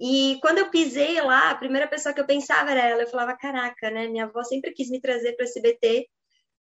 e 0.00 0.38
quando 0.40 0.58
eu 0.58 0.70
pisei 0.70 1.20
lá, 1.20 1.50
a 1.50 1.54
primeira 1.54 1.86
pessoa 1.86 2.14
que 2.14 2.20
eu 2.20 2.26
pensava 2.26 2.70
era 2.70 2.80
ela, 2.80 3.02
eu 3.02 3.10
falava, 3.10 3.36
caraca, 3.36 3.90
né, 3.90 4.08
minha 4.08 4.24
avó 4.24 4.42
sempre 4.42 4.72
quis 4.72 4.88
me 4.88 5.00
trazer 5.00 5.34
para 5.36 5.44
o 5.44 5.46
SBT, 5.46 6.08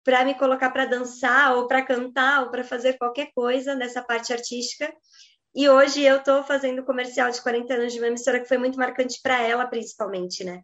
para 0.06 0.24
me 0.24 0.34
colocar 0.36 0.70
para 0.70 0.86
dançar, 0.86 1.54
ou 1.58 1.68
para 1.68 1.84
cantar, 1.84 2.44
ou 2.44 2.50
para 2.50 2.64
fazer 2.64 2.98
qualquer 2.98 3.30
coisa 3.36 3.76
nessa 3.76 4.02
parte 4.02 4.32
artística, 4.32 4.90
e 5.54 5.68
hoje 5.68 6.04
eu 6.04 6.18
estou 6.18 6.44
fazendo 6.44 6.86
comercial 6.86 7.30
de 7.30 7.42
40 7.42 7.74
anos 7.74 7.92
de 7.92 8.00
uma 8.00 8.08
emissora 8.08 8.40
que 8.40 8.48
foi 8.48 8.58
muito 8.58 8.78
marcante 8.78 9.20
para 9.22 9.42
ela, 9.42 9.66
principalmente, 9.66 10.46
né? 10.46 10.62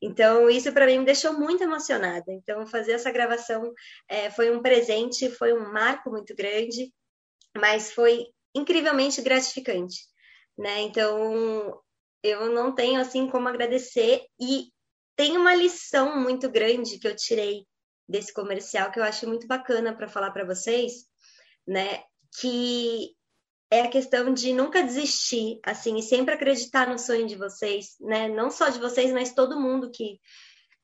Então, 0.00 0.48
isso 0.50 0.72
para 0.72 0.86
mim 0.86 0.98
me 0.98 1.04
deixou 1.04 1.32
muito 1.32 1.62
emocionada. 1.62 2.30
Então, 2.32 2.66
fazer 2.66 2.92
essa 2.92 3.10
gravação 3.10 3.72
é, 4.08 4.30
foi 4.30 4.54
um 4.54 4.60
presente, 4.60 5.30
foi 5.30 5.52
um 5.52 5.72
marco 5.72 6.10
muito 6.10 6.34
grande, 6.34 6.92
mas 7.56 7.92
foi 7.92 8.26
incrivelmente 8.54 9.22
gratificante, 9.22 9.96
né? 10.56 10.82
Então, 10.82 11.80
eu 12.22 12.52
não 12.52 12.74
tenho 12.74 13.00
assim 13.00 13.28
como 13.28 13.48
agradecer 13.48 14.26
e 14.40 14.70
tem 15.16 15.36
uma 15.36 15.54
lição 15.54 16.20
muito 16.20 16.50
grande 16.50 16.98
que 16.98 17.08
eu 17.08 17.16
tirei 17.16 17.66
desse 18.08 18.32
comercial 18.32 18.90
que 18.90 18.98
eu 18.98 19.04
acho 19.04 19.26
muito 19.26 19.46
bacana 19.46 19.96
para 19.96 20.08
falar 20.08 20.30
para 20.30 20.44
vocês, 20.44 21.06
né? 21.66 22.02
Que 22.38 23.14
é 23.70 23.82
a 23.82 23.88
questão 23.88 24.32
de 24.32 24.52
nunca 24.52 24.82
desistir, 24.82 25.58
assim, 25.64 25.96
e 25.96 26.02
sempre 26.02 26.34
acreditar 26.34 26.88
no 26.88 26.98
sonho 26.98 27.26
de 27.26 27.36
vocês, 27.36 27.96
né? 28.00 28.28
Não 28.28 28.50
só 28.50 28.68
de 28.68 28.78
vocês, 28.78 29.12
mas 29.12 29.34
todo 29.34 29.60
mundo 29.60 29.90
que, 29.90 30.20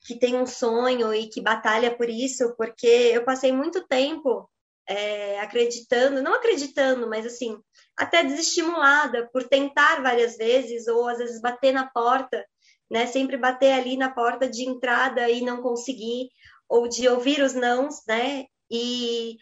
que 0.04 0.18
tem 0.18 0.36
um 0.36 0.46
sonho 0.46 1.14
e 1.14 1.28
que 1.28 1.40
batalha 1.40 1.96
por 1.96 2.08
isso, 2.08 2.54
porque 2.56 2.86
eu 2.86 3.24
passei 3.24 3.52
muito 3.52 3.86
tempo 3.86 4.50
é, 4.88 5.38
acreditando, 5.40 6.22
não 6.22 6.34
acreditando, 6.34 7.08
mas 7.08 7.24
assim, 7.24 7.56
até 7.96 8.24
desestimulada 8.24 9.28
por 9.32 9.48
tentar 9.48 10.02
várias 10.02 10.36
vezes, 10.36 10.88
ou 10.88 11.08
às 11.08 11.18
vezes 11.18 11.40
bater 11.40 11.72
na 11.72 11.88
porta, 11.88 12.44
né? 12.90 13.06
Sempre 13.06 13.36
bater 13.36 13.72
ali 13.72 13.96
na 13.96 14.10
porta 14.10 14.48
de 14.48 14.64
entrada 14.64 15.30
e 15.30 15.40
não 15.40 15.62
conseguir, 15.62 16.28
ou 16.68 16.88
de 16.88 17.08
ouvir 17.08 17.42
os 17.42 17.54
nãos, 17.54 18.02
né? 18.08 18.46
E 18.68 19.36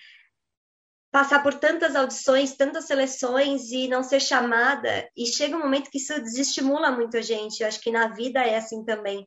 passar 1.11 1.43
por 1.43 1.55
tantas 1.55 1.97
audições, 1.97 2.57
tantas 2.57 2.87
seleções 2.87 3.71
e 3.71 3.89
não 3.89 4.03
ser 4.03 4.21
chamada. 4.21 5.09
E 5.17 5.27
chega 5.27 5.57
um 5.57 5.61
momento 5.61 5.91
que 5.91 5.99
isso 5.99 6.21
desestimula 6.21 6.91
muito 6.91 7.17
a 7.17 7.23
gente. 7.23 7.61
Eu 7.61 7.69
acho 7.69 7.81
que 7.81 7.91
na 7.91 8.09
vida 8.09 8.41
é 8.41 8.57
assim 8.57 8.85
também. 8.85 9.27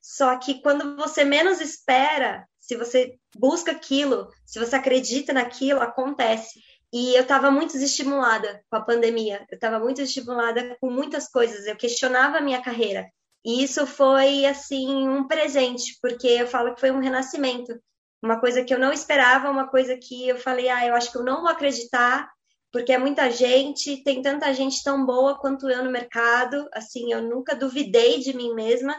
Só 0.00 0.36
que 0.38 0.60
quando 0.60 0.96
você 0.96 1.24
menos 1.24 1.60
espera, 1.60 2.46
se 2.60 2.76
você 2.76 3.16
busca 3.36 3.72
aquilo, 3.72 4.28
se 4.44 4.58
você 4.58 4.76
acredita 4.76 5.32
naquilo, 5.32 5.80
acontece. 5.80 6.60
E 6.92 7.16
eu 7.16 7.22
estava 7.22 7.50
muito 7.50 7.72
desestimulada 7.72 8.62
com 8.70 8.76
a 8.76 8.84
pandemia. 8.84 9.44
Eu 9.50 9.56
estava 9.56 9.80
muito 9.80 10.00
estimulada 10.00 10.76
com 10.80 10.90
muitas 10.90 11.28
coisas. 11.28 11.66
Eu 11.66 11.74
questionava 11.74 12.38
a 12.38 12.40
minha 12.40 12.62
carreira. 12.62 13.08
E 13.44 13.64
isso 13.64 13.86
foi, 13.86 14.46
assim, 14.46 15.08
um 15.08 15.26
presente, 15.26 15.98
porque 16.00 16.28
eu 16.28 16.46
falo 16.46 16.74
que 16.74 16.80
foi 16.80 16.90
um 16.90 17.00
renascimento 17.00 17.78
uma 18.24 18.40
coisa 18.40 18.64
que 18.64 18.72
eu 18.72 18.78
não 18.78 18.90
esperava, 18.90 19.50
uma 19.50 19.68
coisa 19.68 19.98
que 19.98 20.26
eu 20.26 20.38
falei, 20.38 20.70
ah, 20.70 20.86
eu 20.86 20.94
acho 20.94 21.12
que 21.12 21.18
eu 21.18 21.22
não 21.22 21.42
vou 21.42 21.50
acreditar, 21.50 22.26
porque 22.72 22.90
é 22.90 22.96
muita 22.96 23.30
gente, 23.30 24.02
tem 24.02 24.22
tanta 24.22 24.52
gente 24.54 24.82
tão 24.82 25.04
boa 25.04 25.38
quanto 25.38 25.68
eu 25.68 25.84
no 25.84 25.90
mercado, 25.90 26.66
assim, 26.72 27.12
eu 27.12 27.20
nunca 27.20 27.54
duvidei 27.54 28.20
de 28.20 28.34
mim 28.34 28.54
mesma, 28.54 28.96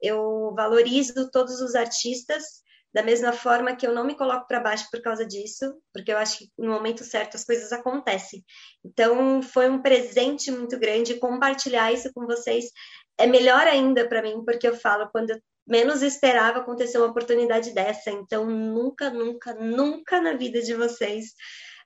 eu 0.00 0.52
valorizo 0.54 1.30
todos 1.30 1.62
os 1.62 1.74
artistas, 1.74 2.44
da 2.92 3.02
mesma 3.02 3.32
forma 3.32 3.74
que 3.74 3.86
eu 3.86 3.94
não 3.94 4.04
me 4.04 4.14
coloco 4.14 4.46
para 4.46 4.60
baixo 4.60 4.88
por 4.90 5.00
causa 5.00 5.24
disso, 5.24 5.74
porque 5.92 6.12
eu 6.12 6.18
acho 6.18 6.38
que 6.38 6.50
no 6.58 6.72
momento 6.72 7.02
certo 7.02 7.34
as 7.34 7.44
coisas 7.44 7.72
acontecem. 7.72 8.44
Então, 8.84 9.42
foi 9.42 9.70
um 9.70 9.80
presente 9.80 10.50
muito 10.50 10.78
grande 10.78 11.14
compartilhar 11.14 11.92
isso 11.92 12.10
com 12.14 12.26
vocês. 12.26 12.66
É 13.18 13.26
melhor 13.26 13.66
ainda 13.66 14.06
para 14.06 14.22
mim, 14.22 14.44
porque 14.44 14.68
eu 14.68 14.76
falo, 14.76 15.08
quando 15.10 15.30
eu 15.30 15.40
menos 15.66 16.02
esperava 16.02 16.58
acontecer 16.58 16.98
uma 16.98 17.08
oportunidade 17.08 17.72
dessa. 17.72 18.10
Então, 18.10 18.46
nunca, 18.46 19.10
nunca, 19.10 19.54
nunca 19.54 20.20
na 20.20 20.34
vida 20.34 20.62
de 20.62 20.74
vocês 20.74 21.34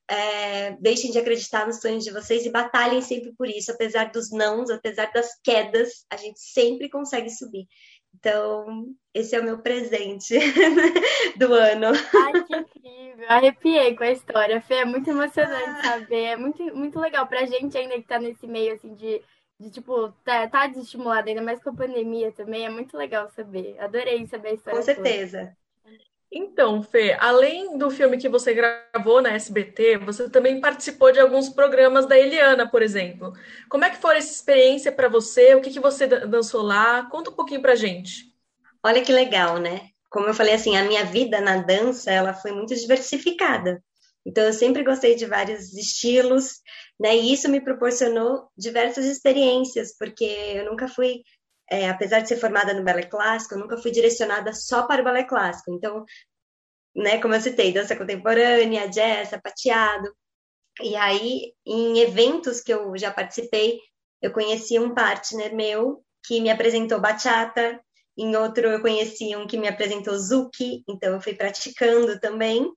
é, 0.08 0.72
deixem 0.80 1.12
de 1.12 1.18
acreditar 1.18 1.66
nos 1.66 1.80
sonhos 1.80 2.04
de 2.04 2.10
vocês 2.10 2.44
e 2.44 2.50
batalhem 2.50 3.00
sempre 3.00 3.32
por 3.32 3.48
isso. 3.48 3.70
Apesar 3.70 4.10
dos 4.10 4.30
nãos, 4.30 4.68
apesar 4.68 5.10
das 5.12 5.40
quedas, 5.42 6.04
a 6.10 6.16
gente 6.16 6.40
sempre 6.40 6.90
consegue 6.90 7.30
subir. 7.30 7.66
Então, 8.18 8.88
esse 9.14 9.36
é 9.36 9.40
o 9.40 9.44
meu 9.44 9.62
presente 9.62 10.34
do 11.38 11.54
ano. 11.54 11.86
Ai, 11.86 12.44
que 12.44 12.56
incrível! 12.56 13.26
Arrepiei 13.28 13.94
com 13.96 14.02
a 14.02 14.10
história, 14.10 14.60
Fê. 14.60 14.74
É 14.74 14.84
muito 14.84 15.08
emocionante 15.08 15.86
saber. 15.86 16.24
É 16.24 16.36
muito, 16.36 16.62
muito 16.76 16.98
legal 16.98 17.26
pra 17.26 17.46
gente 17.46 17.78
ainda 17.78 17.94
que 17.94 18.06
tá 18.06 18.18
nesse 18.18 18.46
meio 18.48 18.74
assim 18.74 18.94
de 18.94 19.22
de 19.60 19.70
tipo, 19.70 20.10
tá, 20.24 20.48
tá 20.48 20.66
desestimulada, 20.66 21.28
ainda 21.28 21.42
mais 21.42 21.62
com 21.62 21.68
a 21.68 21.74
pandemia 21.74 22.32
também, 22.32 22.64
é 22.64 22.70
muito 22.70 22.96
legal 22.96 23.28
saber. 23.28 23.78
Adorei 23.78 24.26
saber 24.26 24.48
a 24.48 24.54
história. 24.54 24.78
Com 24.78 24.84
certeza. 24.84 25.38
Toda. 25.38 25.60
Então, 26.32 26.80
Fê, 26.80 27.16
além 27.18 27.76
do 27.76 27.90
filme 27.90 28.16
que 28.16 28.28
você 28.28 28.54
gravou 28.54 29.20
na 29.20 29.32
SBT, 29.32 29.98
você 29.98 30.30
também 30.30 30.60
participou 30.60 31.10
de 31.10 31.18
alguns 31.18 31.48
programas 31.48 32.06
da 32.06 32.16
Eliana, 32.16 32.70
por 32.70 32.82
exemplo. 32.82 33.32
Como 33.68 33.84
é 33.84 33.90
que 33.90 33.96
foi 33.96 34.16
essa 34.16 34.32
experiência 34.32 34.92
para 34.92 35.08
você? 35.08 35.54
O 35.54 35.60
que, 35.60 35.70
que 35.70 35.80
você 35.80 36.06
dançou 36.06 36.62
lá? 36.62 37.04
Conta 37.10 37.30
um 37.30 37.34
pouquinho 37.34 37.60
pra 37.60 37.74
gente. 37.74 38.32
Olha 38.82 39.02
que 39.02 39.12
legal, 39.12 39.58
né? 39.58 39.88
Como 40.08 40.28
eu 40.28 40.34
falei 40.34 40.54
assim, 40.54 40.76
a 40.76 40.84
minha 40.84 41.04
vida 41.04 41.40
na 41.40 41.58
dança, 41.58 42.12
ela 42.12 42.32
foi 42.32 42.52
muito 42.52 42.74
diversificada. 42.76 43.82
Então, 44.24 44.44
eu 44.44 44.52
sempre 44.52 44.84
gostei 44.84 45.16
de 45.16 45.26
vários 45.26 45.74
estilos, 45.74 46.60
né? 47.00 47.16
E 47.16 47.32
isso 47.32 47.48
me 47.48 47.62
proporcionou 47.62 48.50
diversas 48.56 49.06
experiências, 49.06 49.96
porque 49.96 50.24
eu 50.24 50.66
nunca 50.66 50.86
fui, 50.86 51.22
é, 51.70 51.88
apesar 51.88 52.20
de 52.20 52.28
ser 52.28 52.36
formada 52.36 52.74
no 52.74 52.84
balé 52.84 53.04
clássico, 53.04 53.54
eu 53.54 53.58
nunca 53.58 53.78
fui 53.78 53.90
direcionada 53.90 54.52
só 54.52 54.86
para 54.86 55.00
o 55.00 55.04
balé 55.04 55.24
clássico. 55.24 55.72
Então, 55.72 56.04
né, 56.94 57.20
como 57.20 57.34
eu 57.34 57.40
citei, 57.40 57.72
dança 57.72 57.96
contemporânea, 57.96 58.88
jazz, 58.88 59.30
sapateado. 59.30 60.12
E 60.82 60.94
aí, 60.96 61.54
em 61.66 62.00
eventos 62.00 62.60
que 62.60 62.72
eu 62.72 62.96
já 62.98 63.10
participei, 63.10 63.78
eu 64.20 64.32
conheci 64.32 64.78
um 64.78 64.94
partner 64.94 65.54
meu 65.54 66.04
que 66.26 66.40
me 66.40 66.50
apresentou 66.50 67.00
bachata, 67.00 67.80
em 68.18 68.36
outro 68.36 68.68
eu 68.68 68.82
conheci 68.82 69.34
um 69.34 69.46
que 69.46 69.56
me 69.56 69.68
apresentou 69.68 70.18
zuki, 70.18 70.84
então 70.86 71.14
eu 71.14 71.20
fui 71.22 71.34
praticando 71.34 72.20
também 72.20 72.70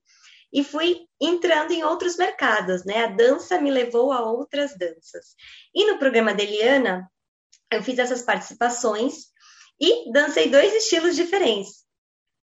e 0.54 0.62
fui 0.62 1.08
entrando 1.20 1.72
em 1.72 1.82
outros 1.82 2.16
mercados, 2.16 2.84
né? 2.84 3.04
A 3.04 3.08
dança 3.08 3.60
me 3.60 3.72
levou 3.72 4.12
a 4.12 4.22
outras 4.22 4.78
danças. 4.78 5.34
E 5.74 5.84
no 5.84 5.98
programa 5.98 6.32
da 6.32 6.44
Eliana, 6.44 7.10
eu 7.72 7.82
fiz 7.82 7.98
essas 7.98 8.22
participações 8.22 9.32
e 9.80 10.12
dancei 10.12 10.48
dois 10.48 10.72
estilos 10.72 11.16
diferentes. 11.16 11.84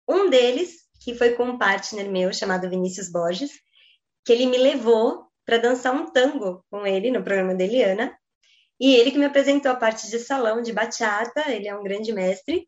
Um 0.07 0.27
deles, 0.27 0.87
que 1.03 1.13
foi 1.13 1.35
com 1.35 1.43
um 1.43 1.57
partner 1.59 2.09
meu 2.09 2.33
chamado 2.33 2.67
Vinícius 2.67 3.11
Borges, 3.11 3.51
que 4.25 4.33
ele 4.33 4.47
me 4.47 4.57
levou 4.57 5.27
para 5.45 5.59
dançar 5.59 5.93
um 5.93 6.11
tango 6.11 6.65
com 6.71 6.87
ele 6.87 7.11
no 7.11 7.23
programa 7.23 7.53
da 7.53 7.63
Eliana. 7.63 8.17
E 8.79 8.95
ele 8.95 9.11
que 9.11 9.19
me 9.19 9.25
apresentou 9.25 9.71
a 9.71 9.75
parte 9.75 10.09
de 10.09 10.17
salão, 10.17 10.63
de 10.63 10.73
bachata, 10.73 11.51
ele 11.51 11.67
é 11.67 11.75
um 11.75 11.83
grande 11.83 12.11
mestre. 12.11 12.67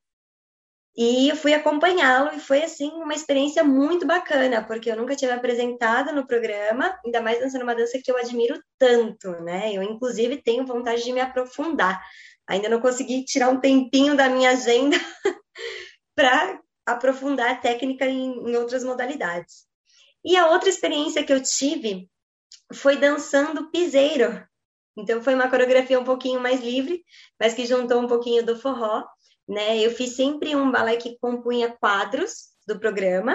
E 0.96 1.30
eu 1.30 1.38
fui 1.38 1.54
acompanhá-lo 1.54 2.36
e 2.36 2.40
foi 2.40 2.64
assim 2.64 2.90
uma 2.90 3.14
experiência 3.14 3.64
muito 3.64 4.06
bacana, 4.06 4.62
porque 4.62 4.92
eu 4.92 4.98
nunca 4.98 5.16
tinha 5.16 5.32
me 5.32 5.38
apresentado 5.38 6.14
no 6.14 6.28
programa, 6.28 7.00
ainda 7.06 7.22
mais 7.22 7.40
dançando 7.40 7.64
uma 7.64 7.76
dança 7.76 8.00
que 8.04 8.12
eu 8.12 8.18
admiro 8.18 8.62
tanto, 8.78 9.32
né? 9.42 9.74
Eu 9.74 9.82
inclusive 9.84 10.42
tenho 10.42 10.66
vontade 10.66 11.04
de 11.04 11.14
me 11.14 11.22
aprofundar. 11.22 12.02
Ainda 12.46 12.68
não 12.68 12.82
consegui 12.82 13.24
tirar 13.24 13.50
um 13.50 13.60
tempinho 13.60 14.18
da 14.18 14.28
minha 14.28 14.52
agenda 14.52 14.98
para 16.14 16.60
aprofundar 16.86 17.52
a 17.52 17.56
técnica 17.56 18.06
em, 18.06 18.50
em 18.50 18.56
outras 18.58 18.84
modalidades. 18.84 19.66
E 20.26 20.36
a 20.36 20.50
outra 20.50 20.70
experiência 20.70 21.24
que 21.24 21.32
eu 21.32 21.42
tive 21.42 22.10
foi 22.74 22.98
dançando 22.98 23.72
piseiro. 23.72 24.46
Então 24.98 25.24
foi 25.24 25.34
uma 25.36 25.50
coreografia 25.50 26.00
um 26.00 26.04
pouquinho 26.04 26.42
mais 26.42 26.60
livre, 26.60 27.02
mas 27.40 27.54
que 27.54 27.66
juntou 27.66 28.02
um 28.02 28.08
pouquinho 28.08 28.46
do 28.46 28.60
forró 28.60 29.06
né? 29.48 29.80
Eu 29.80 29.92
fiz 29.92 30.16
sempre 30.16 30.56
um 30.56 30.72
balé 30.72 30.98
que 30.98 31.18
compunha 31.20 31.76
quadros 31.80 32.52
do 32.68 32.80
programa, 32.80 33.34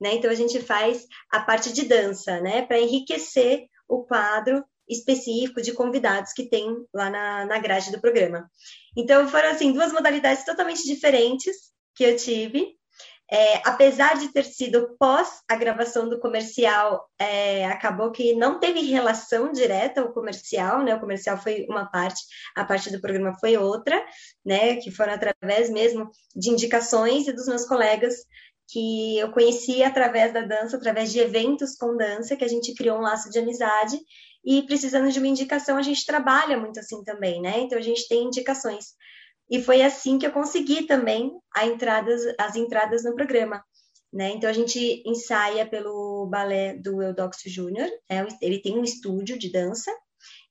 né? 0.00 0.14
Então 0.14 0.30
a 0.30 0.34
gente 0.34 0.60
faz 0.60 1.06
a 1.30 1.40
parte 1.40 1.72
de 1.72 1.84
dança, 1.84 2.40
né? 2.40 2.62
Para 2.66 2.80
enriquecer 2.80 3.66
o 3.88 4.04
quadro 4.04 4.64
específico 4.88 5.62
de 5.62 5.72
convidados 5.72 6.32
que 6.32 6.48
tem 6.48 6.66
lá 6.92 7.08
na, 7.08 7.46
na 7.46 7.58
grade 7.58 7.90
do 7.90 8.00
programa. 8.00 8.50
Então 8.96 9.28
foram 9.28 9.50
assim 9.50 9.72
duas 9.72 9.92
modalidades 9.92 10.44
totalmente 10.44 10.84
diferentes 10.84 11.56
que 11.94 12.04
eu 12.04 12.16
tive, 12.16 12.76
é, 13.30 13.56
apesar 13.64 14.18
de 14.18 14.32
ter 14.32 14.44
sido 14.44 14.96
pós 14.98 15.42
a 15.48 15.56
gravação 15.56 16.08
do 16.08 16.20
comercial, 16.20 17.08
é, 17.18 17.64
acabou 17.66 18.10
que 18.12 18.34
não 18.34 18.60
teve 18.60 18.80
relação 18.80 19.50
direta 19.50 20.02
ao 20.02 20.12
comercial, 20.12 20.82
né? 20.82 20.94
O 20.94 21.00
comercial 21.00 21.38
foi 21.38 21.66
uma 21.68 21.86
parte, 21.86 22.22
a 22.54 22.64
parte 22.64 22.90
do 22.90 23.00
programa 23.00 23.34
foi 23.40 23.56
outra, 23.56 24.04
né? 24.44 24.76
Que 24.76 24.90
foram 24.90 25.14
através 25.14 25.70
mesmo 25.70 26.10
de 26.36 26.50
indicações 26.50 27.26
e 27.26 27.32
dos 27.32 27.46
meus 27.46 27.64
colegas 27.64 28.14
que 28.68 29.18
eu 29.18 29.30
conheci 29.30 29.82
através 29.82 30.32
da 30.32 30.40
dança, 30.40 30.76
através 30.76 31.12
de 31.12 31.18
eventos 31.18 31.76
com 31.76 31.96
dança, 31.96 32.36
que 32.36 32.44
a 32.44 32.48
gente 32.48 32.74
criou 32.74 32.98
um 32.98 33.02
laço 33.02 33.30
de 33.30 33.38
amizade 33.38 33.98
e 34.44 34.62
precisando 34.62 35.10
de 35.10 35.18
uma 35.18 35.28
indicação, 35.28 35.76
a 35.76 35.82
gente 35.82 36.04
trabalha 36.04 36.58
muito 36.58 36.78
assim 36.78 37.02
também, 37.02 37.40
né? 37.40 37.60
Então 37.60 37.78
a 37.78 37.82
gente 37.82 38.06
tem 38.06 38.24
indicações. 38.24 38.94
E 39.50 39.62
foi 39.62 39.82
assim 39.82 40.18
que 40.18 40.26
eu 40.26 40.32
consegui 40.32 40.86
também 40.86 41.32
entradas, 41.62 42.22
as 42.38 42.56
entradas 42.56 43.04
no 43.04 43.14
programa. 43.14 43.62
Né? 44.12 44.30
Então 44.30 44.48
a 44.48 44.52
gente 44.52 45.02
ensaia 45.04 45.66
pelo 45.66 46.26
balé 46.26 46.76
do 46.76 47.02
Eudoxio 47.02 47.50
Júnior, 47.50 47.88
né? 48.08 48.26
ele 48.40 48.62
tem 48.62 48.78
um 48.78 48.84
estúdio 48.84 49.38
de 49.38 49.50
dança 49.50 49.90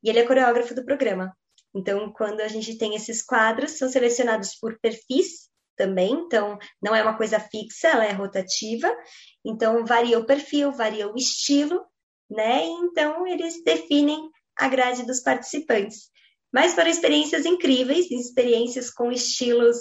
e 0.03 0.09
ele 0.09 0.19
é 0.19 0.27
coreógrafo 0.27 0.75
do 0.75 0.83
programa. 0.83 1.33
Então, 1.75 2.11
quando 2.13 2.41
a 2.41 2.47
gente 2.47 2.77
tem 2.77 2.93
esses 2.93 3.23
quadros, 3.23 3.71
são 3.71 3.89
selecionados 3.89 4.55
por 4.59 4.77
perfis 4.79 5.49
também, 5.75 6.11
então 6.13 6.59
não 6.81 6.95
é 6.95 7.01
uma 7.01 7.17
coisa 7.17 7.39
fixa, 7.39 7.87
ela 7.87 8.05
é 8.05 8.11
rotativa, 8.11 8.95
então 9.43 9.83
varia 9.83 10.19
o 10.19 10.25
perfil, 10.25 10.71
varia 10.71 11.11
o 11.11 11.15
estilo, 11.15 11.83
né? 12.29 12.63
Então 12.63 13.25
eles 13.25 13.63
definem 13.63 14.29
a 14.55 14.67
grade 14.67 15.03
dos 15.03 15.21
participantes 15.21 16.11
mas 16.53 16.75
foram 16.75 16.89
experiências 16.89 17.45
incríveis, 17.45 18.11
experiências 18.11 18.91
com 18.91 19.11
estilos 19.11 19.77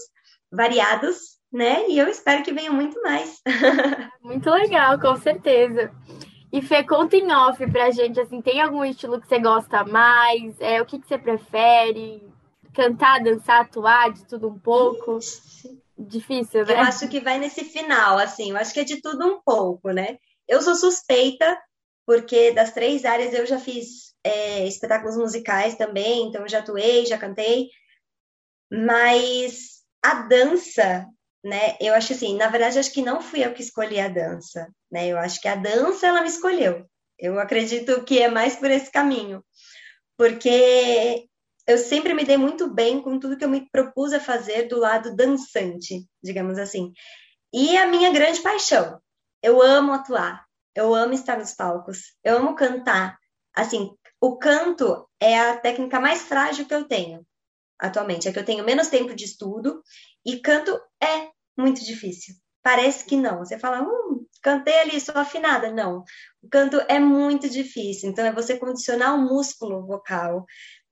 variados, 0.51 1.39
né? 1.53 1.87
E 1.89 1.99
eu 1.99 2.09
espero 2.09 2.43
que 2.43 2.53
venha 2.53 2.73
muito 2.73 3.01
mais. 3.03 3.41
muito 4.23 4.49
legal, 4.49 4.99
com 4.99 5.15
certeza. 5.17 5.93
E 6.51 6.63
Fê, 6.63 6.83
conta 6.83 7.17
em 7.17 7.31
off 7.31 7.65
pra 7.71 7.91
gente, 7.91 8.19
assim, 8.19 8.41
tem 8.41 8.61
algum 8.61 8.85
estilo 8.85 9.21
que 9.21 9.27
você 9.27 9.39
gosta 9.39 9.85
mais? 9.85 10.59
É, 10.61 10.81
o 10.81 10.87
que, 10.87 10.99
que 10.99 11.07
você 11.07 11.19
prefere? 11.19 12.27
Cantar, 12.75 13.23
dançar, 13.23 13.63
atuar, 13.63 14.13
de 14.13 14.27
tudo 14.27 14.49
um 14.49 14.59
pouco? 14.59 15.19
Difícil, 15.99 16.65
né? 16.65 16.75
Eu 16.75 16.81
acho 16.81 17.07
que 17.09 17.21
vai 17.21 17.39
nesse 17.39 17.65
final, 17.65 18.19
assim, 18.19 18.51
eu 18.51 18.57
acho 18.57 18.73
que 18.73 18.81
é 18.81 18.85
de 18.85 19.01
tudo 19.01 19.27
um 19.27 19.41
pouco, 19.43 19.91
né? 19.91 20.17
Eu 20.49 20.61
sou 20.63 20.75
suspeita, 20.75 21.59
porque 22.07 22.53
das 22.53 22.73
três 22.73 23.05
áreas 23.05 23.33
eu 23.35 23.47
já 23.47 23.59
fiz 23.59 24.12
é, 24.25 24.67
espetáculos 24.67 25.17
musicais 25.17 25.77
também, 25.77 26.29
então 26.29 26.47
já 26.49 26.61
atuei, 26.61 27.07
já 27.07 27.19
cantei, 27.19 27.69
mas 28.71 29.83
a 30.03 30.23
dança, 30.23 31.07
né? 31.45 31.77
Eu 31.81 31.95
acho 31.95 32.13
assim, 32.13 32.37
na 32.37 32.49
verdade, 32.49 32.79
acho 32.79 32.93
que 32.93 33.03
não 33.03 33.21
fui 33.21 33.45
eu 33.45 33.53
que 33.53 33.63
escolhi 33.63 34.01
a 34.01 34.09
dança, 34.09 34.69
né? 34.91 35.09
Eu 35.09 35.19
acho 35.19 35.41
que 35.41 35.49
a 35.49 35.57
dança 35.57 36.07
ela 36.07 36.23
me 36.23 36.29
escolheu. 36.29 36.87
Eu 37.19 37.39
acredito 37.39 38.03
que 38.05 38.19
é 38.19 38.29
mais 38.29 38.57
por 38.57 38.71
esse 38.71 38.91
caminho, 38.91 39.45
porque 40.17 41.27
eu 41.67 41.79
sempre 41.79 42.15
me 42.15 42.25
dei 42.25 42.37
muito 42.37 42.73
bem 42.73 43.01
com 43.01 43.19
tudo 43.19 43.37
que 43.37 43.45
eu 43.45 43.49
me 43.49 43.69
propus 43.71 44.13
a 44.13 44.21
fazer 44.21 44.69
do 44.69 44.79
lado 44.79 45.15
dançante, 45.15 46.05
digamos 46.23 46.59
assim. 46.59 46.93
E 47.53 47.77
a 47.77 47.87
minha 47.87 48.11
grande 48.11 48.41
paixão, 48.41 49.01
eu 49.43 49.63
amo 49.63 49.93
atuar, 49.93 50.45
eu 50.75 50.95
amo 50.95 51.13
estar 51.13 51.39
nos 51.39 51.53
palcos, 51.53 52.15
eu 52.25 52.39
amo 52.39 52.55
cantar. 52.55 53.19
Assim, 53.55 53.91
o 54.23 54.39
canto 54.39 55.05
é 55.21 55.37
a 55.37 55.57
técnica 55.57 55.99
mais 55.99 56.23
frágil 56.23 56.65
que 56.65 56.73
eu 56.73 56.85
tenho 56.85 57.27
atualmente. 57.77 58.29
É 58.29 58.33
que 58.33 58.39
eu 58.39 58.45
tenho 58.45 58.65
menos 58.65 58.87
tempo 58.87 59.17
de 59.17 59.25
estudo 59.25 59.83
e 60.25 60.39
canto 60.39 60.81
é 61.03 61.29
muito 61.59 61.85
difícil. 61.85 62.37
Parece 62.63 63.05
que 63.05 63.17
não. 63.17 63.41
Você 63.41 63.59
fala, 63.59 63.83
hum, 63.83 64.25
cantei 64.41 64.79
ali, 64.79 65.01
sou 65.01 65.17
afinada. 65.19 65.73
Não. 65.73 66.05
O 66.41 66.49
canto 66.49 66.81
é 66.89 67.01
muito 67.01 67.49
difícil. 67.49 68.09
Então, 68.09 68.25
é 68.25 68.33
você 68.33 68.57
condicionar 68.57 69.17
o 69.17 69.21
músculo 69.21 69.85
vocal, 69.85 70.47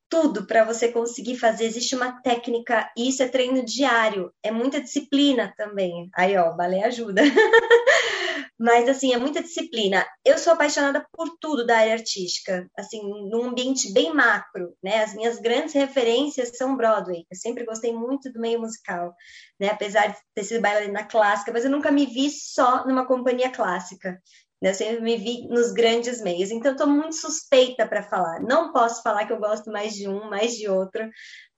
tudo 0.09 0.45
para 0.45 0.65
você 0.65 0.89
conseguir 0.89 1.37
fazer. 1.37 1.67
Existe 1.67 1.95
uma 1.95 2.21
técnica, 2.23 2.91
e 2.97 3.09
isso 3.09 3.23
é 3.23 3.29
treino 3.29 3.65
diário, 3.65 4.33
é 4.43 4.51
muita 4.51 4.81
disciplina 4.81 5.55
também. 5.57 6.11
Aí, 6.17 6.37
ó, 6.37 6.53
balé 6.57 6.83
ajuda. 6.83 7.23
Mas, 8.61 8.87
assim, 8.91 9.15
é 9.15 9.17
muita 9.17 9.43
disciplina. 9.43 10.07
Eu 10.23 10.37
sou 10.37 10.53
apaixonada 10.53 11.07
por 11.13 11.31
tudo 11.41 11.65
da 11.65 11.79
área 11.79 11.95
artística, 11.95 12.69
assim, 12.77 13.01
num 13.03 13.45
ambiente 13.45 13.91
bem 13.91 14.13
macro, 14.13 14.77
né? 14.83 15.03
As 15.03 15.15
minhas 15.15 15.39
grandes 15.41 15.73
referências 15.73 16.59
são 16.59 16.77
Broadway. 16.77 17.25
Eu 17.31 17.37
sempre 17.39 17.65
gostei 17.65 17.91
muito 17.91 18.31
do 18.31 18.39
meio 18.39 18.61
musical, 18.61 19.15
né? 19.59 19.71
Apesar 19.71 20.09
de 20.09 20.19
ter 20.35 20.45
sido 20.45 20.61
bailarina 20.61 21.05
clássica, 21.05 21.51
mas 21.51 21.65
eu 21.65 21.71
nunca 21.71 21.91
me 21.91 22.05
vi 22.05 22.29
só 22.31 22.87
numa 22.87 23.07
companhia 23.07 23.51
clássica. 23.51 24.21
Né? 24.61 24.71
Eu 24.71 24.75
sempre 24.75 25.01
me 25.01 25.17
vi 25.17 25.49
nos 25.49 25.73
grandes 25.73 26.21
meios. 26.21 26.51
Então, 26.51 26.73
estou 26.73 26.87
muito 26.87 27.17
suspeita 27.17 27.89
para 27.89 28.03
falar. 28.03 28.41
Não 28.43 28.75
posso 28.75 29.03
falar 29.03 29.27
que 29.27 29.33
eu 29.33 29.39
gosto 29.39 29.71
mais 29.73 29.95
de 29.95 30.07
um, 30.07 30.29
mais 30.29 30.55
de 30.55 30.69
outro. 30.69 31.09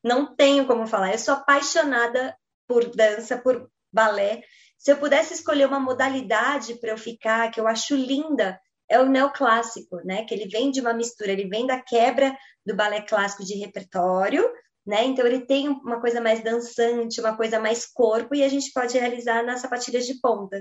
Não 0.05 0.36
tenho 0.36 0.68
como 0.68 0.86
falar. 0.86 1.11
Eu 1.11 1.18
sou 1.18 1.34
apaixonada 1.34 2.36
por 2.68 2.88
dança, 2.94 3.36
por 3.36 3.68
balé. 3.92 4.42
Se 4.82 4.90
eu 4.90 4.96
pudesse 4.96 5.32
escolher 5.32 5.68
uma 5.68 5.78
modalidade 5.78 6.74
para 6.74 6.90
eu 6.90 6.98
ficar, 6.98 7.52
que 7.52 7.60
eu 7.60 7.68
acho 7.68 7.94
linda, 7.94 8.60
é 8.90 8.98
o 8.98 9.08
neoclássico, 9.08 9.98
né? 10.04 10.24
Que 10.24 10.34
ele 10.34 10.48
vem 10.48 10.72
de 10.72 10.80
uma 10.80 10.92
mistura, 10.92 11.30
ele 11.30 11.48
vem 11.48 11.64
da 11.68 11.80
quebra 11.80 12.36
do 12.66 12.74
balé 12.74 13.00
clássico 13.00 13.44
de 13.44 13.54
repertório, 13.54 14.44
né? 14.84 15.04
Então 15.04 15.24
ele 15.24 15.46
tem 15.46 15.68
uma 15.68 16.00
coisa 16.00 16.20
mais 16.20 16.42
dançante, 16.42 17.20
uma 17.20 17.36
coisa 17.36 17.60
mais 17.60 17.86
corpo 17.86 18.34
e 18.34 18.42
a 18.42 18.48
gente 18.48 18.72
pode 18.72 18.98
realizar 18.98 19.44
nas 19.44 19.60
sapatilhas 19.60 20.04
de 20.04 20.20
ponta. 20.20 20.60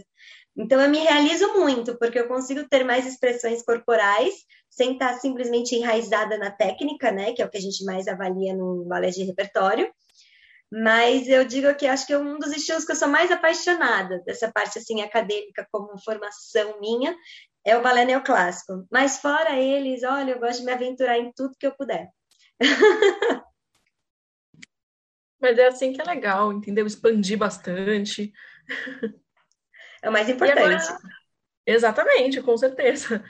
Então 0.55 0.79
eu 0.79 0.87
me 0.87 0.99
realizo 0.99 1.55
muito 1.55 1.97
porque 1.97 2.19
eu 2.19 2.27
consigo 2.27 2.69
ter 2.69 2.83
mais 2.83 3.07
expressões 3.07 3.63
corporais 3.63 4.35
sem 4.69 4.93
estar 4.93 5.15
simplesmente 5.15 5.75
enraizada 5.75 6.37
na 6.37 6.51
técnica, 6.51 7.11
né? 7.11 7.33
Que 7.33 7.41
é 7.41 7.45
o 7.45 7.49
que 7.49 7.57
a 7.57 7.61
gente 7.61 7.83
mais 7.85 8.07
avalia 8.07 8.53
no 8.53 8.85
balé 8.85 9.09
de 9.09 9.23
repertório. 9.23 9.91
Mas 10.71 11.27
eu 11.27 11.43
digo 11.43 11.73
que 11.75 11.85
acho 11.85 12.07
que 12.07 12.13
é 12.13 12.17
um 12.17 12.39
dos 12.39 12.51
estilos 12.51 12.85
que 12.85 12.93
eu 12.93 12.95
sou 12.95 13.09
mais 13.09 13.29
apaixonada 13.29 14.19
dessa 14.25 14.49
parte 14.51 14.79
assim 14.79 15.01
acadêmica 15.01 15.67
como 15.69 16.01
formação 16.01 16.79
minha 16.79 17.13
é 17.65 17.77
o 17.77 17.81
balé 17.81 18.05
neoclássico. 18.05 18.87
Mas 18.89 19.19
fora 19.19 19.59
eles, 19.59 20.03
olha, 20.03 20.31
eu 20.31 20.39
gosto 20.39 20.59
de 20.59 20.65
me 20.65 20.71
aventurar 20.71 21.17
em 21.17 21.31
tudo 21.33 21.57
que 21.59 21.67
eu 21.67 21.75
puder. 21.75 22.09
Mas 25.41 25.57
é 25.57 25.67
assim 25.67 25.91
que 25.91 25.99
é 26.01 26.05
legal, 26.05 26.53
entendeu? 26.53 26.85
Expandir 26.85 27.37
bastante. 27.37 28.31
É 30.01 30.09
o 30.09 30.13
mais 30.13 30.29
importante. 30.29 30.59
Agora... 30.59 30.99
Exatamente, 31.65 32.41
com 32.41 32.55
certeza. 32.57 33.23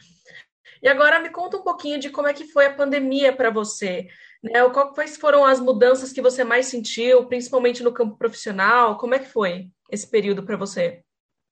E 0.81 0.87
agora 0.87 1.19
me 1.19 1.29
conta 1.29 1.57
um 1.57 1.63
pouquinho 1.63 1.99
de 1.99 2.09
como 2.09 2.27
é 2.27 2.33
que 2.33 2.47
foi 2.47 2.65
a 2.65 2.73
pandemia 2.73 3.35
para 3.35 3.49
você. 3.49 4.07
Né? 4.41 4.67
Quais 4.95 5.17
foram 5.17 5.45
as 5.45 5.59
mudanças 5.59 6.11
que 6.11 6.21
você 6.21 6.43
mais 6.43 6.67
sentiu, 6.67 7.27
principalmente 7.27 7.83
no 7.83 7.93
campo 7.93 8.17
profissional? 8.17 8.97
Como 8.97 9.13
é 9.13 9.19
que 9.19 9.29
foi 9.29 9.69
esse 9.91 10.09
período 10.09 10.43
para 10.43 10.57
você? 10.57 11.03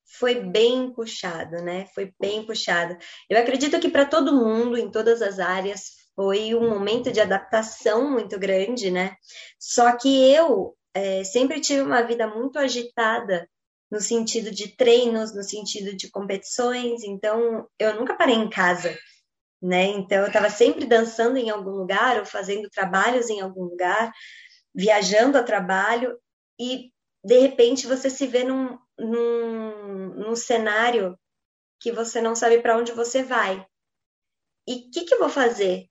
Foi 0.05 0.35
bem 0.35 0.91
puxado, 0.91 1.57
né? 1.57 1.85
Foi 1.93 2.11
bem 2.19 2.43
puxado. 2.43 2.97
Eu 3.29 3.37
acredito 3.37 3.79
que 3.79 3.89
para 3.89 4.05
todo 4.05 4.35
mundo, 4.35 4.75
em 4.75 4.89
todas 4.89 5.21
as 5.21 5.37
áreas, 5.37 5.99
foi 6.15 6.55
um 6.55 6.69
momento 6.69 7.11
de 7.11 7.21
adaptação 7.21 8.11
muito 8.11 8.39
grande, 8.39 8.89
né? 8.89 9.15
Só 9.59 9.95
que 9.95 10.33
eu 10.33 10.75
é, 10.93 11.23
sempre 11.23 11.61
tive 11.61 11.81
uma 11.81 12.01
vida 12.01 12.27
muito 12.27 12.57
agitada 12.57 13.47
no 13.91 13.99
sentido 13.99 14.51
de 14.51 14.75
treinos, 14.75 15.33
no 15.33 15.43
sentido 15.43 15.95
de 15.95 16.09
competições, 16.09 17.03
então 17.03 17.67
eu 17.79 17.95
nunca 17.95 18.15
parei 18.15 18.35
em 18.35 18.49
casa, 18.49 18.95
né? 19.61 19.85
Então 19.85 20.19
eu 20.19 20.27
estava 20.27 20.49
sempre 20.49 20.85
dançando 20.85 21.37
em 21.37 21.49
algum 21.49 21.71
lugar 21.71 22.19
ou 22.19 22.25
fazendo 22.25 22.69
trabalhos 22.69 23.29
em 23.29 23.41
algum 23.41 23.63
lugar, 23.63 24.11
viajando 24.73 25.37
a 25.37 25.43
trabalho 25.43 26.17
e 26.59 26.91
de 27.23 27.39
repente 27.39 27.87
você 27.87 28.09
se 28.09 28.27
vê 28.27 28.43
num, 28.43 28.77
num, 28.97 30.13
num 30.15 30.35
cenário 30.35 31.17
que 31.79 31.91
você 31.91 32.21
não 32.21 32.35
sabe 32.35 32.61
para 32.61 32.77
onde 32.77 32.91
você 32.91 33.23
vai. 33.23 33.65
E 34.67 34.75
o 34.75 34.91
que, 34.91 35.05
que 35.05 35.13
eu 35.13 35.19
vou 35.19 35.29
fazer? 35.29 35.89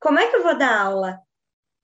como 0.00 0.18
é 0.18 0.28
que 0.28 0.36
eu 0.36 0.42
vou 0.42 0.56
dar 0.56 0.80
aula? 0.80 1.20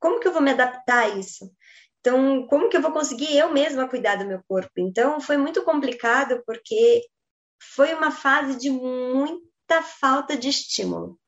Como 0.01 0.19
que 0.19 0.27
eu 0.27 0.33
vou 0.33 0.41
me 0.41 0.51
adaptar 0.51 1.05
a 1.05 1.09
isso? 1.11 1.53
Então, 2.01 2.47
como 2.47 2.69
que 2.69 2.77
eu 2.77 2.81
vou 2.81 2.93
conseguir 2.93 3.37
eu 3.37 3.53
mesma 3.53 3.89
cuidar 3.89 4.17
do 4.17 4.27
meu 4.27 4.43
corpo? 4.49 4.73
Então, 4.79 5.21
foi 5.21 5.37
muito 5.37 5.63
complicado 5.63 6.43
porque 6.47 7.03
foi 7.61 7.93
uma 7.93 8.11
fase 8.11 8.59
de 8.59 8.71
muita 9.69 9.83
falta 9.83 10.37
de 10.37 10.49
estímulo, 10.49 11.19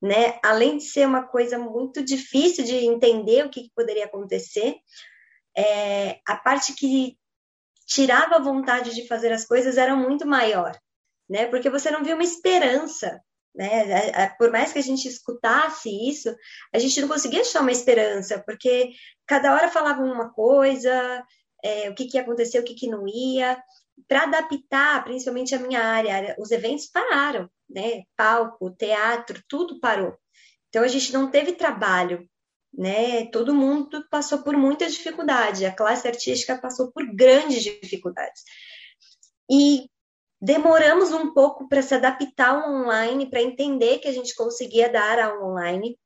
né? 0.00 0.38
Além 0.42 0.78
de 0.78 0.84
ser 0.84 1.06
uma 1.06 1.22
coisa 1.22 1.58
muito 1.58 2.02
difícil 2.02 2.64
de 2.64 2.74
entender 2.74 3.44
o 3.44 3.50
que, 3.50 3.64
que 3.64 3.72
poderia 3.74 4.06
acontecer, 4.06 4.76
é, 5.56 6.18
a 6.26 6.36
parte 6.36 6.74
que 6.74 7.16
tirava 7.86 8.36
a 8.36 8.42
vontade 8.42 8.94
de 8.94 9.06
fazer 9.06 9.32
as 9.32 9.44
coisas 9.44 9.76
era 9.76 9.94
muito 9.94 10.26
maior, 10.26 10.76
né? 11.28 11.46
Porque 11.46 11.70
você 11.70 11.90
não 11.90 12.02
via 12.02 12.14
uma 12.14 12.24
esperança 12.24 13.20
né? 13.54 14.28
Por 14.36 14.52
mais 14.52 14.70
que 14.70 14.78
a 14.78 14.82
gente 14.82 15.08
escutasse 15.08 15.88
isso, 15.88 16.36
a 16.74 16.78
gente 16.78 17.00
não 17.00 17.08
conseguia 17.08 17.40
achar 17.40 17.62
uma 17.62 17.72
esperança, 17.72 18.38
porque 18.44 18.90
cada 19.26 19.54
hora 19.54 19.70
falavam 19.70 20.12
uma 20.12 20.30
coisa, 20.30 21.24
é, 21.64 21.88
o 21.88 21.94
que, 21.94 22.04
que 22.04 22.18
ia 22.18 22.22
acontecer, 22.22 22.58
o 22.58 22.62
que, 22.62 22.74
que 22.74 22.86
não 22.86 23.08
ia. 23.08 23.58
Para 24.08 24.24
adaptar, 24.24 25.02
principalmente 25.04 25.54
a 25.54 25.58
minha 25.58 25.82
área, 25.82 26.36
os 26.38 26.50
eventos 26.50 26.86
pararam, 26.86 27.50
né? 27.68 28.02
Palco, 28.16 28.70
teatro, 28.70 29.42
tudo 29.48 29.80
parou. 29.80 30.16
Então 30.68 30.82
a 30.82 30.88
gente 30.88 31.12
não 31.12 31.30
teve 31.30 31.52
trabalho, 31.52 32.28
né? 32.72 33.26
Todo 33.26 33.54
mundo 33.54 34.06
passou 34.10 34.42
por 34.42 34.56
muita 34.56 34.88
dificuldade, 34.88 35.64
a 35.64 35.74
classe 35.74 36.06
artística 36.06 36.58
passou 36.58 36.92
por 36.92 37.04
grandes 37.14 37.62
dificuldades. 37.62 38.42
E 39.50 39.88
Demoramos 40.40 41.12
um 41.12 41.32
pouco 41.32 41.66
para 41.66 41.80
se 41.80 41.94
adaptar 41.94 42.50
ao 42.50 42.70
online, 42.70 43.28
para 43.28 43.40
entender 43.40 43.98
que 43.98 44.08
a 44.08 44.12
gente 44.12 44.34
conseguia 44.34 44.88
dar 44.88 45.18
aula 45.18 45.46
online. 45.46 45.98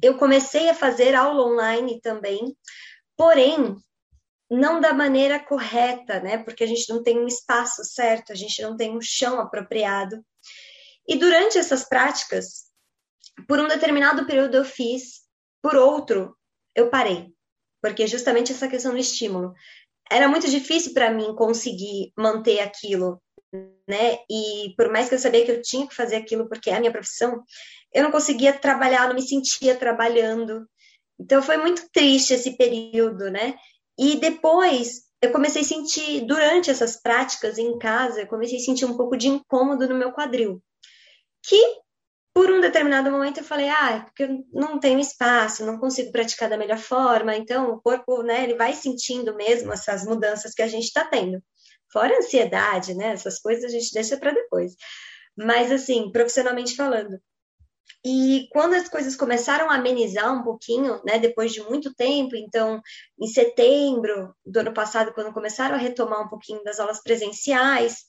Eu 0.00 0.16
comecei 0.16 0.68
a 0.68 0.74
fazer 0.74 1.14
aula 1.14 1.44
online 1.44 2.00
também, 2.00 2.56
porém, 3.16 3.76
não 4.50 4.80
da 4.80 4.92
maneira 4.92 5.38
correta, 5.38 6.20
né? 6.20 6.38
Porque 6.38 6.64
a 6.64 6.66
gente 6.66 6.88
não 6.88 7.02
tem 7.02 7.18
um 7.18 7.26
espaço 7.26 7.84
certo, 7.84 8.32
a 8.32 8.34
gente 8.34 8.60
não 8.62 8.76
tem 8.76 8.96
um 8.96 9.00
chão 9.00 9.40
apropriado. 9.40 10.24
E 11.08 11.16
durante 11.16 11.58
essas 11.58 11.88
práticas, 11.88 12.66
por 13.46 13.58
um 13.58 13.68
determinado 13.68 14.26
período 14.26 14.56
eu 14.56 14.64
fiz, 14.64 15.22
por 15.62 15.76
outro 15.76 16.36
eu 16.74 16.90
parei, 16.90 17.32
porque 17.82 18.06
justamente 18.06 18.52
essa 18.52 18.68
questão 18.68 18.92
do 18.92 18.98
estímulo. 18.98 19.52
Era 20.10 20.28
muito 20.28 20.48
difícil 20.48 20.94
para 20.94 21.10
mim 21.10 21.34
conseguir 21.34 22.12
manter 22.16 22.60
aquilo 22.60 23.20
né? 23.88 24.18
E 24.28 24.74
por 24.76 24.90
mais 24.90 25.08
que 25.08 25.14
eu 25.14 25.18
sabia 25.18 25.44
que 25.44 25.50
eu 25.50 25.62
tinha 25.62 25.86
que 25.86 25.94
fazer 25.94 26.16
aquilo 26.16 26.48
porque 26.48 26.70
é 26.70 26.76
a 26.76 26.80
minha 26.80 26.92
profissão, 26.92 27.42
eu 27.92 28.02
não 28.02 28.10
conseguia 28.10 28.52
trabalhar, 28.52 29.08
não 29.08 29.14
me 29.14 29.22
sentia 29.22 29.76
trabalhando. 29.76 30.68
Então 31.18 31.42
foi 31.42 31.56
muito 31.56 31.88
triste 31.92 32.34
esse 32.34 32.56
período, 32.56 33.30
né? 33.30 33.54
E 33.98 34.16
depois 34.16 35.06
eu 35.22 35.32
comecei 35.32 35.62
a 35.62 35.64
sentir, 35.64 36.26
durante 36.26 36.70
essas 36.70 37.00
práticas 37.00 37.58
em 37.58 37.78
casa, 37.78 38.20
eu 38.20 38.26
comecei 38.26 38.58
a 38.58 38.60
sentir 38.60 38.84
um 38.84 38.96
pouco 38.96 39.16
de 39.16 39.28
incômodo 39.28 39.88
no 39.88 39.94
meu 39.94 40.12
quadril. 40.12 40.62
Que 41.42 41.80
por 42.34 42.50
um 42.50 42.60
determinado 42.60 43.10
momento 43.10 43.38
eu 43.38 43.44
falei, 43.44 43.68
ah, 43.70 43.92
é 43.92 44.00
porque 44.00 44.24
eu 44.24 44.44
não 44.52 44.78
tenho 44.78 45.00
espaço, 45.00 45.64
não 45.64 45.78
consigo 45.78 46.12
praticar 46.12 46.50
da 46.50 46.58
melhor 46.58 46.76
forma, 46.76 47.34
então 47.34 47.70
o 47.70 47.80
corpo, 47.80 48.22
né, 48.22 48.44
ele 48.44 48.54
vai 48.54 48.74
sentindo 48.74 49.34
mesmo 49.34 49.72
essas 49.72 50.04
mudanças 50.04 50.52
que 50.52 50.60
a 50.60 50.68
gente 50.68 50.84
está 50.84 51.02
tendo. 51.04 51.42
Fora 51.90 52.14
a 52.14 52.18
ansiedade, 52.18 52.94
né? 52.94 53.12
Essas 53.12 53.38
coisas 53.38 53.64
a 53.64 53.68
gente 53.68 53.90
deixa 53.92 54.18
para 54.18 54.32
depois. 54.32 54.74
Mas, 55.34 55.72
assim, 55.72 56.10
profissionalmente 56.12 56.76
falando. 56.76 57.18
E 58.04 58.48
quando 58.52 58.74
as 58.74 58.88
coisas 58.88 59.16
começaram 59.16 59.70
a 59.70 59.74
amenizar 59.74 60.32
um 60.32 60.42
pouquinho, 60.42 61.00
né, 61.04 61.18
depois 61.18 61.52
de 61.52 61.60
muito 61.62 61.92
tempo, 61.94 62.36
então, 62.36 62.80
em 63.20 63.26
setembro 63.26 64.34
do 64.44 64.60
ano 64.60 64.72
passado, 64.72 65.12
quando 65.12 65.32
começaram 65.32 65.74
a 65.74 65.78
retomar 65.78 66.24
um 66.24 66.28
pouquinho 66.28 66.62
das 66.62 66.78
aulas 66.78 67.02
presenciais, 67.02 68.04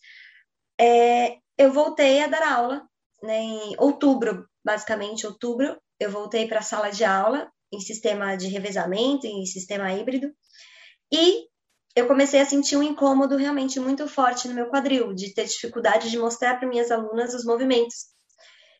é, 0.79 1.37
eu 1.57 1.71
voltei 1.71 2.21
a 2.21 2.27
dar 2.27 2.47
aula, 2.47 2.87
né, 3.23 3.39
em 3.39 3.75
outubro, 3.79 4.47
basicamente, 4.63 5.25
outubro, 5.25 5.79
eu 5.99 6.11
voltei 6.11 6.47
para 6.47 6.59
a 6.59 6.63
sala 6.63 6.91
de 6.91 7.03
aula 7.03 7.49
em 7.71 7.79
sistema 7.79 8.35
de 8.35 8.47
revezamento, 8.47 9.25
em 9.25 9.45
sistema 9.45 9.91
híbrido, 9.91 10.31
e 11.11 11.47
eu 11.95 12.07
comecei 12.07 12.39
a 12.39 12.45
sentir 12.45 12.77
um 12.77 12.83
incômodo 12.83 13.35
realmente 13.35 13.79
muito 13.79 14.07
forte 14.07 14.47
no 14.47 14.53
meu 14.53 14.67
quadril, 14.67 15.13
de 15.13 15.33
ter 15.33 15.45
dificuldade 15.45 16.11
de 16.11 16.19
mostrar 16.19 16.59
para 16.59 16.67
minhas 16.67 16.91
alunas 16.91 17.33
os 17.33 17.43
movimentos. 17.43 18.15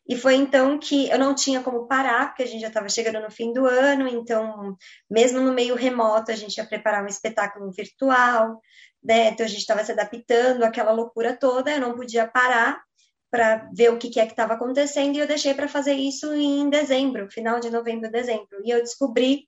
E 0.08 0.16
foi 0.16 0.36
então 0.36 0.80
que 0.80 1.10
eu 1.10 1.20
não 1.20 1.36
tinha 1.36 1.62
como 1.62 1.88
parar, 1.88 2.28
porque 2.28 2.44
a 2.44 2.46
gente 2.46 2.62
já 2.62 2.70
estava 2.70 2.88
chegando 2.88 3.20
no 3.20 3.30
fim 3.30 3.52
do 3.52 3.66
ano, 3.66 4.08
então, 4.08 4.78
mesmo 5.10 5.42
no 5.42 5.54
meio 5.54 5.76
remoto, 5.76 6.32
a 6.32 6.36
gente 6.36 6.58
ia 6.58 6.66
preparar 6.66 7.04
um 7.04 7.08
espetáculo 7.08 7.70
virtual, 7.72 8.62
né? 9.04 9.30
Então 9.30 9.46
a 9.46 9.50
gente 9.50 9.60
estava 9.60 9.84
se 9.84 9.92
adaptando 9.92 10.64
àquela 10.64 10.92
loucura 10.92 11.36
toda, 11.36 11.72
eu 11.72 11.82
não 11.82 11.96
podia 11.96 12.28
parar. 12.28 12.82
para 13.30 13.70
ver 13.76 13.92
o 13.92 13.98
que, 13.98 14.10
que 14.10 14.20
é 14.22 14.26
que 14.26 14.32
estava 14.34 14.54
acontecendo 14.54 15.16
e 15.18 15.20
eu 15.20 15.28
deixei 15.28 15.54
para 15.54 15.68
fazer 15.68 15.94
isso 15.94 16.34
em 16.34 16.70
dezembro, 16.70 17.30
final 17.30 17.60
de 17.60 17.70
novembro, 17.70 18.10
dezembro. 18.10 18.62
E 18.64 18.70
eu 18.72 18.80
descobri 18.82 19.48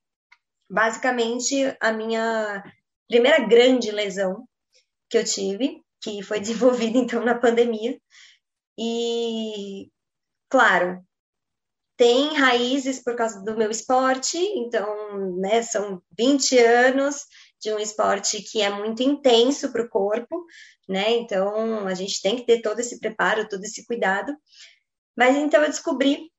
basicamente 0.70 1.76
a 1.82 1.91
minha 1.91 2.64
primeira 3.07 3.39
grande 3.39 3.91
lesão 3.91 4.45
que 5.10 5.18
eu 5.18 5.24
tive, 5.24 5.82
que 6.01 6.22
foi 6.22 6.39
desenvolvida 6.41 6.97
então 6.97 7.24
na 7.24 7.36
pandemia. 7.36 7.97
E 8.78 9.89
claro, 10.49 11.03
tem 11.97 12.33
raízes 12.33 13.03
por 13.03 13.15
causa 13.15 13.43
do 13.43 13.57
meu 13.57 13.69
esporte, 13.69 14.37
então, 14.37 15.35
né, 15.37 15.61
são 15.61 16.01
20 16.17 16.57
anos 16.57 17.25
de 17.61 17.73
um 17.73 17.79
esporte 17.79 18.41
que 18.41 18.61
é 18.61 18.69
muito 18.69 19.03
intenso 19.03 19.71
para 19.71 19.83
o 19.83 19.89
corpo, 19.89 20.45
né? 20.87 21.11
Então 21.11 21.85
a 21.85 21.93
gente 21.93 22.21
tem 22.21 22.37
que 22.37 22.45
ter 22.45 22.61
todo 22.61 22.79
esse 22.79 22.99
preparo, 22.99 23.49
todo 23.49 23.63
esse 23.63 23.85
cuidado. 23.85 24.33
Mas 25.15 25.35
então 25.35 25.61
eu 25.61 25.69
descobri 25.69 26.31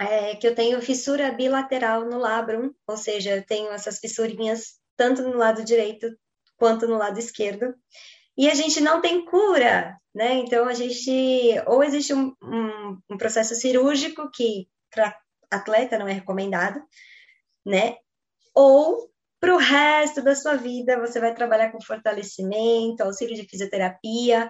é, 0.00 0.36
que 0.36 0.46
eu 0.46 0.54
tenho 0.54 0.80
fissura 0.80 1.32
bilateral 1.32 2.04
no 2.08 2.18
labrum, 2.18 2.72
ou 2.86 2.96
seja, 2.96 3.36
eu 3.36 3.44
tenho 3.44 3.72
essas 3.72 3.98
fissurinhas 3.98 4.78
tanto 4.96 5.22
no 5.22 5.36
lado 5.36 5.64
direito 5.64 6.08
quanto 6.56 6.86
no 6.86 6.96
lado 6.96 7.18
esquerdo. 7.18 7.74
E 8.36 8.50
a 8.50 8.54
gente 8.54 8.80
não 8.80 9.00
tem 9.00 9.24
cura, 9.24 9.96
né? 10.14 10.34
Então 10.34 10.66
a 10.66 10.74
gente 10.74 11.10
ou 11.66 11.82
existe 11.82 12.14
um, 12.14 12.34
um, 12.42 12.98
um 13.10 13.16
processo 13.16 13.54
cirúrgico 13.54 14.30
que 14.32 14.68
para 14.90 15.16
atleta 15.50 15.98
não 15.98 16.08
é 16.08 16.12
recomendado, 16.12 16.82
né? 17.64 17.96
Ou 18.54 19.10
para 19.40 19.54
o 19.54 19.58
resto 19.58 20.22
da 20.22 20.34
sua 20.34 20.54
vida, 20.54 21.00
você 21.00 21.18
vai 21.18 21.34
trabalhar 21.34 21.72
com 21.72 21.80
fortalecimento, 21.80 23.02
auxílio 23.02 23.34
de 23.34 23.44
fisioterapia, 23.48 24.48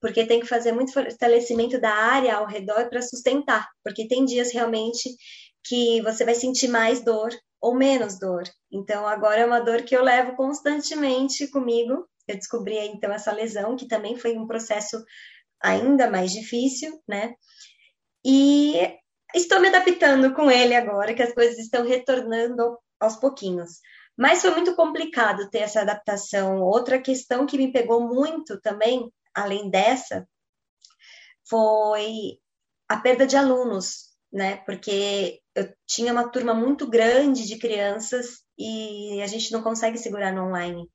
porque 0.00 0.26
tem 0.26 0.38
que 0.40 0.46
fazer 0.46 0.72
muito 0.72 0.92
fortalecimento 0.92 1.80
da 1.80 1.90
área 1.90 2.36
ao 2.36 2.46
redor 2.46 2.90
para 2.90 3.00
sustentar, 3.00 3.66
porque 3.82 4.06
tem 4.06 4.24
dias 4.26 4.52
realmente 4.52 5.08
que 5.64 6.02
você 6.02 6.26
vai 6.26 6.34
sentir 6.34 6.68
mais 6.68 7.02
dor 7.02 7.30
ou 7.58 7.74
menos 7.74 8.18
dor. 8.18 8.42
Então, 8.70 9.06
agora 9.06 9.40
é 9.40 9.46
uma 9.46 9.60
dor 9.60 9.82
que 9.82 9.96
eu 9.96 10.04
levo 10.04 10.36
constantemente 10.36 11.48
comigo. 11.48 12.06
Eu 12.26 12.36
descobri 12.36 12.78
então 12.78 13.12
essa 13.12 13.32
lesão, 13.32 13.76
que 13.76 13.86
também 13.86 14.16
foi 14.16 14.36
um 14.36 14.46
processo 14.46 15.02
ainda 15.60 16.10
mais 16.10 16.32
difícil, 16.32 17.02
né? 17.06 17.34
E 18.24 18.74
estou 19.34 19.60
me 19.60 19.68
adaptando 19.68 20.32
com 20.34 20.50
ele 20.50 20.74
agora, 20.74 21.14
que 21.14 21.22
as 21.22 21.34
coisas 21.34 21.58
estão 21.58 21.84
retornando 21.84 22.78
aos 23.00 23.16
pouquinhos. 23.16 23.80
Mas 24.16 24.40
foi 24.40 24.50
muito 24.52 24.74
complicado 24.76 25.50
ter 25.50 25.58
essa 25.58 25.80
adaptação. 25.80 26.62
Outra 26.62 27.00
questão 27.00 27.46
que 27.46 27.58
me 27.58 27.72
pegou 27.72 28.00
muito 28.00 28.60
também, 28.60 29.12
além 29.34 29.68
dessa, 29.70 30.26
foi 31.48 32.38
a 32.88 32.96
perda 32.98 33.26
de 33.26 33.36
alunos, 33.36 34.14
né? 34.32 34.58
Porque 34.58 35.40
eu 35.54 35.72
tinha 35.86 36.12
uma 36.12 36.28
turma 36.28 36.54
muito 36.54 36.88
grande 36.88 37.46
de 37.46 37.58
crianças 37.58 38.44
e 38.58 39.20
a 39.20 39.26
gente 39.26 39.52
não 39.52 39.62
consegue 39.62 39.98
segurar 39.98 40.32
no 40.32 40.46
online. 40.46 40.88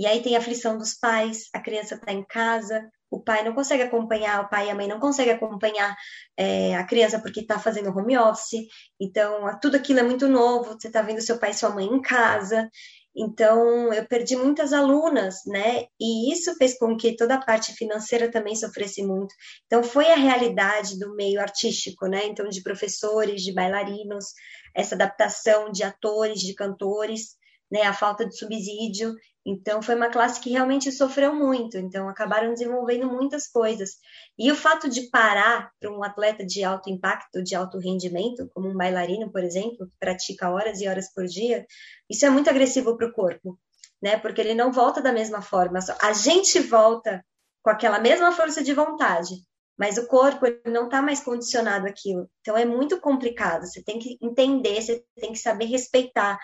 E 0.00 0.06
aí 0.06 0.22
tem 0.22 0.34
a 0.34 0.38
aflição 0.38 0.78
dos 0.78 0.94
pais, 0.94 1.50
a 1.52 1.60
criança 1.60 1.94
está 1.94 2.10
em 2.10 2.24
casa, 2.24 2.90
o 3.10 3.20
pai 3.20 3.44
não 3.44 3.52
consegue 3.52 3.82
acompanhar, 3.82 4.42
o 4.42 4.48
pai 4.48 4.68
e 4.68 4.70
a 4.70 4.74
mãe 4.74 4.88
não 4.88 4.98
conseguem 4.98 5.34
acompanhar 5.34 5.94
é, 6.38 6.74
a 6.74 6.86
criança 6.86 7.20
porque 7.20 7.40
está 7.40 7.58
fazendo 7.58 7.90
home 7.90 8.16
office, 8.16 8.66
então 8.98 9.44
tudo 9.60 9.76
aquilo 9.76 9.98
é 9.98 10.02
muito 10.02 10.26
novo, 10.26 10.72
você 10.72 10.86
está 10.86 11.02
vendo 11.02 11.20
seu 11.20 11.38
pai 11.38 11.50
e 11.50 11.54
sua 11.54 11.68
mãe 11.68 11.84
em 11.84 12.00
casa, 12.00 12.66
então 13.14 13.92
eu 13.92 14.06
perdi 14.06 14.36
muitas 14.36 14.72
alunas, 14.72 15.40
né? 15.46 15.84
E 16.00 16.32
isso 16.32 16.54
fez 16.54 16.78
com 16.78 16.96
que 16.96 17.14
toda 17.14 17.34
a 17.34 17.44
parte 17.44 17.74
financeira 17.74 18.30
também 18.30 18.56
sofresse 18.56 19.02
muito. 19.02 19.34
Então 19.66 19.82
foi 19.82 20.10
a 20.10 20.16
realidade 20.16 20.98
do 20.98 21.14
meio 21.14 21.42
artístico, 21.42 22.06
né? 22.06 22.24
Então 22.24 22.48
de 22.48 22.62
professores, 22.62 23.42
de 23.42 23.52
bailarinos, 23.52 24.32
essa 24.74 24.94
adaptação 24.94 25.70
de 25.70 25.82
atores, 25.82 26.40
de 26.40 26.54
cantores, 26.54 27.38
né? 27.70 27.82
A 27.82 27.92
falta 27.92 28.26
de 28.26 28.36
subsídio 28.36 29.14
então, 29.44 29.80
foi 29.80 29.94
uma 29.94 30.10
classe 30.10 30.38
que 30.38 30.50
realmente 30.50 30.92
sofreu 30.92 31.34
muito, 31.34 31.78
então 31.78 32.08
acabaram 32.08 32.52
desenvolvendo 32.52 33.06
muitas 33.06 33.48
coisas. 33.48 33.96
E 34.38 34.52
o 34.52 34.54
fato 34.54 34.88
de 34.88 35.08
parar 35.08 35.70
para 35.80 35.90
um 35.90 36.04
atleta 36.04 36.44
de 36.44 36.62
alto 36.62 36.90
impacto, 36.90 37.42
de 37.42 37.54
alto 37.54 37.78
rendimento, 37.78 38.50
como 38.52 38.68
um 38.68 38.76
bailarino, 38.76 39.32
por 39.32 39.42
exemplo, 39.42 39.88
que 39.88 39.96
pratica 39.98 40.50
horas 40.50 40.80
e 40.80 40.88
horas 40.88 41.12
por 41.12 41.24
dia, 41.24 41.64
isso 42.08 42.26
é 42.26 42.30
muito 42.30 42.50
agressivo 42.50 42.96
para 42.96 43.06
o 43.06 43.12
corpo, 43.12 43.58
né? 44.02 44.18
Porque 44.18 44.42
ele 44.42 44.54
não 44.54 44.72
volta 44.72 45.00
da 45.00 45.12
mesma 45.12 45.40
forma. 45.40 45.78
A 46.02 46.12
gente 46.12 46.60
volta 46.60 47.24
com 47.62 47.70
aquela 47.70 47.98
mesma 47.98 48.32
força 48.32 48.62
de 48.62 48.74
vontade, 48.74 49.34
mas 49.78 49.96
o 49.96 50.06
corpo 50.06 50.44
não 50.66 50.84
está 50.84 51.00
mais 51.00 51.20
condicionado 51.20 51.86
àquilo. 51.86 52.28
Então, 52.42 52.58
é 52.58 52.66
muito 52.66 53.00
complicado. 53.00 53.66
Você 53.66 53.82
tem 53.82 53.98
que 53.98 54.18
entender, 54.20 54.82
você 54.82 55.02
tem 55.16 55.32
que 55.32 55.38
saber 55.38 55.64
respeitar, 55.64 56.38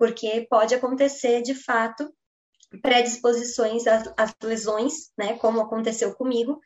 porque 0.00 0.46
pode 0.48 0.74
acontecer 0.74 1.42
de 1.42 1.54
fato 1.54 2.10
predisposições 2.80 3.86
às, 3.86 4.10
às 4.16 4.34
lesões, 4.42 5.10
né, 5.18 5.36
como 5.36 5.60
aconteceu 5.60 6.14
comigo. 6.14 6.58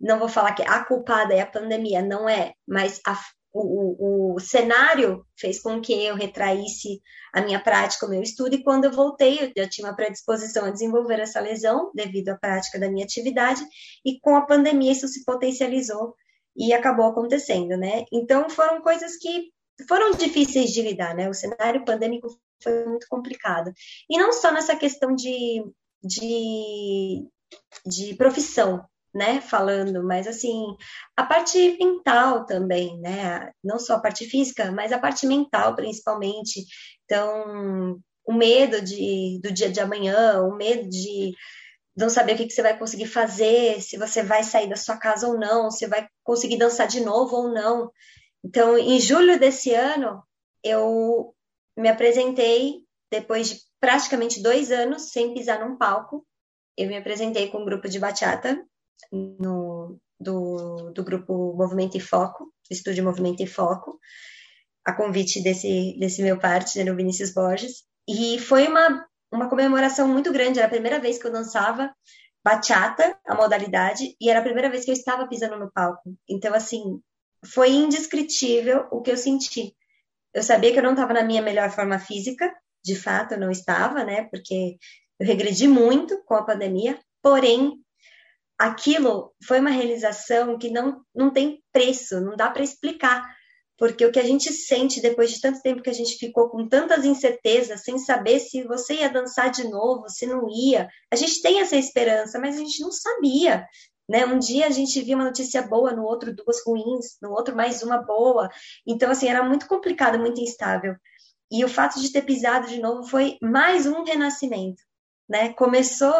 Não 0.00 0.20
vou 0.20 0.28
falar 0.28 0.54
que 0.54 0.62
a 0.62 0.84
culpada 0.84 1.34
é 1.34 1.40
a 1.40 1.50
pandemia, 1.50 2.00
não 2.00 2.28
é, 2.28 2.52
mas 2.64 3.00
a, 3.04 3.18
o, 3.52 4.34
o, 4.34 4.38
cenário 4.38 5.26
fez 5.36 5.60
com 5.60 5.80
que 5.80 5.92
eu 5.94 6.14
retraísse 6.14 7.00
a 7.34 7.40
minha 7.40 7.58
prática, 7.58 8.06
o 8.06 8.08
meu 8.08 8.22
estudo, 8.22 8.54
e 8.54 8.62
quando 8.62 8.84
eu 8.84 8.92
voltei, 8.92 9.40
eu 9.40 9.64
já 9.64 9.68
tinha 9.68 9.88
uma 9.88 9.96
predisposição 9.96 10.66
a 10.66 10.70
desenvolver 10.70 11.18
essa 11.18 11.40
lesão 11.40 11.90
devido 11.92 12.28
à 12.28 12.38
prática 12.38 12.78
da 12.78 12.88
minha 12.88 13.04
atividade, 13.04 13.66
e 14.04 14.20
com 14.20 14.36
a 14.36 14.46
pandemia 14.46 14.92
isso 14.92 15.08
se 15.08 15.24
potencializou 15.24 16.14
e 16.54 16.72
acabou 16.72 17.06
acontecendo, 17.06 17.76
né? 17.76 18.04
Então 18.12 18.48
foram 18.48 18.80
coisas 18.80 19.16
que 19.16 19.50
foram 19.88 20.12
difíceis 20.12 20.70
de 20.70 20.82
lidar, 20.82 21.16
né? 21.16 21.28
O 21.28 21.34
cenário 21.34 21.84
pandêmico 21.84 22.28
foi 22.62 22.84
muito 22.86 23.06
complicado. 23.08 23.72
E 24.08 24.18
não 24.18 24.32
só 24.32 24.52
nessa 24.52 24.76
questão 24.76 25.14
de, 25.14 25.64
de, 26.02 27.28
de 27.86 28.14
profissão, 28.14 28.84
né, 29.14 29.40
falando, 29.40 30.04
mas 30.04 30.26
assim, 30.26 30.76
a 31.16 31.24
parte 31.24 31.78
mental 31.78 32.44
também, 32.44 33.00
né, 33.00 33.50
não 33.64 33.78
só 33.78 33.94
a 33.94 34.00
parte 34.00 34.26
física, 34.26 34.70
mas 34.70 34.92
a 34.92 34.98
parte 34.98 35.26
mental 35.26 35.74
principalmente. 35.74 36.64
Então, 37.04 37.98
o 38.26 38.32
medo 38.32 38.80
de, 38.82 39.40
do 39.42 39.50
dia 39.50 39.70
de 39.70 39.80
amanhã, 39.80 40.42
o 40.42 40.54
medo 40.54 40.88
de 40.88 41.32
não 41.96 42.10
saber 42.10 42.34
o 42.34 42.36
que, 42.36 42.46
que 42.46 42.52
você 42.52 42.62
vai 42.62 42.78
conseguir 42.78 43.06
fazer, 43.06 43.80
se 43.80 43.96
você 43.96 44.22
vai 44.22 44.42
sair 44.42 44.68
da 44.68 44.76
sua 44.76 44.98
casa 44.98 45.26
ou 45.26 45.38
não, 45.38 45.70
se 45.70 45.86
vai 45.86 46.06
conseguir 46.22 46.58
dançar 46.58 46.86
de 46.86 47.00
novo 47.00 47.36
ou 47.36 47.54
não. 47.54 47.90
Então, 48.44 48.76
em 48.76 49.00
julho 49.00 49.40
desse 49.40 49.72
ano, 49.72 50.22
eu 50.62 51.34
me 51.76 51.88
apresentei 51.88 52.80
depois 53.10 53.48
de 53.48 53.60
praticamente 53.80 54.42
dois 54.42 54.70
anos 54.70 55.10
sem 55.10 55.34
pisar 55.34 55.60
num 55.60 55.76
palco. 55.76 56.26
Eu 56.76 56.88
me 56.88 56.96
apresentei 56.96 57.48
com 57.48 57.58
um 57.58 57.64
grupo 57.64 57.88
de 57.88 57.98
bachata 57.98 58.60
no, 59.12 59.98
do, 60.18 60.90
do 60.92 61.04
grupo 61.04 61.54
Movimento 61.56 61.96
e 61.96 62.00
Foco, 62.00 62.52
Estúdio 62.70 63.04
Movimento 63.04 63.42
e 63.42 63.46
Foco, 63.46 63.98
a 64.84 64.92
convite 64.92 65.42
desse, 65.42 65.96
desse 65.98 66.22
meu 66.22 66.38
partner, 66.38 66.92
o 66.92 66.96
Vinícius 66.96 67.32
Borges. 67.32 67.84
E 68.08 68.38
foi 68.38 68.66
uma, 68.68 69.06
uma 69.32 69.48
comemoração 69.48 70.08
muito 70.08 70.32
grande, 70.32 70.58
era 70.58 70.68
a 70.68 70.70
primeira 70.70 71.00
vez 71.00 71.18
que 71.18 71.26
eu 71.26 71.32
dançava 71.32 71.92
bachata, 72.44 73.18
a 73.26 73.34
modalidade, 73.34 74.16
e 74.20 74.30
era 74.30 74.38
a 74.38 74.42
primeira 74.42 74.70
vez 74.70 74.84
que 74.84 74.90
eu 74.90 74.94
estava 74.94 75.26
pisando 75.26 75.58
no 75.58 75.70
palco. 75.72 76.16
Então, 76.28 76.54
assim, 76.54 77.00
foi 77.44 77.70
indescritível 77.70 78.86
o 78.92 79.02
que 79.02 79.10
eu 79.10 79.16
senti. 79.16 79.74
Eu 80.36 80.42
sabia 80.42 80.70
que 80.70 80.78
eu 80.78 80.82
não 80.82 80.90
estava 80.90 81.14
na 81.14 81.22
minha 81.22 81.40
melhor 81.40 81.70
forma 81.70 81.98
física, 81.98 82.54
de 82.84 82.94
fato 82.94 83.32
eu 83.32 83.40
não 83.40 83.50
estava, 83.50 84.04
né? 84.04 84.28
Porque 84.30 84.76
eu 85.18 85.26
regredi 85.26 85.66
muito 85.66 86.22
com 86.26 86.34
a 86.34 86.44
pandemia, 86.44 86.98
porém 87.22 87.72
aquilo 88.58 89.32
foi 89.46 89.60
uma 89.60 89.70
realização 89.70 90.58
que 90.58 90.68
não, 90.68 91.00
não 91.14 91.32
tem 91.32 91.62
preço, 91.72 92.20
não 92.20 92.36
dá 92.36 92.50
para 92.50 92.62
explicar, 92.62 93.24
porque 93.78 94.04
o 94.04 94.12
que 94.12 94.18
a 94.18 94.24
gente 94.24 94.52
sente 94.52 95.00
depois 95.00 95.30
de 95.30 95.40
tanto 95.40 95.62
tempo 95.62 95.80
que 95.80 95.88
a 95.88 95.94
gente 95.94 96.18
ficou 96.18 96.50
com 96.50 96.68
tantas 96.68 97.06
incertezas, 97.06 97.82
sem 97.82 97.98
saber 97.98 98.38
se 98.38 98.62
você 98.62 98.96
ia 98.96 99.08
dançar 99.08 99.50
de 99.50 99.64
novo, 99.64 100.06
se 100.10 100.26
não 100.26 100.46
ia, 100.50 100.86
a 101.10 101.16
gente 101.16 101.40
tem 101.40 101.60
essa 101.60 101.76
esperança, 101.76 102.38
mas 102.38 102.56
a 102.56 102.58
gente 102.58 102.82
não 102.82 102.92
sabia. 102.92 103.66
Né? 104.08 104.24
Um 104.24 104.38
dia 104.38 104.66
a 104.66 104.70
gente 104.70 105.00
via 105.02 105.16
uma 105.16 105.24
notícia 105.24 105.62
boa, 105.62 105.92
no 105.92 106.04
outro 106.04 106.34
duas 106.34 106.64
ruins, 106.64 107.16
no 107.20 107.30
outro 107.30 107.56
mais 107.56 107.82
uma 107.82 107.98
boa. 107.98 108.48
Então, 108.86 109.10
assim, 109.10 109.28
era 109.28 109.42
muito 109.42 109.66
complicado, 109.66 110.18
muito 110.18 110.40
instável. 110.40 110.94
E 111.50 111.64
o 111.64 111.68
fato 111.68 112.00
de 112.00 112.12
ter 112.12 112.22
pisado 112.22 112.68
de 112.68 112.80
novo 112.80 113.08
foi 113.08 113.38
mais 113.40 113.86
um 113.86 114.04
renascimento, 114.04 114.82
né? 115.28 115.52
Começou 115.52 116.12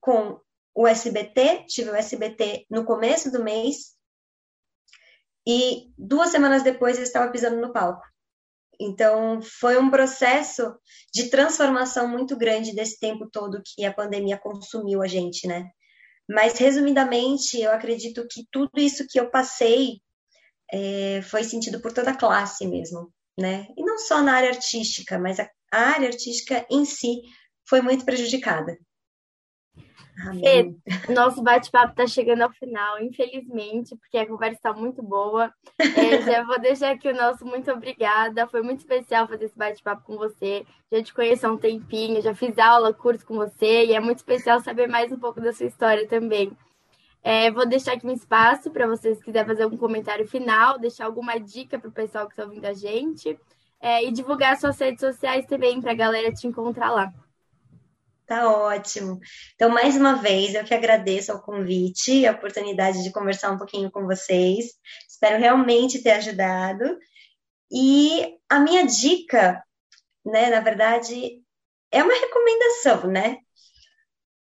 com 0.00 0.40
o 0.74 0.86
SBT, 0.86 1.64
tive 1.66 1.90
o 1.90 1.94
SBT 1.96 2.66
no 2.70 2.84
começo 2.84 3.30
do 3.30 3.42
mês, 3.42 3.96
e 5.46 5.92
duas 5.96 6.30
semanas 6.30 6.62
depois 6.62 6.98
eu 6.98 7.04
estava 7.04 7.30
pisando 7.30 7.60
no 7.60 7.72
palco. 7.72 8.02
Então, 8.78 9.40
foi 9.40 9.78
um 9.78 9.88
processo 9.88 10.76
de 11.14 11.30
transformação 11.30 12.08
muito 12.08 12.36
grande 12.36 12.74
desse 12.74 12.98
tempo 12.98 13.28
todo 13.30 13.62
que 13.64 13.84
a 13.84 13.92
pandemia 13.92 14.36
consumiu 14.36 15.02
a 15.02 15.06
gente, 15.06 15.46
né? 15.46 15.70
Mas, 16.28 16.58
resumidamente, 16.58 17.60
eu 17.60 17.70
acredito 17.70 18.26
que 18.28 18.46
tudo 18.50 18.70
isso 18.76 19.06
que 19.08 19.18
eu 19.18 19.30
passei 19.30 20.00
é, 20.72 21.22
foi 21.22 21.44
sentido 21.44 21.80
por 21.80 21.92
toda 21.92 22.10
a 22.10 22.16
classe 22.16 22.66
mesmo, 22.66 23.12
né? 23.38 23.66
E 23.76 23.84
não 23.84 23.98
só 23.98 24.22
na 24.22 24.34
área 24.34 24.50
artística, 24.50 25.18
mas 25.18 25.38
a, 25.38 25.48
a 25.72 25.80
área 25.94 26.08
artística 26.08 26.66
em 26.70 26.84
si 26.84 27.22
foi 27.68 27.80
muito 27.80 28.04
prejudicada. 28.04 28.76
Fê, 30.16 30.74
nosso 31.12 31.42
bate-papo 31.42 31.90
está 31.90 32.06
chegando 32.06 32.42
ao 32.42 32.50
final, 32.50 33.02
infelizmente, 33.02 33.94
porque 33.96 34.16
a 34.16 34.26
conversa 34.26 34.56
está 34.56 34.72
muito 34.72 35.02
boa. 35.02 35.52
É, 35.78 36.22
já 36.22 36.42
vou 36.44 36.58
deixar 36.58 36.92
aqui 36.92 37.08
o 37.08 37.14
nosso 37.14 37.44
muito 37.44 37.70
obrigada. 37.70 38.46
Foi 38.46 38.62
muito 38.62 38.78
especial 38.78 39.28
fazer 39.28 39.44
esse 39.44 39.58
bate-papo 39.58 40.02
com 40.04 40.16
você. 40.16 40.64
Já 40.90 41.02
te 41.02 41.12
conheço 41.12 41.46
há 41.46 41.52
um 41.52 41.58
tempinho, 41.58 42.22
já 42.22 42.34
fiz 42.34 42.58
aula, 42.58 42.94
curso 42.94 43.26
com 43.26 43.34
você, 43.34 43.84
e 43.84 43.92
é 43.92 44.00
muito 44.00 44.18
especial 44.18 44.60
saber 44.60 44.88
mais 44.88 45.12
um 45.12 45.18
pouco 45.18 45.40
da 45.40 45.52
sua 45.52 45.66
história 45.66 46.08
também. 46.08 46.56
É, 47.22 47.50
vou 47.50 47.66
deixar 47.66 47.94
aqui 47.94 48.06
um 48.06 48.12
espaço 48.12 48.70
para 48.70 48.86
vocês 48.86 49.22
quiserem 49.22 49.48
fazer 49.48 49.66
um 49.66 49.76
comentário 49.76 50.26
final, 50.26 50.78
deixar 50.78 51.06
alguma 51.06 51.38
dica 51.38 51.78
para 51.78 51.88
o 51.88 51.92
pessoal 51.92 52.26
que 52.26 52.32
está 52.32 52.44
ouvindo 52.44 52.64
a 52.64 52.72
gente 52.72 53.38
é, 53.80 54.04
e 54.04 54.12
divulgar 54.12 54.56
suas 54.56 54.78
redes 54.78 55.00
sociais 55.00 55.44
também 55.46 55.80
para 55.80 55.90
a 55.90 55.94
galera 55.94 56.32
te 56.32 56.46
encontrar 56.46 56.90
lá. 56.90 57.12
Tá 58.26 58.50
ótimo. 58.50 59.20
Então, 59.54 59.70
mais 59.70 59.96
uma 59.96 60.14
vez, 60.14 60.54
eu 60.54 60.64
que 60.64 60.74
agradeço 60.74 61.30
ao 61.30 61.40
convite 61.40 62.26
a 62.26 62.32
oportunidade 62.32 63.04
de 63.04 63.12
conversar 63.12 63.52
um 63.52 63.58
pouquinho 63.58 63.88
com 63.88 64.04
vocês. 64.04 64.72
Espero 65.08 65.38
realmente 65.38 66.02
ter 66.02 66.10
ajudado. 66.10 66.98
E 67.70 68.36
a 68.48 68.58
minha 68.58 68.84
dica, 68.84 69.62
né, 70.24 70.50
na 70.50 70.60
verdade, 70.60 71.40
é 71.92 72.02
uma 72.02 72.14
recomendação, 72.14 73.08
né? 73.08 73.38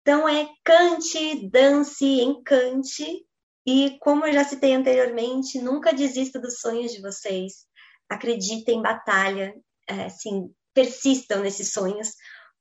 Então, 0.02 0.30
é 0.30 0.48
cante, 0.64 1.50
dance, 1.50 2.06
encante. 2.06 3.26
E, 3.66 3.98
como 4.02 4.28
eu 4.28 4.34
já 4.34 4.44
citei 4.44 4.76
anteriormente, 4.76 5.60
nunca 5.60 5.94
desista 5.94 6.40
dos 6.40 6.60
sonhos 6.60 6.92
de 6.92 7.02
vocês. 7.02 7.66
Acreditem, 8.08 8.84
batalha, 8.84 9.56
assim, 10.06 10.54
persistam 10.74 11.42
nesses 11.42 11.72
sonhos, 11.72 12.10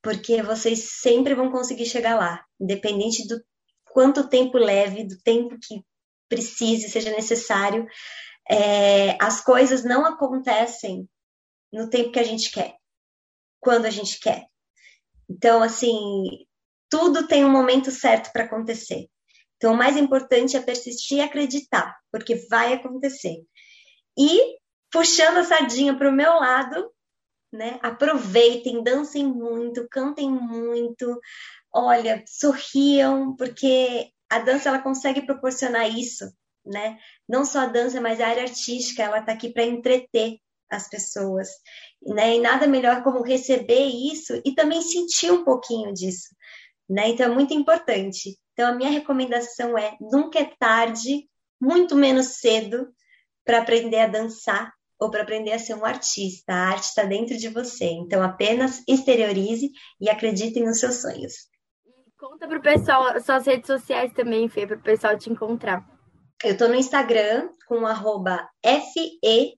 porque 0.03 0.43
vocês 0.43 0.99
sempre 0.99 1.33
vão 1.33 1.49
conseguir 1.49 1.85
chegar 1.85 2.17
lá, 2.17 2.45
independente 2.59 3.25
do 3.25 3.41
quanto 3.85 4.27
tempo 4.27 4.57
leve, 4.57 5.05
do 5.05 5.17
tempo 5.21 5.57
que 5.57 5.81
precise, 6.27 6.89
seja 6.89 7.09
necessário. 7.11 7.87
É, 8.49 9.17
as 9.23 9.41
coisas 9.41 9.85
não 9.85 10.05
acontecem 10.05 11.09
no 11.71 11.89
tempo 11.89 12.11
que 12.11 12.19
a 12.19 12.23
gente 12.23 12.51
quer, 12.51 12.75
quando 13.61 13.85
a 13.85 13.89
gente 13.89 14.19
quer. 14.19 14.45
Então, 15.29 15.63
assim, 15.63 16.45
tudo 16.89 17.25
tem 17.25 17.45
um 17.45 17.51
momento 17.51 17.89
certo 17.89 18.29
para 18.33 18.43
acontecer. 18.43 19.07
Então, 19.55 19.73
o 19.73 19.77
mais 19.77 19.95
importante 19.95 20.57
é 20.57 20.61
persistir 20.61 21.19
e 21.19 21.21
acreditar, 21.21 21.97
porque 22.11 22.45
vai 22.49 22.73
acontecer. 22.73 23.37
E, 24.17 24.57
puxando 24.91 25.37
a 25.37 25.45
sardinha 25.45 25.97
para 25.97 26.09
o 26.09 26.13
meu 26.13 26.33
lado, 26.33 26.92
né? 27.53 27.79
Aproveitem, 27.83 28.83
dancem 28.83 29.25
muito, 29.25 29.87
cantem 29.89 30.29
muito, 30.29 31.19
olha, 31.71 32.23
sorriam, 32.27 33.35
porque 33.35 34.09
a 34.29 34.39
dança 34.39 34.69
ela 34.69 34.79
consegue 34.79 35.21
proporcionar 35.25 35.87
isso, 35.87 36.25
né? 36.65 36.97
Não 37.29 37.45
só 37.45 37.59
a 37.59 37.65
dança, 37.67 38.01
mas 38.01 38.19
a 38.19 38.27
área 38.27 38.43
artística, 38.43 39.03
ela 39.03 39.19
está 39.19 39.33
aqui 39.33 39.53
para 39.53 39.63
entreter 39.63 40.39
as 40.67 40.89
pessoas, 40.89 41.47
né? 42.01 42.35
E 42.35 42.39
nada 42.39 42.65
melhor 42.65 43.03
como 43.03 43.21
receber 43.21 43.85
isso 43.85 44.41
e 44.43 44.55
também 44.55 44.81
sentir 44.81 45.31
um 45.31 45.43
pouquinho 45.43 45.93
disso, 45.93 46.35
né? 46.89 47.09
Então 47.09 47.31
é 47.31 47.35
muito 47.35 47.53
importante. 47.53 48.35
Então 48.53 48.67
a 48.67 48.75
minha 48.75 48.89
recomendação 48.89 49.77
é 49.77 49.95
nunca 50.01 50.39
é 50.39 50.51
tarde, 50.59 51.29
muito 51.61 51.95
menos 51.95 52.37
cedo 52.39 52.91
para 53.45 53.59
aprender 53.59 53.99
a 53.99 54.07
dançar 54.07 54.73
ou 55.03 55.11
para 55.11 55.23
aprender 55.23 55.51
a 55.51 55.59
ser 55.59 55.75
um 55.75 55.85
artista. 55.85 56.53
A 56.53 56.69
arte 56.69 56.85
está 56.85 57.03
dentro 57.03 57.37
de 57.37 57.49
você. 57.49 57.85
Então, 57.85 58.23
apenas 58.23 58.81
exteriorize 58.87 59.69
e 59.99 60.09
acredite 60.09 60.61
nos 60.61 60.79
seus 60.79 61.01
sonhos. 61.01 61.33
Conta 62.17 62.47
para 62.47 62.57
o 62.57 62.61
pessoal 62.61 63.19
suas 63.19 63.45
redes 63.45 63.67
sociais 63.67 64.13
também, 64.13 64.47
Fê, 64.47 64.65
para 64.65 64.77
o 64.77 64.81
pessoal 64.81 65.17
te 65.17 65.29
encontrar. 65.29 65.85
Eu 66.41 66.53
estou 66.53 66.69
no 66.69 66.75
Instagram 66.75 67.49
com 67.67 67.85
arroba 67.85 68.49
F-E-E-H 68.63 69.53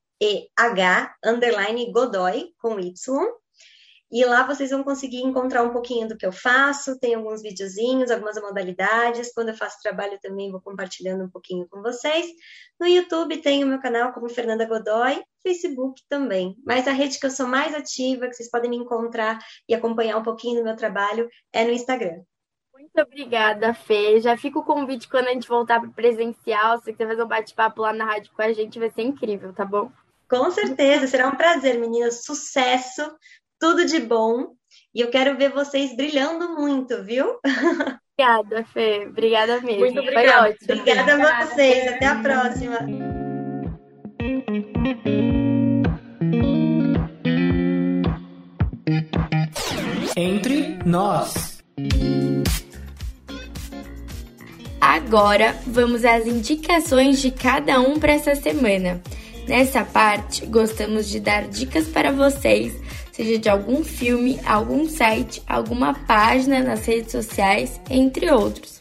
underline 1.23 1.91
Godoy 1.91 2.49
com 2.59 2.79
Y. 2.79 2.93
E 4.15 4.23
lá 4.23 4.43
vocês 4.43 4.69
vão 4.69 4.81
conseguir 4.81 5.23
encontrar 5.23 5.61
um 5.61 5.73
pouquinho 5.73 6.07
do 6.07 6.15
que 6.15 6.25
eu 6.25 6.31
faço, 6.31 6.97
tem 6.97 7.15
alguns 7.15 7.41
videozinhos, 7.41 8.09
algumas 8.09 8.41
modalidades. 8.41 9.33
Quando 9.33 9.49
eu 9.49 9.53
faço 9.57 9.81
trabalho 9.81 10.17
também 10.21 10.49
vou 10.49 10.61
compartilhando 10.61 11.25
um 11.25 11.29
pouquinho 11.29 11.67
com 11.67 11.81
vocês. 11.81 12.25
No 12.79 12.87
YouTube 12.87 13.41
tem 13.41 13.61
o 13.61 13.67
meu 13.67 13.77
canal 13.77 14.13
como 14.13 14.29
Fernanda 14.29 14.63
Godoy, 14.63 15.21
Facebook 15.43 16.01
também. 16.07 16.55
Mas 16.65 16.87
a 16.87 16.93
rede 16.93 17.19
que 17.19 17.25
eu 17.25 17.29
sou 17.29 17.45
mais 17.45 17.75
ativa, 17.75 18.29
que 18.29 18.35
vocês 18.35 18.49
podem 18.49 18.69
me 18.69 18.77
encontrar 18.77 19.37
e 19.67 19.75
acompanhar 19.75 20.15
um 20.15 20.23
pouquinho 20.23 20.59
do 20.59 20.63
meu 20.63 20.77
trabalho, 20.77 21.27
é 21.51 21.65
no 21.65 21.71
Instagram. 21.71 22.21
Muito 22.73 22.97
obrigada, 23.01 23.73
Fê. 23.73 24.21
Já 24.21 24.37
fica 24.37 24.57
o 24.57 24.63
convite 24.63 25.09
quando 25.09 25.27
a 25.27 25.33
gente 25.33 25.49
voltar 25.49 25.81
para 25.81 25.89
presencial. 25.89 26.77
Se 26.77 26.85
você 26.85 26.93
quiser 26.93 27.09
fazer 27.09 27.23
um 27.23 27.27
bate-papo 27.27 27.81
lá 27.81 27.91
na 27.91 28.05
rádio 28.05 28.31
com 28.33 28.41
a 28.41 28.53
gente, 28.53 28.79
vai 28.79 28.89
ser 28.91 29.01
incrível, 29.01 29.51
tá 29.51 29.65
bom? 29.65 29.91
Com 30.29 30.49
certeza, 30.51 31.05
será 31.05 31.27
um 31.27 31.35
prazer, 31.35 31.77
meninas. 31.77 32.23
Sucesso 32.23 33.13
tudo 33.59 33.85
de 33.85 33.99
bom. 33.99 34.55
E 34.93 35.01
eu 35.01 35.09
quero 35.09 35.37
ver 35.37 35.51
vocês 35.51 35.95
brilhando 35.95 36.55
muito, 36.55 37.03
viu? 37.03 37.39
Obrigada, 38.17 38.65
Fê. 38.73 39.07
Obrigada 39.09 39.61
mesmo. 39.61 39.81
Muito 39.81 39.99
obrigada. 39.99 40.55
Obrigada 40.63 41.13
a 41.13 41.45
vocês. 41.45 41.87
Até 41.87 42.05
a 42.05 42.15
próxima. 42.15 42.79
Entre 50.15 50.79
nós. 50.85 51.61
Agora 54.79 55.55
vamos 55.67 56.05
às 56.05 56.25
indicações 56.25 57.21
de 57.21 57.31
cada 57.31 57.81
um 57.81 57.99
para 57.99 58.13
essa 58.13 58.33
semana. 58.33 59.01
Nessa 59.45 59.83
parte, 59.83 60.45
gostamos 60.45 61.09
de 61.09 61.19
dar 61.19 61.47
dicas 61.47 61.87
para 61.87 62.11
vocês 62.11 62.84
seja 63.15 63.39
de 63.39 63.47
algum 63.47 63.81
filme, 63.81 64.37
algum 64.45 64.89
site, 64.89 65.41
alguma 65.47 65.93
página 65.93 66.59
nas 66.59 66.85
redes 66.85 67.13
sociais, 67.13 67.79
entre 67.89 68.29
outros. 68.29 68.77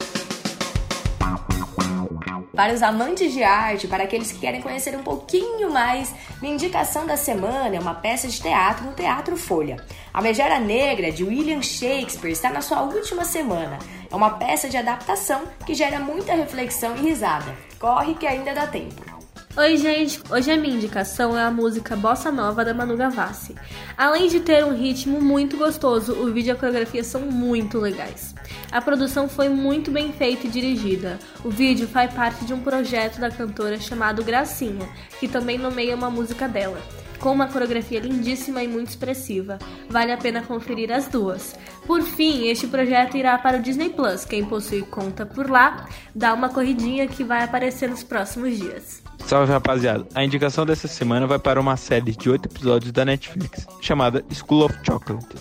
Para 2.52 2.72
os 2.72 2.82
amantes 2.82 3.32
de 3.32 3.44
arte, 3.44 3.86
para 3.86 4.04
aqueles 4.04 4.32
que 4.32 4.40
querem 4.40 4.60
conhecer 4.60 4.96
um 4.96 5.04
pouquinho 5.04 5.70
mais, 5.70 6.12
minha 6.42 6.54
indicação 6.54 7.06
da 7.06 7.16
semana 7.16 7.76
é 7.76 7.80
uma 7.80 7.94
peça 7.94 8.26
de 8.26 8.40
teatro 8.40 8.84
no 8.84 8.92
Teatro 8.92 9.36
Folha. 9.36 9.76
A 10.12 10.20
Megera 10.20 10.58
Negra, 10.58 11.12
de 11.12 11.22
William 11.22 11.62
Shakespeare, 11.62 12.32
está 12.32 12.50
na 12.50 12.60
sua 12.60 12.82
última 12.82 13.24
semana. 13.24 13.78
É 14.10 14.16
uma 14.16 14.30
peça 14.30 14.68
de 14.68 14.76
adaptação 14.76 15.42
que 15.64 15.74
gera 15.74 16.00
muita 16.00 16.34
reflexão 16.34 16.96
e 16.96 17.02
risada. 17.02 17.54
Corre 17.78 18.14
que 18.14 18.26
ainda 18.26 18.52
dá 18.52 18.66
tempo. 18.66 19.13
Oi, 19.56 19.76
gente! 19.76 20.20
Hoje 20.28 20.50
a 20.50 20.56
minha 20.56 20.74
indicação 20.74 21.38
é 21.38 21.42
a 21.44 21.50
música 21.50 21.94
Bossa 21.94 22.32
Nova 22.32 22.64
da 22.64 22.74
Manu 22.74 22.96
Gavassi. 22.96 23.54
Além 23.96 24.26
de 24.26 24.40
ter 24.40 24.64
um 24.64 24.74
ritmo 24.74 25.20
muito 25.20 25.56
gostoso, 25.56 26.12
o 26.12 26.32
vídeo 26.32 26.48
e 26.48 26.50
a 26.50 26.56
coreografia 26.56 27.04
são 27.04 27.20
muito 27.20 27.78
legais. 27.78 28.34
A 28.72 28.80
produção 28.80 29.28
foi 29.28 29.48
muito 29.48 29.92
bem 29.92 30.12
feita 30.12 30.48
e 30.48 30.50
dirigida. 30.50 31.20
O 31.44 31.50
vídeo 31.50 31.86
faz 31.86 32.12
parte 32.12 32.44
de 32.44 32.52
um 32.52 32.62
projeto 32.62 33.20
da 33.20 33.30
cantora 33.30 33.78
chamado 33.78 34.24
Gracinha, 34.24 34.88
que 35.20 35.28
também 35.28 35.56
nomeia 35.56 35.94
uma 35.94 36.10
música 36.10 36.48
dela 36.48 36.82
com 37.20 37.30
uma 37.30 37.46
coreografia 37.46 38.00
lindíssima 38.00 38.60
e 38.60 38.66
muito 38.66 38.88
expressiva. 38.88 39.60
Vale 39.88 40.10
a 40.10 40.16
pena 40.16 40.42
conferir 40.42 40.90
as 40.90 41.06
duas. 41.06 41.54
Por 41.86 42.02
fim, 42.02 42.48
este 42.48 42.66
projeto 42.66 43.16
irá 43.16 43.38
para 43.38 43.58
o 43.58 43.62
Disney 43.62 43.90
Plus. 43.90 44.24
Quem 44.24 44.44
possui 44.44 44.82
conta 44.82 45.24
por 45.24 45.48
lá, 45.48 45.88
dá 46.12 46.34
uma 46.34 46.48
corridinha 46.48 47.06
que 47.06 47.22
vai 47.22 47.44
aparecer 47.44 47.88
nos 47.88 48.02
próximos 48.02 48.58
dias. 48.58 49.03
Salve 49.18 49.52
rapaziada! 49.52 50.06
A 50.14 50.22
indicação 50.22 50.66
dessa 50.66 50.86
semana 50.86 51.26
vai 51.26 51.38
para 51.38 51.60
uma 51.60 51.76
série 51.76 52.12
de 52.12 52.30
oito 52.30 52.46
episódios 52.46 52.92
da 52.92 53.04
Netflix 53.04 53.66
chamada 53.80 54.24
School 54.30 54.66
of 54.66 54.74
Chocolate, 54.84 55.36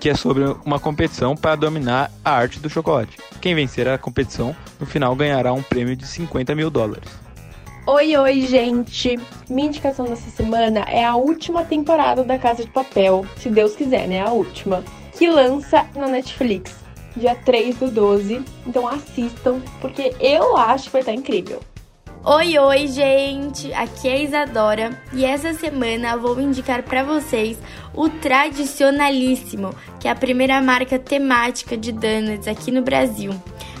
que 0.00 0.08
é 0.08 0.14
sobre 0.14 0.44
uma 0.64 0.80
competição 0.80 1.36
para 1.36 1.56
dominar 1.56 2.10
a 2.24 2.32
arte 2.32 2.58
do 2.58 2.68
chocolate. 2.68 3.18
Quem 3.40 3.54
vencer 3.54 3.86
a 3.88 3.96
competição 3.96 4.54
no 4.80 4.86
final 4.86 5.14
ganhará 5.14 5.52
um 5.52 5.62
prêmio 5.62 5.94
de 5.94 6.06
50 6.06 6.54
mil 6.54 6.70
dólares. 6.70 7.08
Oi, 7.86 8.16
oi, 8.16 8.40
gente! 8.42 9.18
Minha 9.48 9.68
indicação 9.68 10.04
dessa 10.06 10.28
semana 10.30 10.80
é 10.80 11.04
a 11.04 11.16
última 11.16 11.64
temporada 11.64 12.22
da 12.22 12.38
Casa 12.38 12.64
de 12.64 12.70
Papel, 12.70 13.24
se 13.36 13.48
Deus 13.48 13.74
quiser, 13.74 14.06
né? 14.06 14.20
A 14.20 14.30
última, 14.30 14.84
que 15.16 15.30
lança 15.30 15.86
na 15.94 16.08
Netflix, 16.08 16.74
dia 17.16 17.34
3 17.34 17.76
do 17.76 17.90
12. 17.90 18.42
Então 18.66 18.86
assistam, 18.86 19.60
porque 19.80 20.14
eu 20.20 20.56
acho 20.56 20.84
que 20.84 20.90
vai 20.90 21.00
estar 21.00 21.14
incrível. 21.14 21.60
Oi, 22.22 22.58
oi, 22.58 22.86
gente! 22.86 23.72
Aqui 23.72 24.06
é 24.06 24.12
a 24.12 24.18
Isadora 24.18 25.02
e 25.14 25.24
essa 25.24 25.54
semana 25.54 26.18
vou 26.18 26.38
indicar 26.38 26.82
para 26.82 27.02
vocês 27.02 27.56
o 27.94 28.10
Tradicionalíssimo, 28.10 29.74
que 29.98 30.06
é 30.06 30.10
a 30.10 30.14
primeira 30.14 30.60
marca 30.60 30.98
temática 30.98 31.78
de 31.78 31.90
donuts 31.92 32.46
aqui 32.46 32.70
no 32.70 32.82
Brasil. 32.82 33.32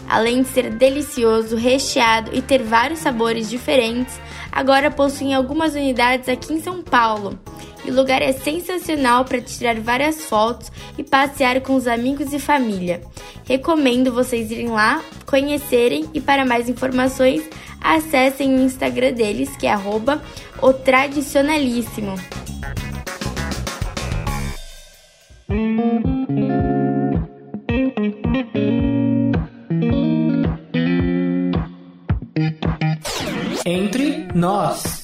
Além 0.08 0.40
de 0.40 0.48
ser 0.48 0.70
delicioso, 0.70 1.54
recheado 1.54 2.30
e 2.32 2.40
ter 2.40 2.62
vários 2.62 3.00
sabores 3.00 3.50
diferentes, 3.50 4.18
agora 4.50 4.90
possui 4.90 5.34
algumas 5.34 5.74
unidades 5.74 6.26
aqui 6.26 6.54
em 6.54 6.62
São 6.62 6.82
Paulo. 6.82 7.38
E 7.84 7.90
o 7.90 7.94
lugar 7.94 8.22
é 8.22 8.32
sensacional 8.32 9.24
para 9.24 9.40
tirar 9.40 9.78
várias 9.80 10.24
fotos 10.24 10.72
e 10.96 11.04
passear 11.04 11.60
com 11.60 11.74
os 11.74 11.86
amigos 11.86 12.32
e 12.32 12.38
família. 12.38 13.02
Recomendo 13.46 14.12
vocês 14.12 14.50
irem 14.50 14.68
lá, 14.68 15.02
conhecerem 15.26 16.08
e 16.12 16.20
para 16.20 16.44
mais 16.44 16.68
informações 16.68 17.42
acessem 17.80 18.54
o 18.54 18.60
Instagram 18.60 19.12
deles, 19.12 19.56
que 19.56 19.66
é 19.66 19.72
arroba 19.72 20.22
o 20.60 20.72
tradicionalíssimo. 20.72 22.14
Entre 33.64 34.28
nós. 34.34 35.00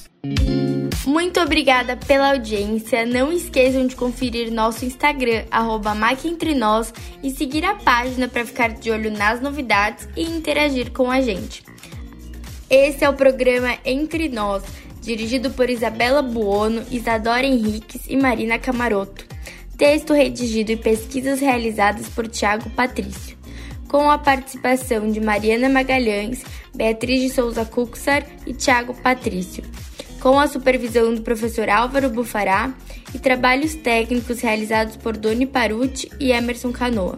Muito 1.05 1.39
obrigada 1.39 1.95
pela 1.95 2.31
audiência. 2.31 3.05
Não 3.05 3.31
esqueçam 3.31 3.87
de 3.87 3.95
conferir 3.95 4.51
nosso 4.51 4.83
Instagram, 4.83 5.45
arroba 5.49 5.93
Nós, 5.93 6.93
e 7.23 7.31
seguir 7.31 7.63
a 7.63 7.75
página 7.75 8.27
para 8.27 8.45
ficar 8.45 8.69
de 8.69 8.91
olho 8.91 9.11
nas 9.11 9.39
novidades 9.39 10.07
e 10.15 10.23
interagir 10.23 10.91
com 10.91 11.09
a 11.09 11.21
gente. 11.21 11.63
Esse 12.69 13.03
é 13.03 13.09
o 13.09 13.13
programa 13.13 13.77
Entre 13.85 14.29
Nós, 14.29 14.63
dirigido 15.01 15.51
por 15.51 15.69
Isabela 15.69 16.21
Buono, 16.21 16.83
Isadora 16.91 17.45
Henriques 17.45 18.01
e 18.07 18.17
Marina 18.17 18.59
Camaroto. 18.59 19.25
Texto 19.77 20.13
redigido 20.13 20.71
e 20.71 20.77
pesquisas 20.77 21.39
realizadas 21.39 22.09
por 22.09 22.27
Tiago 22.27 22.69
Patrício 22.71 23.37
com 23.87 24.09
a 24.11 24.17
participação 24.17 25.09
de 25.09 25.19
Mariana 25.19 25.69
Magalhães, 25.69 26.43
Beatriz 26.75 27.21
de 27.21 27.29
Souza 27.29 27.65
Cuxar 27.65 28.25
e 28.45 28.53
Tiago 28.53 28.93
Patrício, 28.93 29.63
com 30.19 30.39
a 30.39 30.47
supervisão 30.47 31.13
do 31.13 31.21
professor 31.21 31.69
Álvaro 31.69 32.09
Bufará 32.09 32.73
e 33.13 33.19
trabalhos 33.19 33.75
técnicos 33.75 34.41
realizados 34.41 34.97
por 34.97 35.15
Doni 35.15 35.45
Paruti 35.45 36.09
e 36.19 36.31
Emerson 36.31 36.71
Canoa. 36.71 37.17